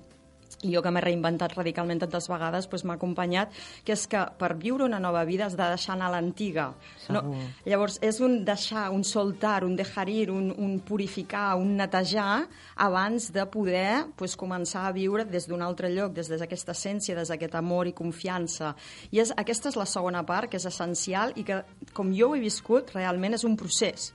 i 0.65 0.73
jo 0.73 0.82
que 0.84 0.91
m'he 0.91 1.04
reinventat 1.04 1.54
radicalment 1.56 2.01
tantes 2.04 2.28
vegades 2.32 2.67
doncs 2.69 2.86
m'ha 2.86 2.97
acompanyat, 2.97 3.54
que 3.86 3.93
és 3.95 4.06
que 4.10 4.23
per 4.39 4.54
viure 4.60 4.86
una 4.86 4.99
nova 4.99 5.23
vida 5.28 5.45
has 5.45 5.58
de 5.58 5.63
deixar 5.75 5.95
anar 5.95 6.12
l'antiga. 6.13 6.71
No, 7.13 7.21
llavors, 7.65 7.99
és 8.06 8.19
un 8.25 8.39
deixar, 8.47 8.88
un 8.93 9.06
soltar, 9.06 9.63
un 9.67 9.75
dejar 9.78 10.08
ir, 10.10 10.30
un, 10.34 10.49
un 10.51 10.80
purificar, 10.86 11.56
un 11.62 11.75
netejar, 11.78 12.45
abans 12.88 13.30
de 13.36 13.45
poder 13.51 14.06
pues, 14.17 14.36
començar 14.39 14.88
a 14.88 14.93
viure 14.95 15.25
des 15.30 15.47
d'un 15.49 15.62
altre 15.62 15.91
lloc, 15.93 16.15
des 16.17 16.32
d'aquesta 16.32 16.73
essència, 16.73 17.17
des 17.17 17.32
d'aquest 17.32 17.56
amor 17.56 17.88
i 17.88 17.95
confiança. 17.97 18.73
I 19.12 19.21
és, 19.23 19.34
aquesta 19.38 19.69
és 19.69 19.80
la 19.80 19.88
segona 19.89 20.25
part, 20.25 20.49
que 20.49 20.58
és 20.58 20.65
essencial 20.65 21.36
i 21.36 21.45
que, 21.47 21.62
com 21.93 22.13
jo 22.15 22.32
ho 22.32 22.36
he 22.36 22.43
viscut, 22.43 22.93
realment 22.95 23.38
és 23.38 23.45
un 23.47 23.56
procés 23.60 24.12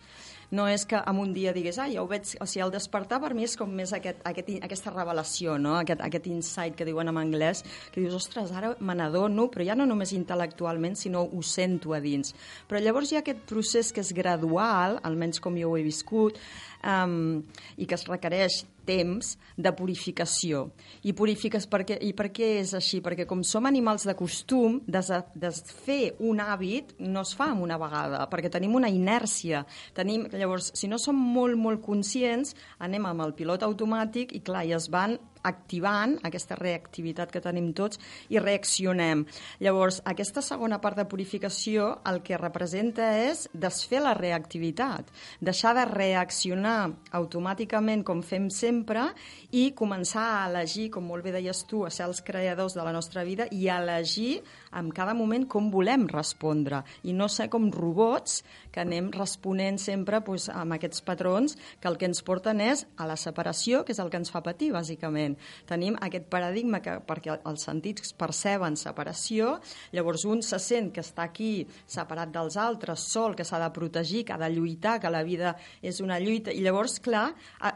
no 0.51 0.67
és 0.69 0.85
que 0.87 0.99
en 0.99 1.19
un 1.23 1.33
dia 1.35 1.53
digués, 1.55 1.79
ah, 1.79 1.89
ja 1.91 2.03
ho 2.03 2.09
veig, 2.11 2.35
o 2.43 2.47
sigui, 2.49 2.65
el 2.65 2.73
despertar 2.75 3.21
per 3.23 3.33
mi 3.39 3.47
és 3.47 3.57
com 3.59 3.71
més 3.71 3.93
aquest, 3.97 4.23
aquest, 4.27 4.51
aquesta 4.67 4.93
revelació, 4.95 5.57
no? 5.63 5.77
aquest, 5.79 6.03
aquest 6.07 6.27
insight 6.31 6.77
que 6.79 6.87
diuen 6.89 7.11
en 7.13 7.21
anglès, 7.21 7.63
que 7.95 8.03
dius, 8.03 8.17
ostres, 8.19 8.53
ara 8.57 8.75
me 8.81 8.97
n'adono, 8.99 9.49
però 9.53 9.67
ja 9.67 9.79
no 9.79 9.87
només 9.89 10.15
intel·lectualment, 10.17 10.99
sinó 10.99 11.23
ho 11.27 11.43
sento 11.47 11.95
a 11.95 12.01
dins. 12.03 12.35
Però 12.69 12.83
llavors 12.83 13.13
hi 13.13 13.21
ha 13.21 13.25
aquest 13.25 13.45
procés 13.51 13.93
que 13.95 14.03
és 14.03 14.13
gradual, 14.17 14.99
almenys 15.07 15.41
com 15.43 15.59
jo 15.59 15.71
ho 15.71 15.79
he 15.79 15.87
viscut, 15.87 16.41
um, 16.85 17.41
i 17.77 17.87
que 17.87 17.97
es 17.97 18.07
requereix 18.09 18.63
temps 18.89 19.35
de 19.61 19.73
purificació. 19.77 20.65
I 21.07 21.15
purifiques 21.17 21.67
perquè, 21.71 21.99
i 22.03 22.13
per 22.17 22.31
què 22.35 22.49
és 22.61 22.73
així? 22.77 23.01
Perquè 23.05 23.27
com 23.29 23.45
som 23.47 23.69
animals 23.69 24.07
de 24.09 24.17
costum, 24.19 24.81
des, 24.91 25.11
desfer 25.39 26.15
un 26.27 26.43
hàbit 26.43 26.97
no 27.05 27.25
es 27.27 27.35
fa 27.37 27.51
en 27.55 27.63
una 27.67 27.79
vegada, 27.81 28.25
perquè 28.33 28.51
tenim 28.53 28.75
una 28.79 28.91
inèrcia. 28.91 29.65
Tenim, 29.97 30.27
llavors, 30.33 30.73
si 30.79 30.91
no 30.91 30.99
som 30.99 31.19
molt, 31.19 31.59
molt 31.61 31.85
conscients, 31.85 32.57
anem 32.81 33.07
amb 33.11 33.27
el 33.27 33.37
pilot 33.39 33.67
automàtic 33.67 34.35
i, 34.35 34.43
clar, 34.45 34.67
i 34.67 34.75
es 34.77 34.91
van 34.93 35.19
activant 35.43 36.17
aquesta 36.27 36.57
reactivitat 36.59 37.33
que 37.33 37.43
tenim 37.43 37.71
tots 37.77 38.01
i 38.29 38.39
reaccionem. 38.41 39.25
Llavors, 39.61 40.01
aquesta 40.05 40.43
segona 40.45 40.81
part 40.81 40.99
de 41.01 41.07
purificació 41.09 41.91
el 42.11 42.21
que 42.27 42.39
representa 42.41 43.11
és 43.19 43.47
desfer 43.53 44.03
la 44.05 44.15
reactivitat, 44.19 45.11
deixar 45.41 45.75
de 45.79 45.87
reaccionar 45.89 46.91
automàticament 47.17 48.05
com 48.07 48.23
fem 48.23 48.51
sempre 48.51 49.09
i 49.53 49.71
començar 49.77 50.27
a 50.31 50.47
elegir, 50.51 50.91
com 50.95 51.07
molt 51.07 51.25
bé 51.25 51.35
deies 51.35 51.65
tu, 51.69 51.85
a 51.87 51.91
ser 51.91 52.07
els 52.09 52.23
creadors 52.27 52.77
de 52.77 52.85
la 52.87 52.95
nostra 52.95 53.25
vida 53.25 53.49
i 53.51 53.69
elegir 53.69 54.41
en 54.77 54.91
cada 54.95 55.15
moment 55.15 55.47
com 55.51 55.71
volem 55.73 56.07
respondre 56.11 56.83
i 57.03 57.15
no 57.17 57.29
ser 57.29 57.49
com 57.51 57.71
robots 57.75 58.41
que 58.73 58.83
anem 58.83 59.11
responent 59.15 59.79
sempre 59.81 60.21
doncs, 60.27 60.49
amb 60.53 60.77
aquests 60.77 61.03
patrons 61.07 61.57
que 61.81 61.89
el 61.91 61.99
que 61.99 62.09
ens 62.09 62.23
porten 62.27 62.61
és 62.65 62.85
a 62.97 63.07
la 63.09 63.17
separació, 63.21 63.85
que 63.85 63.93
és 63.95 64.01
el 64.03 64.11
que 64.11 64.21
ens 64.21 64.31
fa 64.31 64.43
patir, 64.45 64.71
bàsicament. 64.75 65.37
Tenim 65.69 65.97
aquest 66.01 66.29
paradigma 66.33 66.81
que, 66.85 66.99
perquè 67.07 67.39
els 67.47 67.65
sentits 67.67 68.15
perceben 68.19 68.77
separació, 68.77 69.59
llavors 69.93 70.25
un 70.29 70.43
se 70.47 70.59
sent 70.63 70.91
que 70.95 71.03
està 71.05 71.27
aquí 71.29 71.67
separat 71.87 72.33
dels 72.35 72.57
altres, 72.61 73.07
sol, 73.11 73.35
que 73.37 73.47
s'ha 73.47 73.61
de 73.63 73.71
protegir, 73.75 74.25
que 74.27 74.35
ha 74.35 74.41
de 74.41 74.51
lluitar, 74.55 74.99
que 75.01 75.11
la 75.11 75.23
vida 75.27 75.55
és 75.83 76.01
una 76.05 76.21
lluita, 76.21 76.53
i 76.53 76.63
llavors, 76.65 76.99
clar, 77.03 77.31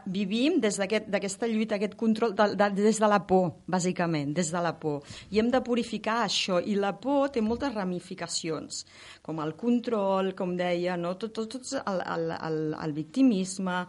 vivim 0.05 0.59
des 0.63 0.79
d'aquesta 0.79 1.17
aquest, 1.19 1.45
lluita, 1.51 1.79
aquest 1.79 1.97
control, 1.99 2.35
de, 2.37 2.51
de, 2.55 2.69
des 2.77 2.99
de 3.01 3.09
la 3.09 3.21
por, 3.27 3.51
bàsicament, 3.67 4.33
des 4.35 4.51
de 4.53 4.61
la 4.63 4.75
por. 4.79 5.03
I 5.31 5.41
hem 5.41 5.51
de 5.53 5.61
purificar 5.65 6.21
això, 6.23 6.61
i 6.61 6.77
la 6.79 6.93
por 7.01 7.31
té 7.33 7.43
moltes 7.43 7.73
ramificacions, 7.73 8.83
com 9.25 9.41
el 9.43 9.55
control, 9.59 10.33
com 10.37 10.55
deia, 10.57 10.84
no? 10.97 11.15
tot, 11.17 11.33
tot, 11.33 11.49
tot 11.57 11.73
el, 11.81 12.01
el, 12.15 12.31
el, 12.37 12.59
el 12.85 12.93
victimisme, 12.93 13.81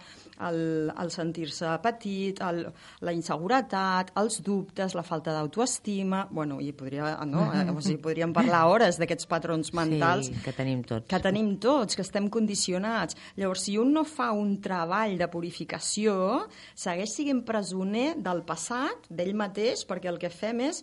el, 0.49 0.61
el 0.91 1.11
sentir-se 1.15 1.77
petit, 1.85 2.41
el, 2.45 2.65
la 3.01 3.13
inseguretat, 3.13 3.35
inseguretat, 3.37 4.13
els 4.19 4.41
dubtes, 4.43 4.95
la 4.95 5.03
falta 5.03 5.33
d'autoestima... 5.35 6.27
Bueno, 6.31 6.61
i 6.61 6.73
podria, 6.73 7.17
no? 7.25 7.47
Eh, 7.57 7.71
o 7.71 7.81
sigui, 7.81 8.01
podríem 8.03 8.33
parlar 8.35 8.67
hores 8.69 8.99
d'aquests 9.01 9.29
patrons 9.31 9.71
mentals 9.77 10.27
Sí, 10.29 10.35
que 10.45 10.53
tenim 10.53 10.83
tots. 10.85 11.07
que 11.09 11.21
tenim 11.23 11.55
tots, 11.63 11.97
que 11.97 12.03
estem 12.05 12.29
condicionats. 12.33 13.17
Llavors, 13.39 13.63
si 13.69 13.77
un 13.79 13.93
no 13.95 14.05
fa 14.05 14.33
un 14.37 14.57
treball 14.61 15.17
de 15.21 15.29
purificació, 15.33 16.47
segueix 16.75 17.15
sent 17.17 17.45
presoner 17.47 18.17
del 18.19 18.43
passat, 18.45 19.09
d'ell 19.09 19.35
mateix, 19.39 19.87
perquè 19.89 20.11
el 20.11 20.19
que 20.21 20.33
fem 20.33 20.67
és 20.69 20.83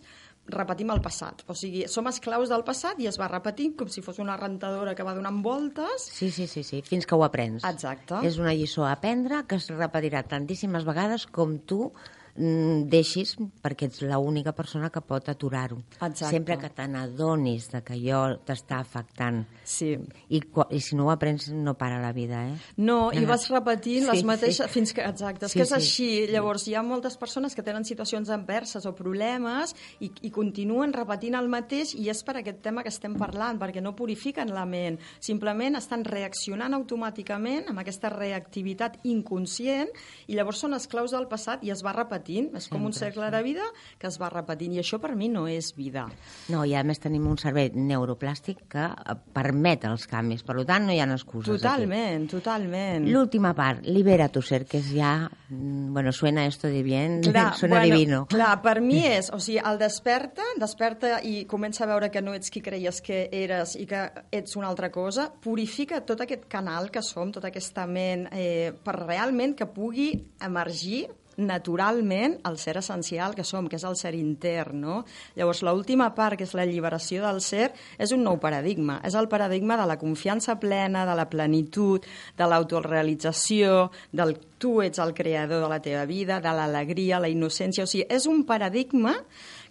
repetim 0.50 0.90
el 0.92 1.00
passat. 1.04 1.44
O 1.48 1.56
sigui, 1.56 1.84
som 1.88 2.08
esclaus 2.10 2.50
del 2.52 2.64
passat 2.66 3.00
i 3.00 3.08
es 3.08 3.18
va 3.20 3.28
repetint 3.30 3.76
com 3.78 3.88
si 3.88 4.04
fos 4.04 4.18
una 4.22 4.36
rentadora 4.40 4.94
que 4.94 5.06
va 5.06 5.14
donant 5.16 5.40
voltes. 5.44 6.08
Sí, 6.12 6.30
sí, 6.30 6.46
sí, 6.50 6.62
sí, 6.66 6.82
fins 6.84 7.06
que 7.06 7.16
ho 7.16 7.24
aprens. 7.24 7.64
Exacte. 7.64 8.20
És 8.28 8.38
una 8.42 8.54
lliçó 8.56 8.84
a 8.84 8.92
aprendre 8.98 9.44
que 9.48 9.56
es 9.60 9.70
repetirà 9.72 10.24
tantíssimes 10.28 10.84
vegades 10.84 11.26
com 11.26 11.56
tu 11.58 11.88
deixis, 12.36 13.36
perquè 13.62 13.86
ets 13.88 14.00
l'única 14.02 14.52
persona 14.56 14.90
que 14.90 15.00
pot 15.04 15.28
aturar-ho. 15.30 15.78
Sempre 16.14 16.56
que 16.58 16.70
te 16.74 16.86
n'adonis 16.90 17.68
que 17.84 17.94
allò 17.94 18.22
t'està 18.44 18.80
afectant. 18.82 19.44
Sí. 19.64 19.92
I, 20.34 20.40
I 20.70 20.80
si 20.82 20.96
no 20.98 21.06
ho 21.06 21.12
aprens, 21.12 21.48
no 21.54 21.76
para 21.78 22.00
la 22.02 22.12
vida, 22.12 22.42
eh? 22.48 22.56
No, 22.76 23.12
i 23.14 23.24
vas 23.28 23.46
repetint 23.52 24.08
les 24.10 24.20
Sí, 24.20 24.26
mateixes... 24.26 24.66
sí. 24.66 24.72
Fins 24.74 24.92
que, 24.96 25.04
exacte, 25.06 25.46
és 25.46 25.52
Sí, 25.52 25.58
que 25.60 25.64
és 25.66 25.70
sí. 25.70 25.76
així. 25.78 26.08
Llavors, 26.32 26.66
hi 26.68 26.74
ha 26.74 26.82
moltes 26.82 27.16
persones 27.20 27.54
que 27.54 27.62
tenen 27.62 27.84
situacions 27.86 28.30
adverses 28.34 28.86
o 28.86 28.94
problemes 28.94 29.74
i, 30.00 30.10
i 30.26 30.30
continuen 30.34 30.92
repetint 30.92 31.36
el 31.38 31.48
mateix 31.52 31.94
i 31.94 32.08
és 32.10 32.24
per 32.26 32.38
aquest 32.40 32.62
tema 32.64 32.82
que 32.82 32.90
estem 32.90 33.14
parlant, 33.20 33.58
perquè 33.60 33.82
no 33.84 33.94
purifiquen 33.94 34.50
la 34.54 34.66
ment. 34.66 34.98
Simplement 35.20 35.76
estan 35.78 36.04
reaccionant 36.04 36.74
automàticament 36.74 37.70
amb 37.70 37.82
aquesta 37.84 38.10
reactivitat 38.10 38.98
inconscient 39.04 39.90
i 40.26 40.34
llavors 40.34 40.58
són 40.64 40.74
esclaus 40.74 41.14
del 41.14 41.28
passat 41.30 41.62
i 41.64 41.70
es 41.70 41.82
va 41.84 41.92
repetint. 41.94 42.23
És 42.56 42.68
com 42.72 42.84
un 42.86 42.94
cercle 42.96 43.30
de 43.30 43.42
vida 43.44 43.66
que 43.98 44.08
es 44.08 44.18
va 44.20 44.30
repetint 44.32 44.74
i 44.74 44.80
això 44.82 45.00
per 45.02 45.14
mi 45.16 45.28
no 45.28 45.46
és 45.50 45.72
vida. 45.76 46.06
No, 46.52 46.64
i 46.64 46.74
a 46.74 46.84
més 46.86 47.00
tenim 47.02 47.26
un 47.28 47.38
cervell 47.40 47.76
neuroplàstic 47.76 48.64
que 48.72 48.86
eh, 48.88 49.16
permet 49.34 49.84
els 49.88 50.06
canvis. 50.10 50.44
Per 50.46 50.56
tant, 50.64 50.86
no 50.88 50.94
hi 50.94 51.00
ha 51.02 51.08
excuses 51.14 51.54
aquí. 51.54 51.62
Totalment, 51.62 52.28
totalment. 52.30 53.08
L'última 53.10 53.54
part, 53.54 53.84
libera 53.86 54.28
tu 54.32 54.42
ser, 54.42 54.64
que 54.66 54.80
és 54.82 54.90
ja... 54.94 55.14
mm, 55.48 55.92
Bueno, 55.94 56.12
suena 56.12 56.46
esto 56.46 56.66
de 56.66 56.82
bien, 56.82 57.22
suena 57.56 57.80
bueno, 57.80 57.84
divino. 57.84 58.26
Clar, 58.26 58.60
per 58.62 58.80
mi 58.80 59.04
és, 59.16 59.30
o 59.32 59.38
sigui, 59.38 59.60
el 59.62 59.78
desperta, 59.78 60.42
desperta 60.60 61.20
i 61.22 61.44
comença 61.50 61.84
a 61.84 61.90
veure 61.90 62.10
que 62.10 62.22
no 62.22 62.34
ets 62.34 62.50
qui 62.50 62.62
creies 62.64 63.00
que 63.04 63.28
eres 63.32 63.76
i 63.78 63.86
que 63.86 64.06
ets 64.34 64.56
una 64.56 64.68
altra 64.72 64.90
cosa, 64.90 65.28
purifica 65.44 66.00
tot 66.06 66.24
aquest 66.24 66.48
canal 66.50 66.90
que 66.90 67.02
som, 67.02 67.32
tota 67.34 67.52
aquesta 67.52 67.86
ment, 67.86 68.26
eh, 68.32 68.72
per 68.84 68.96
realment 69.04 69.54
que 69.58 69.68
pugui 69.70 70.12
emergir 70.42 71.06
naturalment 71.36 72.38
el 72.48 72.58
ser 72.58 72.76
essencial 72.80 73.34
que 73.34 73.44
som, 73.44 73.68
que 73.68 73.76
és 73.76 73.84
el 73.86 73.96
ser 74.00 74.14
intern, 74.18 74.80
no? 74.84 74.96
Llavors, 75.38 75.62
l'última 75.66 76.10
part, 76.14 76.38
que 76.38 76.46
és 76.46 76.54
l'alliberació 76.56 77.24
del 77.24 77.40
ser, 77.44 77.70
és 77.98 78.14
un 78.14 78.24
nou 78.26 78.38
paradigma. 78.42 79.00
És 79.04 79.16
el 79.18 79.28
paradigma 79.32 79.78
de 79.80 79.86
la 79.90 79.98
confiança 80.00 80.58
plena, 80.60 81.04
de 81.08 81.14
la 81.18 81.28
plenitud, 81.30 82.06
de 82.38 82.48
l'autorealització, 82.50 83.90
del 84.12 84.36
tu 84.58 84.78
ets 84.82 85.00
el 85.02 85.14
creador 85.14 85.64
de 85.64 85.70
la 85.70 85.80
teva 85.82 86.04
vida, 86.08 86.40
de 86.40 86.52
l'alegria, 86.56 87.20
la 87.20 87.32
innocència... 87.32 87.84
O 87.84 87.90
sigui, 87.90 88.06
és 88.08 88.28
un 88.30 88.44
paradigma 88.48 89.16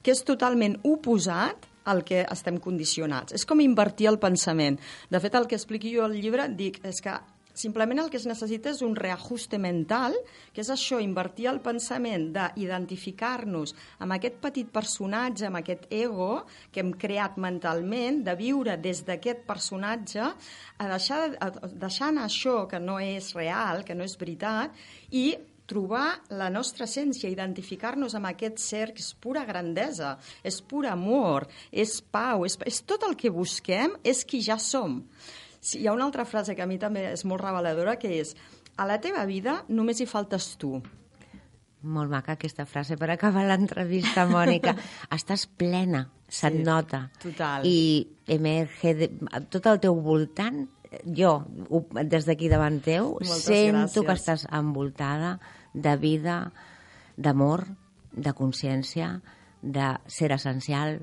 que 0.04 0.12
és 0.14 0.24
totalment 0.28 0.78
oposat 0.84 1.70
al 1.86 2.04
que 2.08 2.24
estem 2.32 2.60
condicionats. 2.64 3.36
És 3.36 3.46
com 3.48 3.62
invertir 3.64 4.08
el 4.12 4.20
pensament. 4.22 4.80
De 5.12 5.20
fet, 5.24 5.36
el 5.36 5.48
que 5.50 5.58
expliqui 5.60 5.92
jo 5.96 6.06
al 6.06 6.16
llibre, 6.16 6.48
dic, 6.52 6.80
és 6.88 7.02
que 7.04 7.16
simplement 7.54 8.02
el 8.02 8.10
que 8.10 8.18
es 8.18 8.26
necessita 8.30 8.72
és 8.74 8.82
un 8.86 8.96
reajuste 8.98 9.60
mental, 9.62 10.16
que 10.54 10.64
és 10.64 10.72
això, 10.74 11.00
invertir 11.02 11.48
el 11.52 11.62
pensament 11.66 12.32
d'identificar-nos 12.36 13.76
amb 14.04 14.18
aquest 14.18 14.42
petit 14.44 14.70
personatge, 14.74 15.48
amb 15.48 15.62
aquest 15.62 15.88
ego 15.94 16.44
que 16.74 16.84
hem 16.84 16.94
creat 17.00 17.38
mentalment, 17.38 18.24
de 18.26 18.36
viure 18.40 18.78
des 18.82 19.04
d'aquest 19.06 19.46
personatge, 19.48 20.28
a 20.78 20.92
deixar, 20.92 21.24
a 21.40 21.50
deixar 21.70 22.12
anar 22.12 22.28
això 22.28 22.64
que 22.70 22.82
no 22.82 23.00
és 23.00 23.34
real, 23.38 23.84
que 23.86 23.96
no 23.96 24.06
és 24.06 24.18
veritat, 24.20 24.74
i 25.12 25.34
trobar 25.70 26.20
la 26.36 26.50
nostra 26.52 26.86
essència, 26.86 27.32
identificar-nos 27.32 28.16
amb 28.18 28.30
aquest 28.30 28.60
ser 28.62 28.88
que 28.94 29.02
és 29.04 29.14
pura 29.16 29.46
grandesa, 29.48 30.18
és 30.44 30.60
pur 30.62 30.86
amor, 30.90 31.48
és 31.72 32.00
pau, 32.14 32.44
és, 32.48 32.58
és 32.68 32.82
tot 32.88 33.06
el 33.08 33.16
que 33.20 33.32
busquem, 33.34 33.96
és 34.04 34.26
qui 34.28 34.44
ja 34.44 34.60
som. 34.60 35.02
Sí, 35.64 35.80
hi 35.80 35.88
ha 35.88 35.94
una 35.96 36.04
altra 36.10 36.26
frase 36.28 36.58
que 36.58 36.64
a 36.66 36.68
mi 36.68 36.76
també 36.82 37.06
és 37.14 37.24
molt 37.30 37.42
reveladora, 37.44 37.96
que 38.02 38.10
és 38.20 38.34
a 38.76 38.86
la 38.90 38.98
teva 39.00 39.24
vida 39.30 39.62
només 39.72 40.02
hi 40.04 40.08
faltes 40.10 40.58
tu. 40.60 40.76
Molt 41.84 42.12
maca 42.12 42.36
aquesta 42.38 42.64
frase 42.68 42.96
per 43.00 43.10
acabar 43.12 43.44
l'entrevista, 43.48 44.26
Mònica. 44.32 44.76
Estàs 45.12 45.46
plena, 45.60 46.06
se't 46.28 46.60
Sí, 46.62 46.64
nota. 46.68 47.06
total. 47.24 47.66
I 47.68 48.08
emerge 48.28 48.94
de, 49.00 49.10
tot 49.52 49.68
el 49.72 49.80
teu 49.84 49.96
voltant, 50.04 50.66
jo, 51.04 51.34
des 52.08 52.28
d'aquí 52.28 52.48
davant 52.52 52.80
teu, 52.86 53.14
Moltes 53.18 53.44
sento 53.48 54.04
gràcies. 54.04 54.06
que 54.08 54.16
estàs 54.20 54.46
envoltada 54.52 55.38
de 55.74 55.96
vida, 55.98 56.38
d'amor, 57.18 57.66
de 58.14 58.32
consciència, 58.38 59.22
de 59.62 59.94
ser 60.08 60.32
essencial. 60.36 61.00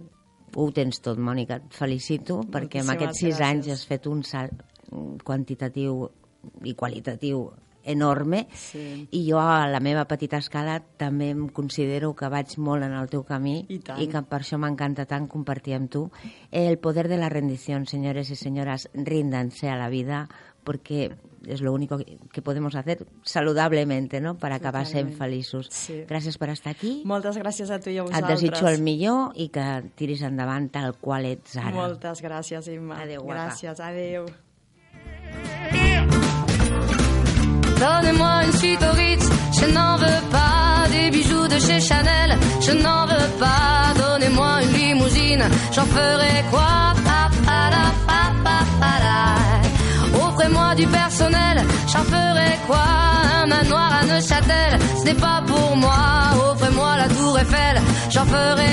Ho 0.57 0.71
tens 0.73 1.01
tot, 1.01 1.19
Mònica. 1.19 1.57
Et 1.57 1.75
felicito 1.75 2.41
perquè 2.43 2.81
en 2.81 2.87
Moltíssimes 2.87 2.97
aquests 2.97 3.19
sis 3.21 3.41
anys 3.41 3.67
gràcies. 3.67 3.73
has 3.73 3.87
fet 3.87 4.07
un 4.07 4.23
salt 4.25 4.63
quantitatiu 5.25 6.09
i 6.65 6.75
qualitatiu 6.75 7.51
enorme 7.83 8.47
Sí. 8.53 9.09
i 9.11 9.23
jo 9.31 9.39
a 9.41 9.67
la 9.67 9.81
meva 9.81 10.05
petita 10.05 10.37
escala 10.37 10.81
també 10.99 11.31
em 11.31 11.47
considero 11.49 12.15
que 12.15 12.29
vaig 12.29 12.59
molt 12.59 12.83
en 12.85 12.93
el 12.93 13.09
teu 13.09 13.23
camí 13.25 13.65
I 13.69 13.79
tant. 13.79 14.01
i 14.03 14.07
que 14.07 14.21
per 14.23 14.41
això 14.43 14.59
m'encanta 14.59 15.07
tant 15.07 15.27
compartir 15.29 15.75
amb 15.75 15.89
tu 15.91 16.11
el 16.51 16.77
poder 16.79 17.09
de 17.09 17.17
la 17.17 17.31
rendición, 17.31 17.87
señores 17.87 18.31
y 18.31 18.37
señoras, 18.37 18.89
ríndanse 18.93 19.71
a 19.71 19.77
la 19.77 19.89
vida 19.89 20.29
porque 20.63 21.13
es 21.47 21.61
lo 21.61 21.73
único 21.73 21.97
que- 21.99 22.19
que 22.33 22.43
podemos 22.43 22.75
hacer 22.75 23.07
saludablemente, 23.23 24.21
¿no?, 24.21 24.37
para 24.37 24.57
acabar 24.57 24.85
sent 24.87 25.11
Totalment. 25.13 25.19
feliços. 25.19 25.69
Sí. 25.71 26.05
Gràcies 26.09 26.37
per 26.39 26.51
estar 26.51 26.71
aquí. 26.73 27.03
Moltes 27.05 27.37
gràcies 27.39 27.71
a 27.71 27.79
tu 27.81 27.91
i 27.91 27.99
a 27.99 28.03
Et 28.03 28.09
vosaltres. 28.09 28.41
desitjo 28.41 28.69
el 28.69 28.81
millor 28.83 29.33
i 29.37 29.49
que 29.49 29.85
tiris 29.95 30.23
endavant 30.23 30.71
tal 30.71 30.95
qual 31.01 31.25
ets 31.25 31.57
ara. 31.57 31.71
Moltes 31.71 32.23
gràcies, 32.23 32.67
Imma. 32.69 33.01
Adéu, 33.03 33.23
guapa. 33.23 33.47
Gràcies, 33.51 33.81
adéu. 33.81 34.27
Donnez-moi 37.81 38.45
une 38.45 38.53
suite 38.53 38.83
au 38.83 38.93
Ritz, 38.95 39.25
je 39.59 39.67
n'en 39.73 39.97
veux 39.97 40.23
pas 40.31 40.87
des 40.91 41.11
bijoux 41.11 41.49
de 41.49 41.59
chez 41.59 41.81
Chanel, 41.81 42.37
je 42.61 42.73
n'en 42.73 43.07
veux 43.07 43.31
pas. 43.39 43.95
Donnez-moi 43.97 44.63
une 44.65 44.73
limousine, 44.73 45.45
j'en 45.73 45.87
ferai 45.87 46.45
quoi 46.51 46.93
Pa, 47.07 47.31
pa, 47.47 47.71
la, 47.71 47.87
pa, 48.07 48.23
pa, 48.45 48.59
pa, 48.81 48.93
la. 49.05 49.70
Offrez-moi 50.29 50.75
du 50.75 50.87
personnel, 50.87 51.57
j'en 51.93 52.05
ferai 52.05 52.51
quoi 52.67 52.85
Un 53.43 53.47
manoir 53.47 53.91
à 54.01 54.05
Neuchâtel, 54.07 54.79
ce 54.99 55.05
n'est 55.05 55.15
pas 55.15 55.43
pour 55.47 55.77
moi. 55.77 55.99
Offrez-moi 56.53 56.97
la 56.97 57.09
tour 57.09 57.39
Eiffel, 57.39 57.81
j'en 58.11 58.27
ferai 58.27 58.70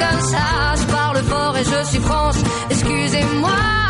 comme 0.00 0.20
ça. 0.32 0.74
Je 0.80 0.84
parle 0.92 1.18
fort 1.24 1.56
et 1.56 1.64
je 1.64 1.84
suis 1.90 2.00
France, 2.00 2.38
excusez-moi. 2.70 3.89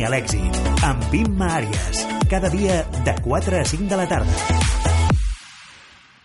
Camí 0.00 0.08
a 0.08 0.16
l'èxit, 0.16 0.58
amb 0.80 1.12
Imma 1.12 1.46
Àries. 1.58 1.98
Cada 2.30 2.48
dia 2.48 2.78
de 3.04 3.12
4 3.20 3.58
a 3.58 3.66
5 3.68 3.84
de 3.84 3.96
la 4.00 4.06
tarda. 4.08 4.32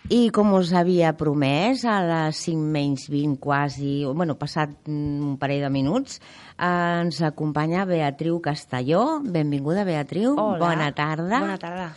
I 0.08 0.30
com 0.32 0.54
us 0.56 0.70
havia 0.72 1.10
promès, 1.12 1.82
a 1.84 1.98
les 2.00 2.40
5 2.46 2.70
menys 2.72 3.04
20 3.12 3.36
quasi, 3.36 3.98
bueno, 4.08 4.38
passat 4.40 4.72
mm, 4.88 5.20
un 5.28 5.36
parell 5.36 5.66
de 5.66 5.70
minuts, 5.74 6.22
eh, 6.56 6.70
ens 7.02 7.20
acompanya 7.20 7.84
Beatriu 7.84 8.40
Castelló. 8.40 9.20
Benvinguda, 9.20 9.84
Beatriu. 9.84 10.38
Hola. 10.40 10.56
Bona 10.62 10.88
tarda. 10.96 11.42
Bona 11.44 11.60
tarda. 11.60 11.90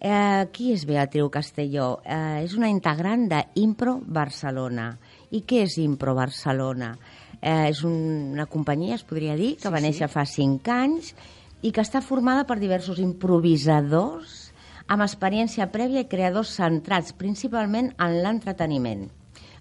Eh, 0.00 0.48
qui 0.56 0.72
és 0.72 0.88
Beatriu 0.88 1.28
Castelló? 1.28 1.98
Eh, 2.00 2.46
és 2.46 2.56
una 2.56 2.72
integrant 2.72 3.28
d'Impro 3.28 3.98
Barcelona. 4.00 4.94
I 5.36 5.44
què 5.44 5.66
és 5.68 5.76
Impro 5.84 6.16
Barcelona? 6.16 6.94
Eh, 7.42 7.68
és 7.70 7.82
un, 7.84 8.32
una 8.32 8.46
companyia, 8.46 8.94
es 8.94 9.04
podria 9.04 9.36
dir, 9.36 9.56
que 9.56 9.68
Sí, 9.68 9.72
va 9.72 9.78
sí. 9.78 9.84
néixer 9.84 10.08
fa 10.08 10.24
5 10.26 10.70
anys 10.72 11.14
i 11.62 11.72
que 11.72 11.80
està 11.80 12.00
formada 12.02 12.46
per 12.46 12.58
diversos 12.58 12.98
improvisadors 12.98 14.52
amb 14.88 15.02
experiència 15.02 15.66
prèvia 15.72 16.04
i 16.04 16.08
creadors 16.08 16.54
centrats 16.56 17.12
principalment 17.12 17.92
en 17.98 18.20
l'entreteniment. 18.22 19.08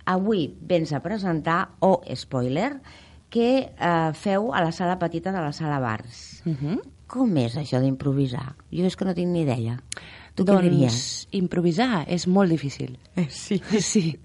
Avui 0.05 0.51
vens 0.61 0.93
a 0.93 0.99
presentar, 1.01 1.71
o 1.79 2.01
spoiler, 2.13 2.75
que 3.29 3.47
eh, 3.73 4.11
feu 4.13 4.51
a 4.53 4.61
la 4.61 4.71
sala 4.71 4.99
petita 4.99 5.31
de 5.33 5.41
la 5.41 5.51
sala 5.51 5.79
Bars. 5.79 6.43
Uh 6.45 6.53
-huh. 6.53 6.81
Com 7.07 7.37
és 7.37 7.55
això 7.57 7.79
d'improvisar? 7.81 8.55
Jo 8.71 8.85
és 8.85 8.95
que 8.95 9.05
no 9.05 9.13
tinc 9.13 9.27
ni 9.31 9.41
idea. 9.41 9.79
Tu 10.35 10.43
què 10.43 10.47
doncs 10.47 10.63
diries? 10.63 11.27
improvisar 11.31 12.05
és 12.07 12.27
molt 12.27 12.49
difícil. 12.49 12.99
Sí. 13.29 13.61
Sí. 13.79 14.19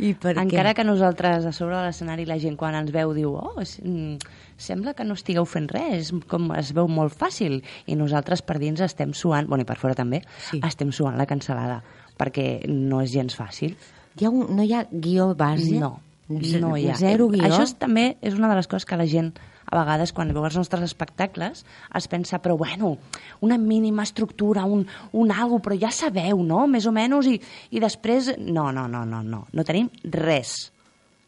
I 0.00 0.12
per 0.20 0.34
Encara 0.36 0.74
què? 0.74 0.80
que 0.80 0.84
nosaltres 0.84 1.46
a 1.48 1.52
sobre 1.56 1.76
de 1.78 1.84
l'escenari 1.86 2.26
la 2.28 2.36
gent 2.42 2.58
quan 2.60 2.76
ens 2.76 2.90
veu 2.92 3.14
diu 3.16 3.32
oh, 3.40 3.62
mm, 3.62 4.18
sembla 4.60 4.92
que 4.94 5.06
no 5.08 5.16
estigueu 5.16 5.46
fent 5.48 5.70
res, 5.72 6.10
com 6.28 6.50
es 6.58 6.74
veu 6.76 6.90
molt 6.92 7.16
fàcil. 7.16 7.60
I 7.88 7.96
nosaltres 7.96 8.42
per 8.44 8.58
dins 8.60 8.82
estem 8.84 9.14
suant, 9.16 9.48
bueno, 9.48 9.64
i 9.64 9.68
per 9.68 9.78
fora 9.80 9.96
també, 9.96 10.20
Sí. 10.50 10.60
estem 10.66 10.92
suant 10.92 11.16
la 11.16 11.26
cancel·lada, 11.26 11.80
perquè 12.20 12.66
no 12.68 13.00
és 13.00 13.14
gens 13.16 13.36
fàcil. 13.36 13.76
Hi 14.20 14.26
ha 14.26 14.30
un, 14.30 14.54
no 14.56 14.62
hi 14.62 14.74
ha 14.74 14.84
guió 14.90 15.34
base? 15.34 15.78
No, 15.80 16.00
no 16.28 16.76
hi 16.76 16.90
ha. 16.90 16.98
Zero 17.00 17.30
guió? 17.32 17.46
Això 17.48 17.62
és, 17.64 17.74
també 17.80 18.16
és 18.20 18.36
una 18.36 18.50
de 18.50 18.60
les 18.60 18.68
coses 18.68 18.84
que 18.84 19.00
la 19.00 19.08
gent 19.08 19.32
a 19.70 19.78
vegades 19.78 20.12
quan 20.12 20.32
veu 20.34 20.44
els 20.44 20.56
nostres 20.58 20.82
espectacles 20.82 21.64
es 21.94 22.08
pensa, 22.10 22.40
però 22.42 22.56
bueno, 22.58 22.96
una 23.40 23.58
mínima 23.58 24.02
estructura, 24.02 24.64
un, 24.64 24.86
un 25.12 25.30
algo, 25.32 25.60
però 25.62 25.78
ja 25.78 25.92
sabeu, 25.94 26.42
no?, 26.42 26.66
més 26.66 26.86
o 26.86 26.92
menys, 26.92 27.30
i, 27.30 27.38
i 27.70 27.80
després... 27.82 28.34
No, 28.38 28.70
no, 28.74 28.88
no, 28.90 29.04
no, 29.06 29.22
no, 29.22 29.44
no 29.52 29.64
tenim 29.64 29.90
res, 30.04 30.72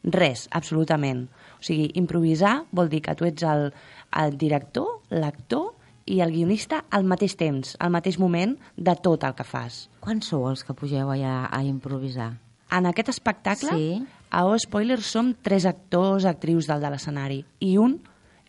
res, 0.02 0.48
absolutament. 0.50 1.28
O 1.60 1.62
sigui, 1.62 1.92
improvisar 1.98 2.64
vol 2.74 2.90
dir 2.90 3.02
que 3.06 3.14
tu 3.14 3.28
ets 3.28 3.46
el, 3.46 3.68
el 4.18 4.36
director, 4.38 4.98
l'actor 5.14 5.70
i 6.10 6.18
el 6.20 6.32
guionista 6.34 6.82
al 6.90 7.06
mateix 7.06 7.36
temps, 7.38 7.76
al 7.78 7.92
mateix 7.94 8.18
moment 8.18 8.56
de 8.76 8.94
tot 8.98 9.22
el 9.22 9.36
que 9.38 9.46
fas. 9.46 9.86
Quants 10.02 10.32
sou 10.32 10.48
els 10.50 10.66
que 10.66 10.74
pugeu 10.74 11.12
allà 11.14 11.44
a 11.46 11.62
improvisar? 11.62 12.32
En 12.72 12.88
aquest 12.88 13.12
espectacle, 13.12 13.70
Sí. 13.70 14.02
a 14.32 14.46
O 14.48 14.56
Spoilers 14.58 15.06
som 15.06 15.34
tres 15.34 15.66
actors, 15.68 16.24
actrius 16.24 16.66
del 16.66 16.80
de 16.80 16.90
l'escenari 16.90 17.44
i 17.60 17.76
un 17.78 18.00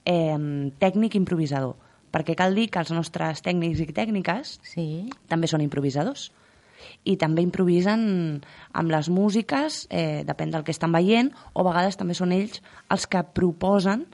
eh, 0.06 0.72
tècnic 0.80 1.16
improvisador. 1.16 1.76
Perquè 2.14 2.36
cal 2.38 2.54
dir 2.54 2.68
que 2.70 2.80
els 2.80 2.91
nostres 2.93 3.41
tècnics 3.41 3.80
i 3.82 3.88
tècniques 3.89 4.60
Sí. 4.64 5.10
també 5.28 5.47
són 5.47 5.62
improvisadors. 5.62 6.32
I 7.06 7.16
també 7.18 7.41
improvisen 7.41 8.41
amb 8.74 8.91
les 8.91 9.10
músiques, 9.10 9.88
eh, 9.89 10.24
depèn 10.28 10.51
del 10.51 10.64
que 10.64 10.72
estan 10.72 10.91
veient, 10.91 11.32
o 11.54 11.62
a 11.62 11.64
vegades 11.72 11.97
també 11.97 12.14
són 12.14 12.32
ells 12.32 12.62
els 12.91 13.08
que 13.08 13.24
proposen, 13.24 14.06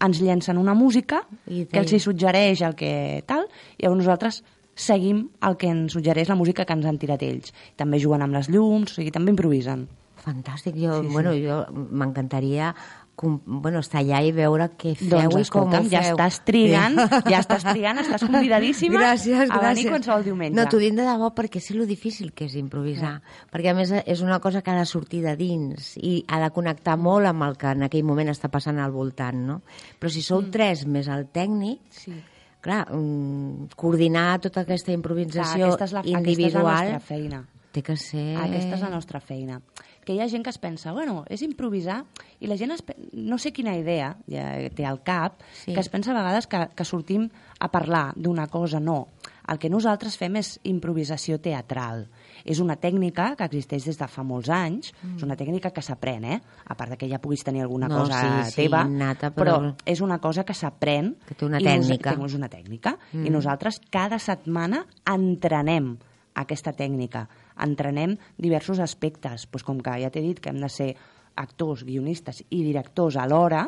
ens 0.00 0.20
llencen 0.20 0.58
una 0.58 0.74
música 0.74 1.22
I 1.48 1.64
que 1.66 1.78
els 1.80 1.92
hi 1.92 1.98
suggereix 2.00 2.60
el 2.62 2.74
que 2.76 3.22
tal, 3.26 3.46
i 3.78 3.82
llavors 3.84 4.04
nosaltres 4.04 4.42
seguim 4.74 5.30
el 5.42 5.56
que 5.56 5.68
ens 5.68 5.92
suggereix 5.92 6.28
la 6.28 6.34
música 6.36 6.64
que 6.64 6.72
ens 6.74 6.84
han 6.86 6.98
tirat 6.98 7.22
ells. 7.22 7.52
També 7.76 7.98
juguen 7.98 8.22
amb 8.22 8.34
les 8.34 8.48
llums, 8.48 8.92
o 8.92 8.94
sigui, 8.94 9.10
també 9.10 9.30
improvisen. 9.32 9.88
Fantàstic. 10.22 10.74
Jo, 10.76 11.00
Sí, 11.02 11.08
sí. 11.08 11.12
bueno, 11.12 11.32
jo 11.32 11.64
m'encantaria 11.72 12.74
com, 13.16 13.38
bueno, 13.46 13.80
estar 13.80 14.02
allà 14.02 14.18
i 14.22 14.30
veure 14.36 14.66
què 14.76 14.90
feu 14.94 15.08
Doncs 15.08 15.24
i 15.24 15.28
com 15.30 15.38
ho 15.38 15.40
escolta'm, 15.40 15.86
ja 15.88 16.02
feu. 16.04 16.16
estàs 16.18 16.36
trigant, 16.44 16.98
ja 17.32 17.38
estàs 17.40 17.64
trigant, 17.64 17.98
estàs 18.02 18.26
convidadíssima 18.28 19.00
gràcies, 19.00 19.48
a 19.48 19.56
venir 19.62 19.86
gràcies. 19.86 19.88
qualsevol 19.94 20.24
diumenge. 20.26 20.56
No, 20.58 20.66
t'ho 20.68 20.78
dic 20.82 20.92
de 20.98 21.06
debò 21.08 21.30
perquè 21.34 21.62
sé 21.64 21.72
lo 21.78 21.86
difícil 21.88 22.34
que 22.36 22.44
és 22.44 22.54
improvisar. 22.60 23.14
Perquè 23.50 23.72
a 23.72 23.74
més 23.78 23.94
és 24.04 24.20
una 24.20 24.38
cosa 24.44 24.60
que 24.60 24.70
ha 24.70 24.76
de 24.78 24.84
sortir 24.84 25.22
de 25.24 25.32
dins 25.40 25.94
i 25.96 26.18
ha 26.28 26.42
de 26.44 26.50
connectar 26.52 26.98
molt 27.00 27.26
amb 27.32 27.42
el 27.48 27.56
que 27.56 27.72
en 27.72 27.88
aquell 27.88 28.04
moment 28.04 28.28
està 28.34 28.52
passant 28.52 28.78
al 28.84 28.92
voltant, 28.92 29.40
no? 29.48 29.62
Però 29.98 30.12
si 30.12 30.20
sou 30.20 30.44
tres 30.52 30.84
més 30.86 31.08
el 31.08 31.26
tècnic, 31.32 31.80
Sí. 31.96 32.12
clar, 32.60 32.84
mm, 32.92 33.68
coordinar 33.76 34.40
tota 34.42 34.60
aquesta 34.66 34.90
Clar, 34.92 34.98
improvisació 35.00 35.66
aquesta 35.72 35.84
és 35.88 35.92
la, 35.92 36.02
individual 36.04 36.66
Aquesta 36.66 36.84
és 36.84 36.92
la 36.92 36.98
nostra 36.98 37.00
feina. 37.00 37.44
té 37.72 37.82
que 37.82 37.96
ser... 37.96 38.36
Aquesta 38.40 38.74
és 38.76 38.80
la 38.82 38.88
nostra 38.90 39.20
feina. 39.20 39.60
Que 40.06 40.14
hi 40.14 40.20
ha 40.22 40.28
gent 40.30 40.44
que 40.46 40.50
es 40.54 40.58
pensa, 40.62 40.92
bueno, 40.94 41.24
és 41.26 41.42
improvisar, 41.42 42.04
i 42.38 42.46
la 42.46 42.54
gent, 42.56 42.70
es, 42.70 42.84
no 43.12 43.38
sé 43.42 43.50
quina 43.52 43.72
idea 43.74 44.12
ja 44.30 44.44
té 44.70 44.84
al 44.86 45.00
cap, 45.02 45.40
Sí. 45.64 45.74
que 45.74 45.80
es 45.82 45.88
pensa 45.90 46.12
a 46.12 46.14
vegades 46.14 46.46
que, 46.46 46.60
que 46.78 46.84
sortim 46.86 47.28
a 47.58 47.68
parlar 47.74 48.12
d'una 48.14 48.46
cosa. 48.46 48.78
No. 48.78 49.08
El 49.50 49.58
que 49.58 49.68
nosaltres 49.70 50.16
fem 50.18 50.36
és 50.38 50.60
improvisació 50.66 51.40
teatral. 51.42 52.06
És 52.44 52.60
una 52.62 52.76
tècnica 52.78 53.32
que 53.38 53.44
existeix 53.46 53.84
des 53.86 53.98
de 53.98 54.06
fa 54.10 54.22
molts 54.22 54.48
anys, 54.50 54.92
mm. 55.02 55.16
és 55.18 55.22
una 55.26 55.36
tècnica 55.38 55.70
que 55.74 55.82
s'aprèn, 55.82 56.24
eh? 56.24 56.40
A 56.66 56.74
part 56.78 56.90
de 56.94 56.96
que 56.98 57.08
ja 57.10 57.18
puguis 57.22 57.42
tenir 57.42 57.62
alguna 57.62 57.88
No, 57.90 58.04
cosa 58.04 58.44
sí, 58.44 58.50
sí, 58.52 58.56
teva, 58.62 58.84
innata, 58.86 59.32
però... 59.34 59.56
però- 59.58 59.74
és 59.86 60.00
una 60.00 60.18
cosa 60.22 60.44
que 60.44 60.54
s'aprèn. 60.54 61.16
Que 61.26 61.34
té 61.34 61.44
una 61.46 61.58
nos- 61.58 61.66
tècnica. 61.66 62.14
que 62.14 62.26
és 62.30 62.34
una 62.34 62.48
tècnica. 62.48 62.96
Mm. 63.12 63.26
I 63.26 63.30
nosaltres 63.30 63.80
cada 63.90 64.18
setmana 64.22 64.84
entrenem 65.04 65.96
aquesta 66.34 66.72
tècnica. 66.76 67.28
Entrenem 67.62 68.16
diversos 68.36 68.78
aspectes, 68.84 69.46
doncs 69.50 69.64
com 69.64 69.80
que 69.80 69.98
ja 70.02 70.10
t'he 70.12 70.22
dit 70.24 70.40
que 70.40 70.50
hem 70.52 70.60
de 70.60 70.68
ser 70.68 70.94
actors, 71.36 71.84
guionistes 71.84 72.42
i 72.50 72.62
directors 72.64 73.16
alhora, 73.20 73.66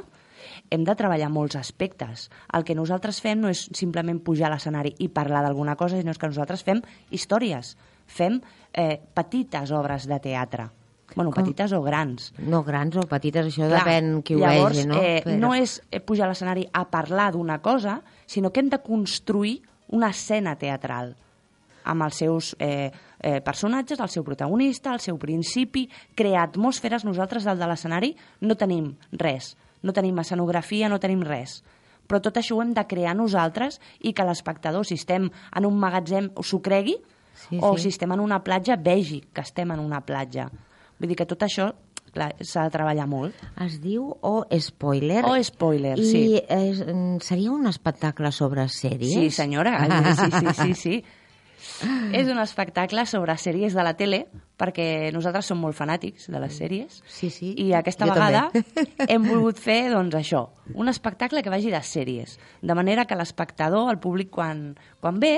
hem 0.70 0.84
de 0.86 0.94
treballar 0.96 1.28
molts 1.32 1.56
aspectes. 1.58 2.28
El 2.54 2.64
que 2.64 2.76
nosaltres 2.78 3.20
fem 3.20 3.40
no 3.42 3.50
és 3.52 3.66
simplement 3.76 4.20
pujar 4.24 4.48
a 4.48 4.54
l'escenari 4.54 4.94
i 5.02 5.08
parlar 5.12 5.42
d'alguna 5.44 5.74
cosa, 5.76 5.98
sinó 5.98 6.14
que 6.14 6.30
nosaltres 6.30 6.62
fem 6.64 6.80
històries, 7.10 7.76
fem 8.06 8.40
eh, 8.72 9.00
petites 9.14 9.72
obres 9.74 10.06
de 10.08 10.20
teatre. 10.20 10.68
Bueno, 11.16 11.30
Com? 11.32 11.42
petites 11.42 11.72
o 11.72 11.80
grans. 11.82 12.32
No 12.38 12.62
grans 12.62 12.96
o 13.00 13.02
petites, 13.08 13.46
això 13.48 13.64
Clar, 13.66 13.80
depèn 13.80 14.22
qui 14.22 14.36
ho 14.36 14.42
llavors, 14.42 14.76
vegi, 14.76 14.88
no? 14.88 15.00
Eh, 15.00 15.22
Però- 15.24 15.38
no 15.40 15.54
és 15.56 15.78
eh, 15.90 16.00
pujar 16.04 16.26
a 16.26 16.28
l'escenari 16.28 16.66
a 16.72 16.84
parlar 16.90 17.32
d'una 17.32 17.58
cosa, 17.64 18.02
sinó 18.26 18.52
que 18.52 18.60
hem 18.60 18.68
de 18.68 18.78
construir 18.84 19.62
una 19.88 20.10
escena 20.12 20.54
teatral 20.60 21.16
amb 21.88 22.04
els 22.04 22.18
seus 22.20 22.54
eh, 22.60 22.92
eh, 23.22 23.40
personatges, 23.40 24.00
el 24.00 24.08
seu 24.08 24.24
protagonista, 24.24 24.92
el 24.92 25.00
seu 25.00 25.18
principi, 25.18 25.88
crear 26.14 26.44
atmosferes. 26.48 27.04
Nosaltres, 27.04 27.44
dalt 27.44 27.60
de 27.60 27.66
l'escenari, 27.70 28.14
no 28.40 28.56
tenim 28.56 28.94
res. 29.12 29.56
No 29.82 29.92
tenim 29.94 30.18
escenografia, 30.18 30.88
no 30.88 30.98
tenim 30.98 31.22
res. 31.22 31.62
Però 32.08 32.22
tot 32.24 32.38
això 32.40 32.56
ho 32.56 32.62
hem 32.62 32.72
de 32.74 32.86
crear 32.88 33.12
nosaltres 33.14 33.80
i 34.00 34.14
que 34.16 34.24
l'espectador, 34.24 34.86
si 34.88 34.94
estem 34.96 35.28
en 35.28 35.66
un 35.68 35.76
magatzem, 35.78 36.30
s'ho 36.42 36.62
cregui, 36.64 36.96
Sí, 37.38 37.58
o 37.62 37.76
sí. 37.76 37.82
si 37.84 37.88
estem 37.94 38.10
en 38.10 38.18
una 38.18 38.40
platja, 38.42 38.74
vegi 38.74 39.20
que 39.32 39.42
estem 39.44 39.70
en 39.70 39.78
una 39.78 40.00
platja. 40.02 40.48
Vull 40.98 41.12
dir 41.12 41.14
que 41.20 41.26
tot 41.30 41.44
això 41.46 41.68
s'ha 42.42 42.64
de 42.64 42.72
treballar 42.74 43.04
molt. 43.06 43.36
Es 43.62 43.76
diu 43.78 44.08
O 44.26 44.32
Spoiler. 44.58 45.20
O 45.28 45.36
Spoiler, 45.44 45.94
I 46.00 46.04
sí. 46.08 46.22
és, 46.48 46.80
mm, 46.82 47.20
seria 47.22 47.52
un 47.52 47.68
espectacle 47.70 48.32
sobre 48.32 48.64
sèries? 48.66 49.12
Sí, 49.14 49.30
senyora, 49.30 49.76
sí, 50.18 50.30
sí, 50.32 50.54
sí, 50.62 50.74
sí. 50.74 51.04
És 52.16 52.28
un 52.30 52.38
espectacle 52.42 53.04
sobre 53.06 53.36
sèries 53.38 53.74
de 53.76 53.84
la 53.84 53.94
tele, 53.98 54.24
perquè 54.58 55.10
nosaltres 55.14 55.50
som 55.50 55.60
molt 55.62 55.76
fanàtics 55.78 56.28
de 56.32 56.40
les 56.42 56.56
sèries. 56.58 57.02
Sí, 57.06 57.30
sí, 57.34 57.52
I 57.60 57.72
aquesta 57.78 58.08
jo 58.08 58.14
vegada 58.16 58.48
també. 58.52 58.96
hem 59.12 59.28
volgut 59.28 59.60
fer, 59.62 59.90
doncs, 59.92 60.16
això, 60.18 60.46
un 60.74 60.90
espectacle 60.90 61.42
que 61.44 61.52
vagi 61.52 61.70
de 61.74 61.82
sèries, 61.84 62.38
de 62.62 62.78
manera 62.78 63.06
que 63.06 63.18
l'espectador, 63.18 63.90
el 63.92 64.00
públic, 64.02 64.32
quan, 64.34 64.72
quan 65.02 65.20
ve, 65.22 65.36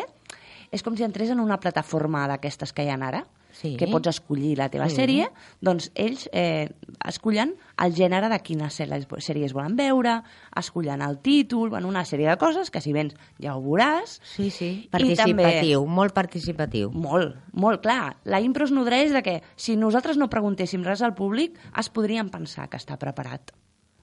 és 0.70 0.86
com 0.86 0.96
si 0.96 1.04
entrés 1.04 1.32
en 1.34 1.42
una 1.42 1.60
plataforma 1.60 2.26
d'aquestes 2.30 2.72
que 2.72 2.86
hi 2.86 2.92
ha 2.92 2.98
ara, 3.10 3.24
Sí. 3.61 3.74
que 3.76 3.86
pots 3.92 4.08
escollir 4.08 4.54
la 4.56 4.70
teva 4.72 4.88
Sí. 4.88 4.96
sèrie, 4.96 5.26
doncs 5.61 5.90
ells 5.94 6.28
eh, 6.32 6.70
escollen 7.04 7.54
el 7.76 7.92
gènere 7.92 8.30
de 8.32 8.38
quina 8.40 8.70
sèries, 8.72 9.52
volen 9.52 9.76
veure, 9.76 10.22
escollen 10.56 11.02
el 11.04 11.18
títol, 11.20 11.68
bueno, 11.68 11.88
una 11.88 12.04
sèrie 12.08 12.28
de 12.30 12.38
coses 12.40 12.70
que 12.70 12.80
si 12.80 12.94
vens 12.96 13.14
ja 13.38 13.56
ho 13.56 13.61
veuràs. 13.61 14.18
Sí, 14.24 14.50
sí, 14.50 14.88
participatiu, 14.90 15.84
molt 15.86 16.14
participatiu. 16.16 16.90
Molt, 16.90 17.36
molt, 17.52 17.82
clar. 17.82 18.16
La 18.24 18.40
impro 18.40 18.64
es 18.64 18.72
nodreix 18.72 19.12
de 19.12 19.22
que 19.22 19.42
si 19.56 19.76
nosaltres 19.76 20.16
no 20.16 20.30
preguntéssim 20.30 20.82
res 20.84 21.02
al 21.02 21.14
públic, 21.14 21.58
es 21.76 21.90
podrien 21.90 22.30
pensar 22.30 22.68
que 22.70 22.78
està 22.80 22.96
preparat. 22.96 23.52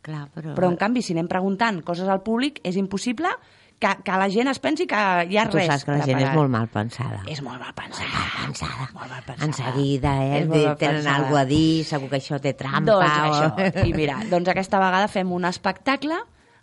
Clar, 0.01 0.30
però... 0.32 0.53
Però, 0.55 0.70
en 0.70 0.78
canvi, 0.80 1.01
si 1.01 1.12
anem 1.18 1.28
preguntant 1.28 1.82
coses 1.84 2.08
al 2.08 2.22
públic, 2.24 2.62
és 2.64 2.78
impossible 2.80 3.28
que, 3.80 3.91
que 4.03 4.11
la 4.17 4.28
gent 4.34 4.47
es 4.49 4.57
pensi 4.59 4.88
que 4.89 5.01
hi 5.30 5.38
ha 5.38 5.43
tu 5.49 5.57
res 5.59 5.67
saps 5.69 5.84
que 5.86 5.91
la 5.93 6.05
gent 6.05 6.19
és 6.23 6.32
molt 6.34 6.49
mal 6.49 6.67
pensada. 6.67 7.19
És 7.30 7.41
molt 7.45 7.59
mal 7.61 7.73
pensada. 7.78 8.23
pensada. 8.45 8.88
Molt 8.93 9.09
mal 9.11 9.21
pensada. 9.25 9.45
En 9.45 9.53
seguida, 9.53 10.15
eh? 10.23 10.39
És 10.41 10.47
molt 10.47 10.63
mal 10.65 10.78
Tenen 10.78 10.95
pensada. 11.03 11.15
alguna 11.17 11.41
a 11.41 11.45
dir, 11.45 11.84
segur 11.86 12.09
que 12.09 12.17
això 12.17 12.39
té 12.41 12.53
trampa. 12.57 12.91
Doncs 12.91 13.11
o- 13.11 13.28
això. 13.28 13.86
I 13.89 13.93
mira, 13.93 14.17
doncs 14.32 14.49
aquesta 14.49 14.80
vegada 14.82 15.07
fem 15.07 15.32
un 15.32 15.45
espectacle 15.45 16.17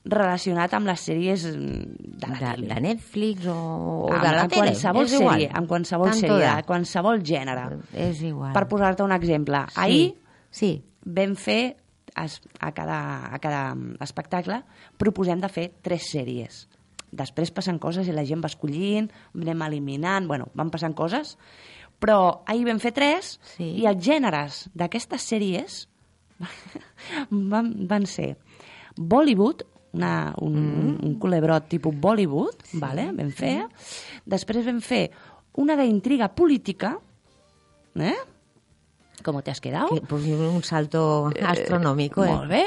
relacionat 0.04 0.74
amb 0.76 0.86
les 0.90 1.00
sèries 1.00 1.46
mm, 1.48 2.18
de 2.20 2.28
la 2.28 2.34
de, 2.34 2.50
tele. 2.50 2.66
de 2.74 2.80
Netflix 2.84 3.46
o, 3.48 3.54
o 3.54 4.10
amb, 4.12 4.20
de 4.20 4.32
la 4.34 4.42
amb 4.42 4.50
tele. 4.52 4.66
qualsevol 4.66 5.06
és 5.06 5.14
igual. 5.16 5.32
sèrie, 5.38 5.50
amb 5.54 5.68
qualsevol 5.70 6.10
Tanto 6.10 6.26
sèrie, 6.26 6.42
da. 6.44 6.56
de 6.58 6.66
qualsevol 6.68 7.22
gènere. 7.24 7.64
És 7.94 8.20
igual. 8.22 8.52
Per 8.52 8.66
posar-te 8.68 9.02
un 9.06 9.12
exemple, 9.16 9.62
Sí. 9.70 9.80
ahir 9.80 10.14
Sí. 10.50 10.72
vam 11.06 11.34
fer 11.36 11.76
a 12.14 12.70
cada, 12.72 12.98
a 13.34 13.38
cada 13.40 13.74
mm, 13.74 13.96
espectacle 14.04 14.60
proposem 14.98 15.40
de 15.40 15.48
fer 15.48 15.72
tres 15.82 16.10
sèries. 16.12 16.68
Després 17.14 17.52
passen 17.54 17.78
coses 17.78 18.08
i 18.10 18.14
la 18.14 18.24
gent 18.26 18.42
va 18.42 18.50
escollint, 18.50 19.06
anem 19.38 19.62
eliminant, 19.68 20.26
bueno, 20.30 20.48
van 20.58 20.72
passant 20.74 20.96
coses, 20.98 21.36
però 22.02 22.42
ahir 22.50 22.66
vam 22.66 22.80
fer 22.82 22.90
tres 22.96 23.36
Sí. 23.54 23.68
i 23.82 23.86
els 23.86 24.02
gèneres 24.04 24.64
d'aquestes 24.74 25.22
sèries 25.30 25.84
van, 27.52 27.70
van 27.88 28.06
ser 28.10 28.34
Bollywood, 28.96 29.62
una, 29.94 30.34
un, 30.42 30.56
un, 30.58 30.90
un 31.06 31.14
culebrot 31.22 31.68
tipus 31.70 31.94
Bollywood, 31.94 32.64
sí, 32.66 32.80
vale? 32.82 33.08
vam 33.14 33.30
fer. 33.30 33.60
Després 34.26 34.66
vam 34.66 34.80
fer 34.82 35.04
una 35.62 35.76
d'intriga 35.78 36.32
política, 36.34 36.96
eh? 37.94 38.16
Com 39.24 39.38
te 39.40 39.50
has 39.50 39.60
quedado? 39.64 39.88
Que, 39.88 40.02
pues, 40.04 40.26
un 40.28 40.62
salto 40.62 41.30
astronòmico, 41.48 42.24
eh? 42.26 42.30
Molt 42.34 42.50
bé. 42.50 42.64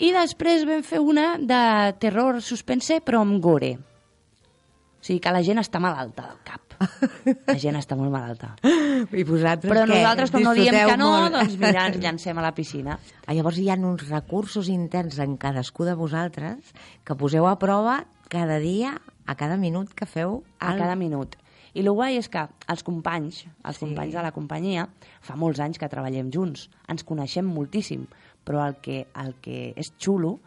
I 0.00 0.10
després 0.16 0.64
vam 0.64 0.80
fer 0.86 0.98
una 1.04 1.34
de 1.36 1.60
terror 2.00 2.40
suspense, 2.40 3.02
però 3.04 3.20
amb 3.20 3.36
gore. 3.44 3.74
O 5.00 5.04
sigui 5.04 5.20
que 5.20 5.32
la 5.32 5.42
gent 5.44 5.60
està 5.60 5.80
malalta 5.80 6.26
del 6.28 6.40
cap. 6.44 6.66
La 7.48 7.58
gent 7.60 7.76
està 7.76 7.96
molt 7.96 8.08
malalta. 8.12 8.54
I 9.12 9.24
vosaltres 9.28 9.68
Però 9.68 9.82
què? 9.84 9.92
nosaltres, 9.98 10.30
com 10.32 10.44
no 10.44 10.54
diem 10.56 10.76
que 10.88 10.96
no, 10.96 11.10
molt? 11.12 11.34
doncs 11.36 11.58
mira, 11.60 11.86
ens 11.90 11.98
llancem 12.00 12.40
a 12.40 12.44
la 12.46 12.54
piscina. 12.56 12.96
Ah, 13.26 13.34
Llavors 13.36 13.58
hi 13.60 13.68
ha 13.68 13.76
uns 13.76 14.06
recursos 14.08 14.68
interns 14.72 15.18
en 15.20 15.36
cadascú 15.40 15.84
de 15.88 15.92
vosaltres 15.96 16.72
que 17.04 17.16
poseu 17.20 17.48
a 17.48 17.58
prova 17.60 18.06
cada 18.32 18.56
dia, 18.62 18.94
a 19.26 19.36
cada 19.36 19.56
minut 19.60 19.92
que 19.92 20.06
feu... 20.08 20.42
A 20.60 20.72
el- 20.72 20.80
cada 20.80 20.96
minut. 20.96 21.36
I 21.74 21.84
el 21.84 21.90
guai 21.94 22.16
és 22.18 22.28
que 22.28 22.42
els 22.68 22.82
companys, 22.82 23.44
els 23.64 23.76
Sí. 23.78 23.84
companys 23.84 24.14
de 24.14 24.22
la 24.22 24.32
companyia, 24.32 24.88
fa 25.20 25.36
molts 25.36 25.60
anys 25.60 25.78
que 25.78 25.88
treballem 25.88 26.30
junts, 26.34 26.68
ens 26.88 27.04
coneixem 27.04 27.46
moltíssim, 27.46 28.06
però 28.44 28.66
el 28.66 28.76
que, 28.82 29.06
el 29.14 29.34
que 29.40 29.72
és 29.76 29.92
xulo 29.98 30.40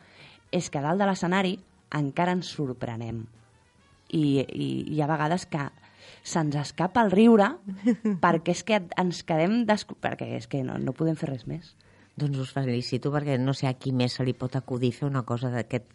és 0.51 0.69
que 0.69 0.81
dalt 0.81 0.99
de 0.99 1.05
l'escenari 1.07 1.59
encara 1.91 2.33
ens 2.35 2.47
sorprenem. 2.51 3.25
I, 4.13 4.43
i 4.43 4.67
hi 4.93 5.01
ha 5.01 5.07
vegades 5.07 5.45
que 5.49 5.69
se'ns 6.23 6.55
escapa 6.59 7.01
el 7.01 7.11
riure 7.11 7.47
perquè 8.23 8.51
és 8.51 8.63
que 8.63 8.81
ens 8.97 9.23
quedem... 9.23 9.63
Perquè 9.65 10.27
és 10.37 10.47
que 10.47 10.63
no, 10.63 10.77
no 10.77 10.93
podem 10.93 11.15
fer 11.15 11.29
res 11.31 11.47
més. 11.47 11.75
Doncs 12.15 12.37
us 12.37 12.51
felicito 12.53 13.09
perquè 13.11 13.39
no 13.41 13.55
sé 13.57 13.65
a 13.65 13.73
qui 13.73 13.91
més 13.91 14.13
se 14.13 14.23
li 14.23 14.35
pot 14.37 14.53
acudir 14.55 14.91
fer 14.93 15.07
una 15.09 15.23
cosa 15.25 15.49
d'aquest 15.49 15.87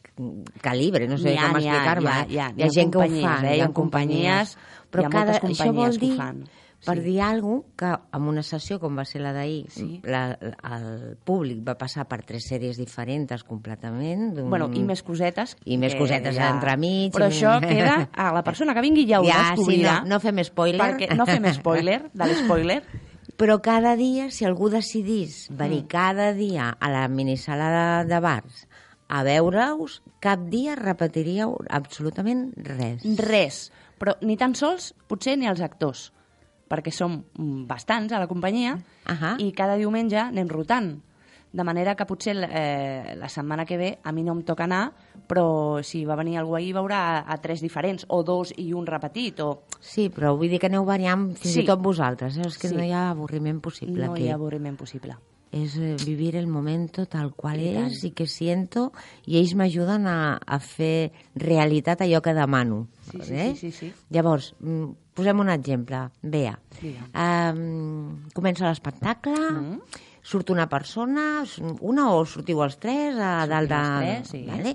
calibre, 0.61 1.07
no 1.07 1.17
sé 1.17 1.31
N'hi 1.31 1.39
ha, 1.39 1.49
com 1.53 1.61
explicar-me. 1.61 2.11
eh? 2.11 2.25
n'hi 2.29 2.39
ha, 2.43 2.49
hi 2.57 2.63
ha 2.67 2.71
gent 2.75 2.91
que 2.91 2.99
ho 2.99 3.03
fa, 3.03 3.35
eh? 3.47 3.53
hi 3.55 3.59
Hi 3.59 3.61
ha 3.61 3.67
ha 3.69 3.73
companyies, 3.73 4.57
però 4.91 5.05
hi 5.05 5.07
ha 5.07 5.11
cada, 5.15 5.37
això 5.41 5.73
vol 5.73 5.97
dir, 5.99 6.17
fan. 6.17 6.41
per 6.85 6.97
Sí. 6.97 7.03
dir 7.05 7.21
alguna 7.23 7.63
cosa, 7.63 8.01
que 8.11 8.17
en 8.19 8.23
una 8.33 8.43
sessió 8.43 8.81
com 8.81 8.99
va 8.99 9.05
ser 9.05 9.21
la 9.21 9.33
d'ahir, 9.33 9.67
Sí. 9.71 10.01
la, 10.05 10.37
el 10.41 11.17
públic 11.25 11.63
va 11.67 11.77
passar 11.79 12.09
per 12.09 12.23
tres 12.25 12.47
sèries 12.51 12.77
diferents 12.79 13.45
completament. 13.45 14.41
Bueno, 14.43 14.71
i 14.75 14.83
més 14.83 15.03
cosetes. 15.03 15.57
I 15.67 15.77
més 15.79 15.95
cosetes 15.95 16.37
entremig. 16.37 17.13
Però 17.15 17.27
i- 17.27 17.33
això 17.33 17.61
queda... 17.61 18.09
A 18.13 18.33
la 18.33 18.43
persona 18.43 18.75
que 18.75 18.81
vingui 18.81 19.07
ja 19.09 19.21
ho 19.23 19.25
Ja, 19.25 19.55
sí, 19.55 19.63
descobrirà. 19.63 20.01
no- 20.03 20.09
no 20.17 20.21
fem 20.21 20.43
spoiler. 20.45 20.81
Perquè 20.81 21.15
no 21.17 21.27
fem 21.27 21.47
spoiler, 21.55 22.11
de 22.13 22.27
l'espoiler. 22.27 22.83
Però 23.39 23.61
cada 23.63 23.95
dia, 23.95 24.33
si 24.35 24.45
algú 24.45 24.67
decidís 24.69 25.47
venir 25.55 25.85
Mm. 25.85 25.89
cada 25.89 26.33
dia 26.35 26.73
a 26.75 26.89
la 26.91 27.07
minissala 27.09 27.69
de, 28.03 28.09
de 28.11 28.19
bars 28.21 28.67
a 29.09 29.23
veure-us, 29.25 30.03
cap 30.21 30.41
dia 30.51 30.75
repetiríeu 30.77 31.55
absolutament 31.71 32.51
res. 32.59 33.07
Res. 33.17 33.61
Però 33.99 34.17
ni 34.21 34.37
tan 34.37 34.55
sols, 34.59 34.91
potser 35.09 35.37
ni 35.39 35.47
els 35.49 35.63
actors, 35.65 36.11
perquè 36.69 36.93
som 36.93 37.23
bastants 37.67 38.13
a 38.13 38.19
la 38.21 38.27
companyia 38.29 38.77
Ahà. 39.07 39.37
i 39.41 39.53
cada 39.57 39.79
diumenge 39.81 40.19
anem 40.19 40.49
rotant. 40.51 40.99
De 41.51 41.65
manera 41.65 41.95
que 41.97 42.05
potser 42.05 42.35
eh, 42.45 43.15
la 43.17 43.29
setmana 43.33 43.65
que 43.65 43.79
ve 43.81 43.99
a 44.05 44.13
mi 44.13 44.23
no 44.23 44.35
em 44.37 44.43
toca 44.45 44.65
anar, 44.69 44.93
però 45.29 45.81
si 45.83 46.05
va 46.05 46.15
venir 46.17 46.37
algú 46.37 46.55
ahir 46.59 46.75
veurà 46.77 46.99
a, 47.19 47.23
a 47.33 47.39
tres 47.41 47.63
diferents, 47.65 48.05
o 48.09 48.23
dos 48.23 48.53
i 48.57 48.73
un 48.77 48.85
repetit, 48.87 49.41
o... 49.41 49.63
Sí, 49.81 50.11
però 50.13 50.35
vull 50.37 50.51
dir 50.53 50.61
que 50.61 50.69
aneu 50.69 50.85
variant 50.85 51.31
fins 51.37 51.55
Sí. 51.55 51.63
i 51.63 51.67
tot 51.67 51.81
vosaltres. 51.81 52.37
Eh? 52.37 52.45
És 52.47 52.59
que 52.59 52.69
Sí. 52.69 52.77
no 52.77 52.85
hi 52.85 52.93
ha 52.93 53.09
avorriment 53.11 53.61
possible 53.65 54.05
No 54.07 54.13
aquí. 54.13 54.25
hi 54.25 54.29
ha 54.31 54.35
avorriment 54.35 54.77
possible. 54.77 55.17
Es 55.51 55.79
eh, 55.79 55.97
vivir 56.05 56.37
el 56.37 56.47
momento 56.47 57.07
tal 57.07 57.33
qual 57.33 57.59
I 57.65 57.71
és 57.81 58.03
i 58.05 58.11
que 58.13 58.27
siento 58.29 58.93
i 59.25 59.39
ells 59.39 59.55
m'ajuden 59.57 60.05
a, 60.07 60.37
a 60.45 60.59
fer 60.61 61.11
realitat 61.35 62.03
allò 62.05 62.21
que 62.21 62.35
demano. 62.37 62.89
Sí, 63.11 63.23
sí, 63.23 63.33
eh? 63.35 63.55
sí, 63.57 63.71
sí, 63.73 63.73
sí. 63.73 63.93
Llavors, 64.11 64.55
mm, 64.61 64.91
posem 65.17 65.41
un 65.41 65.49
exemple. 65.49 66.11
Bea, 66.21 66.59
um, 67.17 68.29
comença 68.35 68.69
l'espectacle, 68.69 69.33
Mm. 69.39 69.81
Surt 70.29 70.51
una 70.53 70.67
persona, 70.69 71.43
una 71.81 72.11
o 72.13 72.23
sortiu 72.29 72.61
els 72.65 72.77
tres 72.83 73.17
a 73.17 73.47
dalt 73.49 73.71
de... 73.73 73.83
tres, 74.03 74.29
sí. 74.35 74.43
vale? 74.47 74.75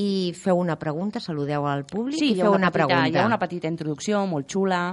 I 0.00 0.32
feu 0.38 0.56
una 0.62 0.78
pregunta, 0.80 1.20
saludeu 1.20 1.66
al 1.68 1.84
públic 1.84 2.16
Sí, 2.18 2.30
i 2.32 2.38
feu 2.38 2.48
una 2.54 2.56
una, 2.64 2.70
petita, 2.72 2.86
pregunta. 2.88 3.10
hi 3.18 3.20
ha 3.22 3.26
una 3.28 3.38
petita 3.42 3.68
introducció 3.68 4.24
molt 4.30 4.48
xula. 4.48 4.84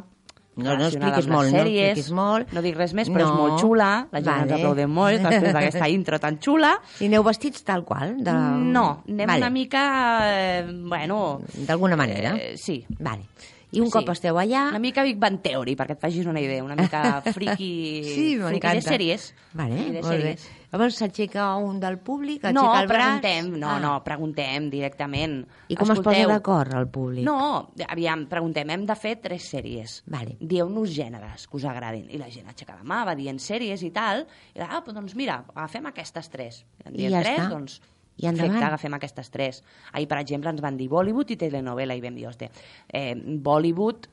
No, 0.62 0.74
no 0.76 0.84
expliquis 0.90 1.30
molt, 1.32 1.48
no 1.48 1.62
sèries. 1.62 1.94
expliquis 1.94 2.10
molt. 2.12 2.50
No 2.52 2.62
dic 2.62 2.76
res 2.76 2.92
més, 2.94 3.08
però 3.08 3.24
No. 3.24 3.30
és 3.32 3.38
molt 3.40 3.62
xula. 3.62 3.88
La 4.12 4.20
gent 4.20 4.28
Vale. 4.34 4.42
ens 4.44 4.52
aplaudem 4.58 4.92
molt 4.92 5.24
després 5.24 5.54
d'aquesta 5.56 5.88
intro 5.96 6.20
tan 6.20 6.38
xula. 6.44 6.74
I 7.00 7.08
aneu 7.08 7.24
vestits 7.24 7.64
tal 7.64 7.86
qual? 7.88 8.18
De... 8.20 8.34
No, 8.76 8.84
anem 9.08 9.32
vale. 9.32 9.46
una 9.46 9.50
mica... 9.50 9.86
Eh, 10.28 10.66
bueno... 10.92 11.40
D'alguna 11.56 11.96
manera. 11.96 12.36
Eh, 12.36 12.58
sí. 12.60 12.82
Vale. 13.00 13.24
I 13.72 13.80
un 13.80 13.90
cop 13.90 14.10
esteu 14.12 14.36
allà... 14.36 14.66
Una 14.74 14.80
mica 14.84 15.04
Big 15.08 15.16
Bang 15.18 15.38
Theory, 15.42 15.78
perquè 15.80 15.96
et 15.96 16.02
facis 16.02 16.26
una 16.28 16.42
idea. 16.44 16.64
Una 16.64 16.76
mica 16.76 17.22
friki, 17.24 17.70
Sí, 18.16 18.26
friki 18.36 18.40
de 18.42 18.50
m'encanta. 18.52 18.90
sèries. 18.90 19.28
Vale, 19.54 19.78
de 19.78 20.02
molt 20.02 20.10
bé. 20.12 20.18
sèries. 20.34 20.48
Llavors 20.72 20.98
s'aixeca 21.00 21.46
un 21.60 21.80
del 21.80 21.98
públic, 22.00 22.44
No, 22.52 22.66
aixeca 22.72 22.82
el 22.82 22.88
braç... 22.90 23.22
preguntem, 23.22 23.60
no, 23.60 23.70
Ah. 23.72 23.80
no, 23.84 23.94
preguntem 24.04 24.70
directament. 24.72 25.38
I 25.72 25.76
com 25.80 25.88
es 25.92 25.98
Escolteu, 25.98 26.26
posa 26.28 26.34
d'acord 26.34 26.74
el 26.82 26.88
públic? 26.92 27.24
No, 27.28 27.72
aviam, 27.88 28.26
preguntem, 28.32 28.70
hem 28.76 28.86
de 28.88 28.96
fer 29.00 29.16
tres 29.24 29.48
sèries. 29.54 30.02
Vale. 30.08 30.36
Dieu-nos 30.40 30.92
gèneres 30.96 31.48
que 31.48 31.58
us 31.60 31.66
agradin. 31.68 32.08
I 32.12 32.20
la 32.20 32.30
gent 32.32 32.48
aixeca 32.52 32.76
la 32.76 32.84
mà, 32.84 33.02
va 33.08 33.16
dient 33.16 33.40
sèries 33.40 33.84
i 33.88 33.92
tal. 33.96 34.26
I 34.56 34.64
ah, 34.68 34.82
doncs 34.88 35.16
mira, 35.16 35.46
agafem 35.56 35.88
aquestes 35.92 36.30
tres. 36.30 36.64
I 36.92 37.06
I 37.08 37.10
ja 37.10 37.24
tres, 37.24 37.40
està. 37.40 37.50
doncs... 37.56 37.80
I 38.22 38.30
endavant. 38.30 38.54
Perfecte, 38.54 38.68
agafem 38.68 38.98
aquestes 38.98 39.32
tres. 39.34 39.62
Ahir, 39.92 40.08
per 40.08 40.20
exemple, 40.22 40.52
ens 40.54 40.62
van 40.64 40.78
dir 40.78 40.90
Bollywood 40.92 41.34
i 41.34 41.40
telenovela 41.42 41.98
i 41.98 42.04
vam 42.04 42.18
dir, 42.18 42.28
hosti, 42.30 42.50
eh, 42.88 43.16
Bollywood 43.18 44.08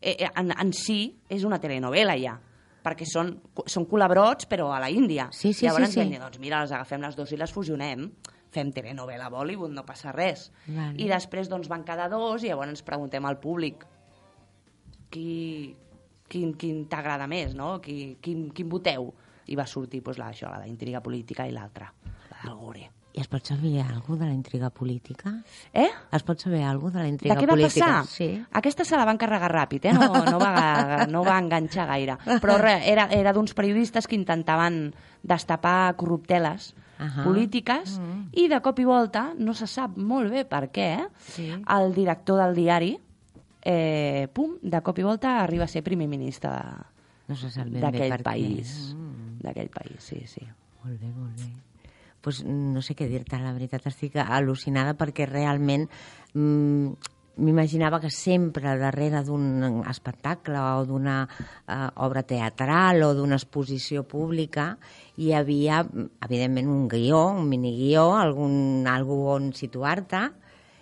eh, 0.00 0.16
eh, 0.16 0.30
en, 0.30 0.54
en 0.54 0.72
si 0.76 1.02
és 1.28 1.44
una 1.44 1.60
telenovela 1.62 2.16
ja 2.20 2.38
perquè 2.80 3.04
són, 3.04 3.34
són 3.68 3.84
colabrots 3.88 4.48
però 4.48 4.70
a 4.72 4.80
la 4.80 4.88
Índia. 4.88 5.28
Sí, 5.36 5.52
sí, 5.52 5.66
Llavors 5.66 5.90
sí, 5.90 5.98
sí. 5.98 6.00
vam 6.00 6.12
dir, 6.14 6.20
doncs 6.22 6.40
mira, 6.40 6.62
les 6.64 6.72
agafem 6.72 7.02
les 7.04 7.16
dues 7.18 7.32
i 7.34 7.40
les 7.40 7.52
fusionem 7.52 8.06
fem 8.50 8.72
telenovela 8.74 9.28
Bollywood, 9.30 9.72
no 9.74 9.84
passa 9.86 10.14
res. 10.14 10.48
Vale. 10.66 10.96
I 10.98 11.08
després 11.10 11.50
doncs, 11.50 11.68
van 11.70 11.84
cada 11.86 12.08
dos 12.10 12.42
i 12.42 12.50
llavors 12.50 12.72
ens 12.72 12.84
preguntem 12.86 13.26
al 13.28 13.38
públic 13.42 13.84
qui, 15.12 15.74
quin, 16.30 16.54
quin 16.58 16.86
t'agrada 16.90 17.28
més, 17.30 17.54
no? 17.58 17.76
Qui, 17.84 18.16
quin, 18.22 18.48
quin 18.54 18.70
voteu? 18.70 19.12
I 19.50 19.58
va 19.58 19.66
sortir 19.66 20.02
doncs, 20.02 20.18
la, 20.18 20.30
això, 20.34 20.50
la 20.50 20.64
d'intriga 20.64 21.02
política 21.04 21.46
i 21.46 21.54
l'altra, 21.54 21.92
la 22.30 22.42
del 22.46 22.58
Gore. 22.58 22.88
I 23.12 23.20
es 23.24 23.26
pot 23.26 23.44
saber 23.44 23.80
alguna 23.82 24.24
de 24.24 24.30
la 24.30 24.34
intriga 24.36 24.68
política? 24.70 25.32
Eh? 25.74 25.88
Es 26.14 26.22
pot 26.22 26.38
saber 26.38 26.62
alguna 26.62 26.92
de 26.92 26.98
la 26.98 27.04
De 27.04 27.10
intriga 27.10 27.34
què 27.34 27.46
va 27.48 27.56
política? 27.56 27.86
passar? 27.86 28.06
Sí. 28.06 28.28
Aquesta 28.52 28.84
se 28.86 28.96
la 28.96 29.04
van 29.04 29.18
carregar 29.18 29.50
ràpid, 29.50 29.88
eh? 29.90 29.92
no, 29.96 30.06
no, 30.24 30.38
va, 30.38 31.06
no 31.10 31.24
va 31.26 31.38
enganxar 31.42 31.88
gaire. 31.90 32.16
Però 32.40 32.56
re, 32.60 32.76
era, 32.90 33.08
era 33.10 33.32
d'uns 33.34 33.54
periodistes 33.58 34.06
que 34.06 34.14
intentaven 34.14 34.92
destapar 35.22 35.96
corrupteles 35.98 36.74
Ahà. 37.00 37.24
polítiques 37.24 37.96
i 38.32 38.46
de 38.48 38.60
cop 38.62 38.78
i 38.78 38.86
volta, 38.86 39.32
no 39.36 39.54
se 39.58 39.66
sap 39.66 39.96
molt 39.98 40.30
bé 40.30 40.44
per 40.44 40.68
què, 40.70 41.08
Sí. 41.34 41.50
el 41.50 41.94
director 41.94 42.38
del 42.44 42.54
diari, 42.54 42.92
eh, 43.62 44.28
pum, 44.32 44.54
de 44.62 44.80
cop 44.82 44.98
i 44.98 45.02
volta 45.02 45.40
arriba 45.42 45.64
a 45.64 45.68
ser 45.68 45.82
primer 45.82 46.06
ministre 46.08 46.50
No 47.30 47.36
ben 47.56 47.72
bé 47.72 47.80
d'aquell 47.80 48.22
país. 48.22 48.94
Mm. 48.94 49.38
D'aquell 49.42 49.68
país, 49.70 49.98
sí, 49.98 50.22
sí. 50.26 50.42
Molt 50.84 51.00
bé, 51.00 51.06
molt 51.08 51.36
bé. 51.36 51.69
Pues 52.20 52.42
no 52.44 52.82
sé 52.84 52.96
què 52.96 53.08
dir-te, 53.08 53.38
la 53.40 53.54
veritat, 53.56 53.86
estic 53.88 54.18
al·lucinada 54.20 54.92
perquè 54.98 55.24
realment 55.28 55.86
mm, 56.34 57.16
m'imaginava 57.40 58.00
que 58.00 58.10
sempre 58.12 58.74
darrere 58.78 59.22
d'un 59.24 59.82
espectacle 59.88 60.60
o 60.60 60.84
d'una 60.88 61.22
eh, 61.24 61.88
obra 62.04 62.22
teatral 62.22 63.02
o 63.06 63.14
d'una 63.16 63.38
exposició 63.40 64.04
pública 64.08 64.74
hi 65.16 65.32
havia, 65.36 65.82
evidentment, 66.26 66.68
un 66.68 66.86
guió, 66.88 67.26
un 67.40 67.48
miniguió, 67.48 68.10
algun, 68.16 68.86
algú 68.88 69.22
on 69.34 69.52
situar-te 69.56 70.26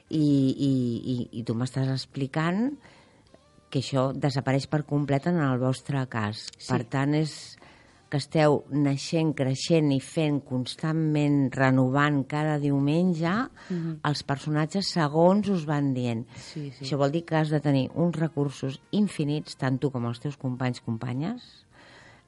i, 0.08 0.24
i, 0.24 0.72
i, 1.14 1.16
i 1.40 1.44
tu 1.44 1.54
m'estàs 1.58 1.90
explicant 1.92 2.72
que 3.68 3.82
això 3.82 4.08
desapareix 4.16 4.66
per 4.70 4.86
complet 4.88 5.28
en 5.28 5.42
el 5.44 5.58
vostre 5.60 6.00
cas. 6.08 6.46
Sí. 6.56 6.70
Per 6.70 6.82
tant, 6.88 7.12
és 7.18 7.57
que 8.08 8.16
esteu 8.16 8.62
naixent, 8.72 9.34
creixent 9.36 9.92
i 9.92 10.00
fent 10.00 10.40
constantment, 10.48 11.50
renovant 11.52 12.22
cada 12.28 12.58
diumenge 12.58 13.34
els 14.08 14.22
personatges 14.24 14.92
segons 14.94 15.48
us 15.52 15.66
van 15.68 15.92
dient. 15.94 16.24
Mhm. 16.26 16.40
Sí, 16.40 16.70
sí. 16.70 16.84
Això 16.84 16.96
vol 16.96 17.12
dir 17.12 17.24
que 17.24 17.36
has 17.36 17.50
de 17.50 17.60
tenir 17.60 17.90
uns 17.94 18.16
recursos 18.16 18.80
infinits, 18.90 19.56
tant 19.56 19.78
tu 19.78 19.90
com 19.90 20.06
els 20.06 20.20
teus 20.20 20.36
companys, 20.36 20.80
companyes, 20.80 21.66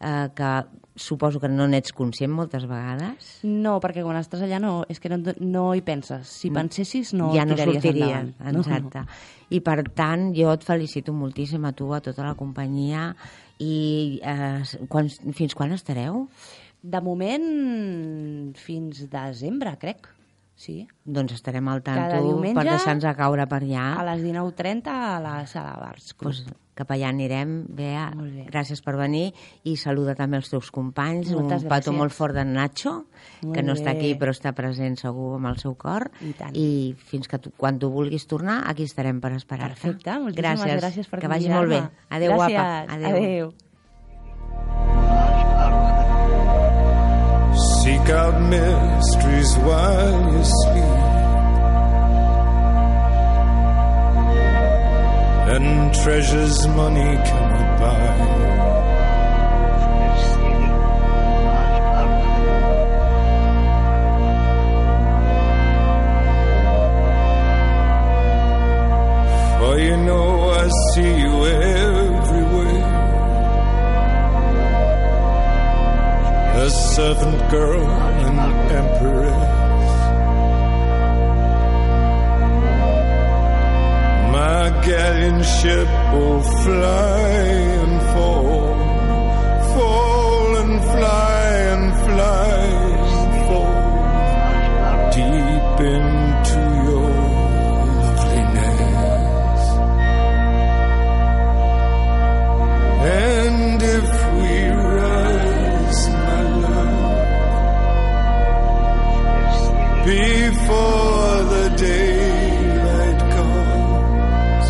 eh, 0.01 0.29
que 0.35 0.65
suposo 0.97 1.41
que 1.41 1.49
no 1.49 1.67
n'ets 1.69 1.93
conscient 1.93 2.33
moltes 2.33 2.67
vegades. 2.69 3.41
No, 3.45 3.79
perquè 3.81 4.03
quan 4.03 4.19
estàs 4.21 4.43
allà 4.43 4.59
no, 4.61 4.85
és 4.89 5.01
que 5.01 5.09
no, 5.13 5.21
no 5.41 5.75
hi 5.75 5.83
penses. 5.83 6.29
Si 6.29 6.51
pensessis 6.51 7.15
no 7.15 7.33
ja 7.35 7.45
no 7.45 7.57
sortiries, 7.57 8.35
endavant. 8.41 8.57
exacte. 8.57 9.05
I 9.51 9.61
per 9.61 9.85
tant, 9.97 10.31
jo 10.37 10.53
et 10.53 10.65
felicito 10.65 11.13
moltíssim 11.13 11.65
a 11.65 11.73
tu, 11.73 11.93
a 11.95 12.01
tota 12.01 12.25
la 12.25 12.35
companyia, 12.35 13.15
i 13.61 14.21
eh, 14.25 14.63
quan, 14.93 15.11
fins 15.37 15.57
quan 15.57 15.77
estareu? 15.77 16.25
De 16.81 17.01
moment, 17.05 17.45
fins 18.57 19.05
desembre, 19.13 19.75
crec. 19.83 20.09
Sí. 20.61 20.83
Doncs 21.09 21.33
estarem 21.39 21.67
al 21.73 21.81
tanto 21.81 22.19
per 22.53 22.65
deixar-nos 22.69 23.17
caure 23.17 23.47
per 23.49 23.63
allà. 23.63 23.85
A 23.97 24.03
les 24.11 24.21
19.30 24.27 24.91
a 24.93 25.21
la 25.25 25.47
sala 25.49 25.79
Bars. 25.81 26.13
pues, 26.21 26.43
cap 26.77 26.91
allà 26.93 27.09
anirem, 27.09 27.65
Bea. 27.69 28.11
Bé. 28.17 28.45
Gràcies 28.53 28.83
per 28.85 28.95
venir 28.97 29.33
i 29.65 29.75
saluda 29.81 30.15
també 30.15 30.37
els 30.37 30.51
teus 30.53 30.69
companys. 30.71 31.31
Moltes 31.33 31.63
un 31.65 31.69
petó 31.69 31.91
gràcies. 31.91 31.97
molt 31.97 32.13
fort 32.13 32.35
d'en 32.37 32.53
Nacho, 32.53 33.07
Molt 33.43 33.55
que 33.57 33.63
no 33.65 33.73
està 33.73 33.93
aquí 33.93 34.13
bé. 34.13 34.19
però 34.21 34.33
està 34.37 34.53
present 34.53 34.97
segur 35.01 35.35
amb 35.37 35.47
el 35.47 35.57
seu 35.59 35.75
cor. 35.81 36.11
I 36.21 36.33
tant. 36.37 36.53
I 36.57 36.95
fins 36.99 37.27
que 37.29 37.39
tu, 37.39 37.53
quan 37.57 37.79
tu 37.79 37.89
vulguis 37.91 38.27
tornar, 38.27 38.63
aquí 38.69 38.83
estarem 38.85 39.19
per 39.21 39.33
esperar-te. 39.33 39.81
Perfecte, 39.81 40.19
moltíssimes 40.21 40.61
gràcies, 40.61 40.81
gràcies 40.83 41.09
per 41.09 41.21
Que 41.21 41.29
vagi 41.29 41.49
molt 41.49 41.69
bé. 41.71 41.83
Adéu, 42.11 42.33
gràcies. 42.33 42.37
guapa. 42.37 42.93
Adéu. 42.93 43.17
Adéu. 43.17 43.53
Seek 47.91 48.09
out 48.11 48.41
mysteries 48.41 49.57
while 49.67 50.33
you 50.33 50.45
sleep. 50.45 50.99
And 55.55 55.93
treasures 55.95 56.69
money 56.69 57.11
cannot 57.29 57.69
buy. 57.81 58.51
For 69.59 69.79
you 69.81 69.97
know 69.97 70.51
I 70.51 70.69
see 70.95 71.13
you 71.25 71.45
a 76.61 76.71
servant 76.71 77.51
girl 77.51 77.91
and 78.27 78.39
empress. 78.81 79.51
My 84.37 84.65
galleon 84.85 85.43
ship 85.43 85.89
will 86.13 86.43
fly 86.63 87.31
before 110.05 111.43
the 111.55 111.67
daylight 111.77 113.21
comes, 113.37 114.67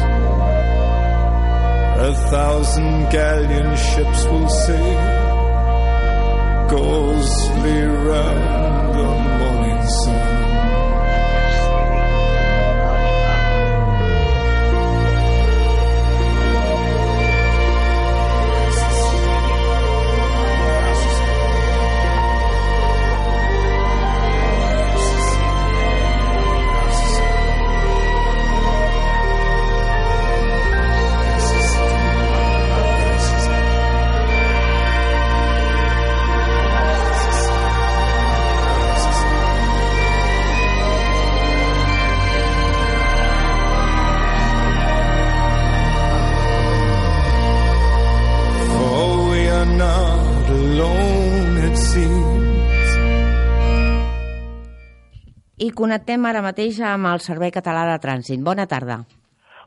a 2.08 2.12
thousand 2.30 3.10
galleon 3.10 3.76
ships 3.76 4.24
will 4.26 4.48
sail 4.48 5.30
ghostly 6.68 7.82
round 7.82 8.94
the 8.94 9.10
morning 9.38 9.82
sun. 9.88 10.19
Connectem 55.90 56.26
ara 56.28 56.38
mateix 56.38 56.76
amb 56.86 57.08
el 57.10 57.18
Servei 57.18 57.50
Català 57.50 57.80
de 57.88 57.96
Trànsit. 57.98 58.38
Bona 58.46 58.62
tarda. 58.70 59.00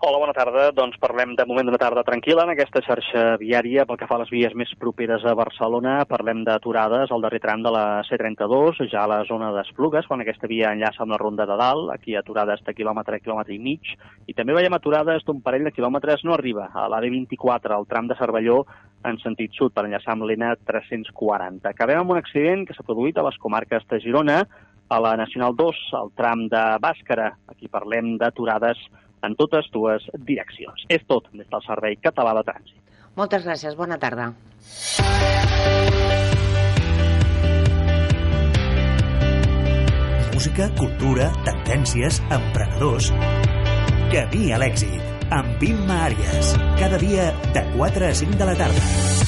Hola, 0.04 0.20
bona 0.22 0.32
tarda. 0.36 0.70
Doncs 0.72 0.96
parlem 1.04 1.34
de 1.36 1.44
moment 1.48 1.68
d'una 1.68 1.80
tarda 1.82 2.06
tranquil·la 2.08 2.46
en 2.48 2.54
aquesta 2.54 2.80
xarxa 2.86 3.24
viària. 3.42 3.84
Pel 3.84 4.00
que 4.00 4.08
fa 4.08 4.16
a 4.16 4.22
les 4.22 4.32
vies 4.32 4.56
més 4.56 4.72
properes 4.80 5.26
a 5.28 5.34
Barcelona, 5.36 5.98
parlem 6.08 6.46
d'aturades 6.48 7.12
al 7.12 7.28
darrer 7.28 7.42
tram 7.44 7.60
de 7.66 7.76
la 7.76 7.84
C32, 8.08 8.86
ja 8.88 9.04
a 9.04 9.12
la 9.12 9.20
zona 9.28 9.52
d'Esplugues, 9.52 10.08
quan 10.08 10.24
aquesta 10.24 10.48
via 10.48 10.72
enllaça 10.72 11.04
amb 11.04 11.12
la 11.12 11.20
ronda 11.20 11.48
de 11.50 11.60
dalt. 11.60 11.92
Aquí 11.92 12.16
aturades 12.16 12.64
de 12.64 12.76
quilòmetre 12.78 13.20
a 13.20 13.24
quilòmetre 13.24 13.58
i 13.58 13.60
mig. 13.60 13.96
I 14.28 14.36
també 14.40 14.56
veiem 14.56 14.80
aturades 14.80 15.28
d'un 15.28 15.44
parell 15.44 15.68
de 15.68 15.76
quilòmetres 15.76 16.24
no 16.24 16.38
arriba, 16.38 16.70
a 16.72 16.88
l'AD24, 16.88 17.76
al 17.76 17.90
tram 17.92 18.08
de 18.08 18.16
Cervelló, 18.20 18.62
en 19.04 19.20
sentit 19.20 19.52
sud, 19.60 19.76
per 19.76 19.90
enllaçar 19.90 20.16
amb 20.16 20.24
l'ENA 20.30 20.56
340. 20.72 21.68
Acabem 21.76 22.00
amb 22.00 22.16
un 22.16 22.24
accident 22.24 22.64
que 22.64 22.76
s'ha 22.78 22.88
produït 22.88 23.20
a 23.20 23.28
les 23.28 23.40
comarques 23.44 23.84
de 23.92 24.00
Girona, 24.00 24.46
a 24.94 25.00
la 25.02 25.16
Nacional 25.18 25.56
2, 25.58 25.80
al 26.00 26.12
tram 26.18 26.46
de 26.52 26.62
Bàscara. 26.84 27.32
Aquí 27.50 27.70
parlem 27.72 28.16
d'aturades 28.22 28.80
en 29.26 29.36
totes 29.40 29.70
dues 29.74 30.06
direccions. 30.28 30.86
És 30.90 31.06
tot 31.10 31.30
des 31.34 31.50
del 31.50 31.66
Servei 31.66 31.98
Català 32.04 32.36
de 32.38 32.46
Trànsit. 32.50 32.80
Moltes 33.18 33.46
gràcies, 33.46 33.78
bona 33.78 33.98
tarda. 34.02 34.32
Música, 40.34 40.70
cultura, 40.78 41.32
tendències, 41.48 42.22
emprenedors... 42.30 43.14
Camí 44.14 44.52
a 44.54 44.60
l'èxit, 44.62 45.26
amb 45.34 45.64
Imma 45.66 46.04
Àries. 46.12 46.54
Cada 46.78 47.02
dia 47.02 47.32
de 47.56 47.66
4 47.74 48.12
a 48.12 48.14
5 48.22 48.38
de 48.38 48.50
la 48.52 48.58
tarda. 48.60 49.23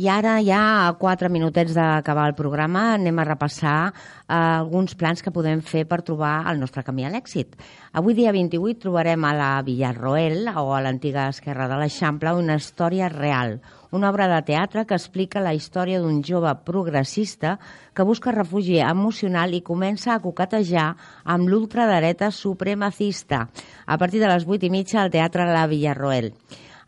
I 0.00 0.06
ara, 0.08 0.38
ja 0.40 0.60
a 0.86 0.92
quatre 0.96 1.28
minutets 1.28 1.74
d'acabar 1.76 2.22
el 2.30 2.36
programa, 2.38 2.94
anem 2.94 3.18
a 3.20 3.24
repassar 3.26 3.90
eh, 3.90 4.36
alguns 4.36 4.94
plans 4.96 5.20
que 5.20 5.32
podem 5.34 5.60
fer 5.60 5.82
per 5.90 5.98
trobar 6.06 6.46
el 6.48 6.60
nostre 6.62 6.80
camí 6.86 7.04
a 7.04 7.10
l'èxit. 7.12 7.58
Avui, 7.92 8.14
dia 8.16 8.32
28, 8.32 8.78
trobarem 8.80 9.26
a 9.28 9.34
la 9.36 9.48
Villarroel, 9.66 10.48
o 10.56 10.70
a 10.72 10.78
l'antiga 10.80 11.26
Esquerra 11.34 11.66
de 11.68 11.76
l'Eixample, 11.82 12.32
una 12.38 12.56
història 12.56 13.10
real, 13.12 13.58
una 13.92 14.08
obra 14.08 14.30
de 14.30 14.40
teatre 14.48 14.86
que 14.88 14.96
explica 14.96 15.44
la 15.44 15.52
història 15.58 16.00
d'un 16.00 16.22
jove 16.24 16.54
progressista 16.64 17.58
que 17.92 18.06
busca 18.08 18.32
refugi 18.32 18.80
emocional 18.80 19.52
i 19.52 19.60
comença 19.60 20.14
a 20.14 20.22
coquetejar 20.24 20.94
amb 21.28 21.52
l'ultradereta 21.52 22.32
supremacista 22.32 23.50
a 23.84 24.00
partir 24.00 24.24
de 24.24 24.32
les 24.32 24.48
8 24.48 24.70
i 24.70 24.74
mitja 24.78 25.02
al 25.04 25.12
Teatre 25.12 25.50
La 25.50 25.68
Villarroel. 25.68 26.32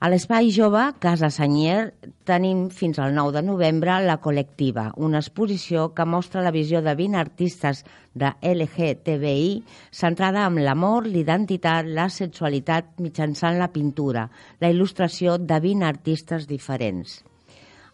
A 0.02 0.08
l'Espai 0.10 0.48
Jove, 0.50 0.80
Casa 0.98 1.28
Senyer, 1.30 1.92
tenim 2.26 2.64
fins 2.74 2.96
al 2.98 3.12
9 3.14 3.36
de 3.36 3.42
novembre 3.46 4.00
la 4.02 4.16
col·lectiva, 4.24 4.88
una 4.98 5.20
exposició 5.22 5.84
que 5.94 6.02
mostra 6.02 6.42
la 6.42 6.50
visió 6.50 6.80
de 6.82 6.96
20 6.98 7.20
artistes 7.20 7.84
de 8.18 8.32
LGTBI 8.42 9.52
centrada 9.94 10.48
en 10.50 10.58
l'amor, 10.64 11.06
l'identitat, 11.06 11.86
la 11.86 12.08
sexualitat 12.10 12.98
mitjançant 12.98 13.60
la 13.62 13.70
pintura, 13.70 14.24
la 14.58 14.72
il·lustració 14.74 15.36
de 15.38 15.60
20 15.68 15.86
artistes 15.92 16.48
diferents. 16.50 17.20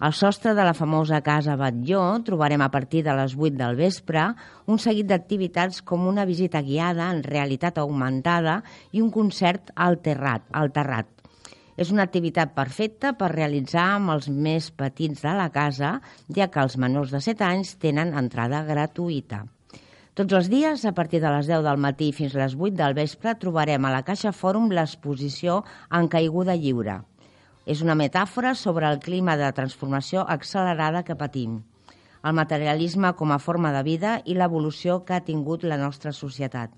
Al 0.01 0.17
sostre 0.17 0.57
de 0.57 0.65
la 0.65 0.73
famosa 0.79 1.21
Casa 1.27 1.59
Batlló 1.61 2.07
trobarem 2.25 2.65
a 2.65 2.71
partir 2.73 3.05
de 3.05 3.19
les 3.21 3.37
8 3.37 3.53
del 3.61 3.77
vespre 3.77 4.31
un 4.65 4.81
seguit 4.81 5.13
d'activitats 5.13 5.85
com 5.85 6.09
una 6.09 6.25
visita 6.25 6.65
guiada 6.65 7.13
en 7.13 7.21
realitat 7.21 7.85
augmentada 7.85 8.63
i 8.97 9.05
un 9.05 9.13
concert 9.13 9.77
al 9.77 10.01
terrat, 10.01 10.49
al 10.57 10.73
terrat. 10.73 11.18
És 11.79 11.93
una 11.95 12.03
activitat 12.09 12.57
perfecta 12.57 13.13
per 13.15 13.29
realitzar 13.31 13.85
amb 13.95 14.11
els 14.17 14.27
més 14.29 14.73
petits 14.75 15.23
de 15.23 15.35
la 15.39 15.47
casa, 15.55 15.93
ja 16.35 16.49
que 16.51 16.65
els 16.65 16.75
menors 16.77 17.15
de 17.15 17.21
7 17.23 17.45
anys 17.47 17.77
tenen 17.79 18.17
entrada 18.19 18.65
gratuïta. 18.67 19.45
Tots 20.19 20.35
els 20.35 20.49
dies, 20.51 20.83
a 20.83 20.91
partir 20.91 21.21
de 21.23 21.31
les 21.31 21.47
10 21.47 21.63
del 21.63 21.79
matí 21.79 22.09
fins 22.11 22.35
a 22.35 22.41
les 22.41 22.57
8 22.59 22.75
del 22.81 22.99
vespre, 22.99 23.37
trobarem 23.39 23.85
a 23.87 23.93
la 23.95 24.03
Caixa 24.03 24.33
Fòrum 24.35 24.67
l'exposició 24.75 25.61
En 25.95 26.11
caiguda 26.11 26.59
lliure. 26.59 26.99
És 27.63 27.85
una 27.87 27.95
metàfora 27.95 28.57
sobre 28.59 28.91
el 28.91 28.99
clima 28.99 29.37
de 29.39 29.53
transformació 29.55 30.27
accelerada 30.27 31.05
que 31.07 31.15
patim, 31.15 31.61
el 32.27 32.35
materialisme 32.35 33.15
com 33.15 33.31
a 33.31 33.39
forma 33.39 33.71
de 33.77 33.87
vida 33.87 34.19
i 34.27 34.35
l'evolució 34.35 35.05
que 35.05 35.15
ha 35.15 35.27
tingut 35.31 35.63
la 35.63 35.79
nostra 35.79 36.11
societat. 36.11 36.75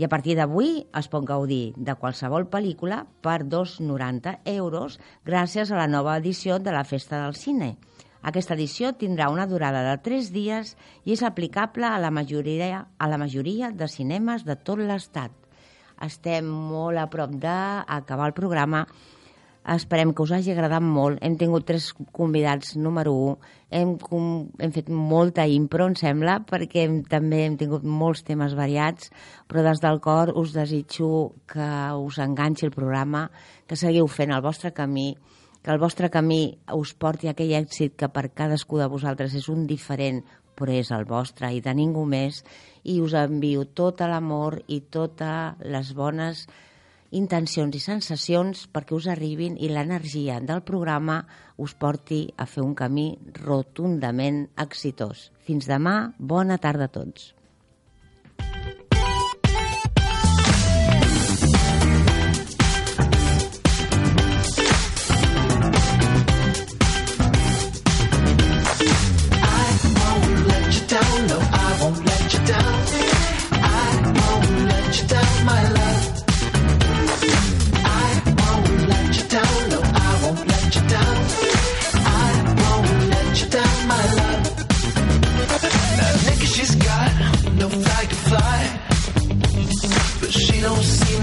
I 0.00 0.04
a 0.06 0.08
partir 0.08 0.32
d'avui 0.38 0.78
es 0.96 1.10
pot 1.12 1.26
gaudir 1.28 1.74
de 1.76 1.92
qualsevol 2.00 2.46
pel·lícula 2.48 3.02
per 3.20 3.42
2,90 3.44 4.38
euros 4.48 4.96
gràcies 5.28 5.68
a 5.68 5.76
la 5.76 5.90
nova 5.92 6.14
edició 6.16 6.56
de 6.56 6.72
la 6.72 6.86
Festa 6.88 7.18
del 7.20 7.36
Cine. 7.36 7.74
Aquesta 8.24 8.56
edició 8.56 8.94
tindrà 8.96 9.28
una 9.28 9.44
durada 9.50 9.82
de 9.84 9.98
3 10.00 10.32
dies 10.32 10.72
i 11.04 11.12
és 11.12 11.20
aplicable 11.20 11.84
a 11.84 12.00
la 12.00 12.08
majoria, 12.08 12.86
a 12.96 13.10
la 13.12 13.20
majoria 13.20 13.68
de 13.76 13.90
cinemes 13.92 14.48
de 14.48 14.56
tot 14.56 14.80
l'Estat. 14.80 15.36
Estem 16.00 16.48
molt 16.48 16.96
a 16.96 17.04
prop 17.12 17.36
d'acabar 17.36 18.30
el 18.32 18.36
programa 18.40 18.86
Esperem 19.68 20.14
que 20.16 20.22
us 20.24 20.30
hagi 20.32 20.54
agradat 20.54 20.80
molt. 20.80 21.18
Hem 21.20 21.34
tingut 21.36 21.66
tres 21.68 21.90
convidats 22.16 22.76
número 22.80 23.12
1. 23.12 23.34
Hem, 23.76 23.90
hem 24.58 24.72
fet 24.72 24.88
molta 24.88 25.44
impro, 25.46 25.84
em 25.90 25.96
sembla, 26.00 26.38
perquè 26.48 26.86
hem, 26.86 26.94
també 27.04 27.42
hem 27.44 27.58
tingut 27.60 27.84
molts 27.84 28.24
temes 28.24 28.56
variats, 28.56 29.10
però 29.46 29.62
des 29.66 29.82
del 29.84 30.00
cor 30.00 30.32
us 30.32 30.54
desitjo 30.56 31.34
que 31.46 31.68
us 31.92 32.18
enganxi 32.24 32.66
el 32.66 32.72
programa, 32.72 33.28
que 33.68 33.76
seguiu 33.76 34.08
fent 34.08 34.32
el 34.32 34.40
vostre 34.40 34.72
camí, 34.72 35.12
que 35.62 35.70
el 35.70 35.78
vostre 35.78 36.08
camí 36.08 36.56
us 36.72 36.94
porti 36.96 37.28
aquell 37.28 37.52
èxit 37.60 37.98
que 38.00 38.08
per 38.08 38.30
cadascú 38.32 38.80
de 38.80 38.88
vosaltres 38.88 39.36
és 39.36 39.50
un 39.52 39.66
diferent, 39.68 40.24
però 40.56 40.72
és 40.72 40.88
el 40.90 41.04
vostre 41.04 41.52
i 41.52 41.60
de 41.60 41.76
ningú 41.76 42.06
més, 42.08 42.40
i 42.84 42.96
us 43.04 43.12
envio 43.12 43.68
tot 43.76 44.00
l'amor 44.00 44.62
i 44.68 44.80
totes 44.88 45.60
les 45.68 45.92
bones 45.94 46.46
intencions 47.10 47.74
i 47.74 47.80
sensacions 47.82 48.66
perquè 48.70 48.94
us 48.94 49.08
arribin 49.10 49.56
i 49.58 49.70
l'energia 49.72 50.38
del 50.40 50.62
programa 50.62 51.24
us 51.58 51.74
porti 51.74 52.22
a 52.36 52.46
fer 52.46 52.62
un 52.62 52.76
camí 52.78 53.08
rotundament 53.42 54.46
exitós. 54.56 55.30
Fins 55.42 55.66
demà, 55.70 56.14
bona 56.18 56.58
tarda 56.58 56.86
a 56.86 56.94
tots. 56.94 57.34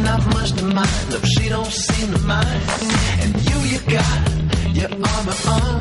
not 0.07 0.25
much 0.33 0.51
to 0.53 0.63
mind 0.63 1.09
if 1.17 1.23
she 1.33 1.49
don't 1.49 1.73
seem 1.85 2.07
to 2.13 2.21
mind. 2.33 2.61
And 3.21 3.31
you, 3.47 3.57
you 3.71 3.79
got 3.95 4.19
your 4.77 4.91
armor 5.13 5.37
on. 5.55 5.79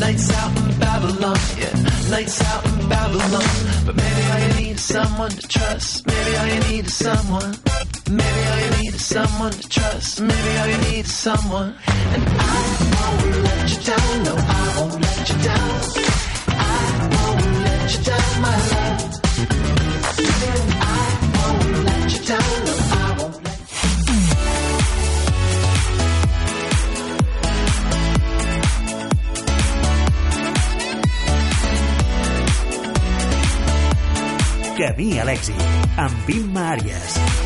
Nights 0.00 0.28
out 0.40 0.52
in 0.60 0.68
Babylon, 0.78 1.38
yeah, 1.60 1.74
nights 2.14 2.38
out 2.50 2.62
in 2.68 2.88
Babylon. 2.88 3.50
But 3.86 3.94
maybe 4.02 4.22
all 4.30 4.40
you 4.44 4.52
need 4.60 4.76
is 4.76 4.84
someone 4.96 5.30
to 5.30 5.48
trust. 5.56 6.06
Maybe 6.06 6.36
all 6.38 6.48
you 6.54 6.60
need 6.70 6.84
is 6.86 6.94
someone. 6.94 7.50
Maybe 8.10 8.40
all 8.50 8.60
you 8.64 8.70
need 8.78 8.94
is 8.94 9.04
someone 9.16 9.52
to 9.52 9.68
trust. 9.68 10.20
Maybe 10.20 10.50
all 10.60 10.68
you 10.74 10.80
need 10.88 11.04
is 11.10 11.14
someone. 11.14 11.74
And 12.14 12.22
I 12.26 12.56
won't 12.96 13.36
let 13.46 13.62
you 13.72 13.80
down. 13.90 14.14
No, 14.26 14.34
I 14.36 14.64
won't 14.78 15.00
let 15.06 15.28
you 15.30 15.38
down. 15.50 15.80
I 16.48 17.08
won't 17.14 17.46
let 17.66 17.98
you 17.98 18.02
down. 18.04 18.35
Camí 34.76 35.14
a 35.16 35.24
l'èxit, 35.24 35.62
amb 36.04 36.28
Imma 36.36 36.66
Àries. 36.74 37.45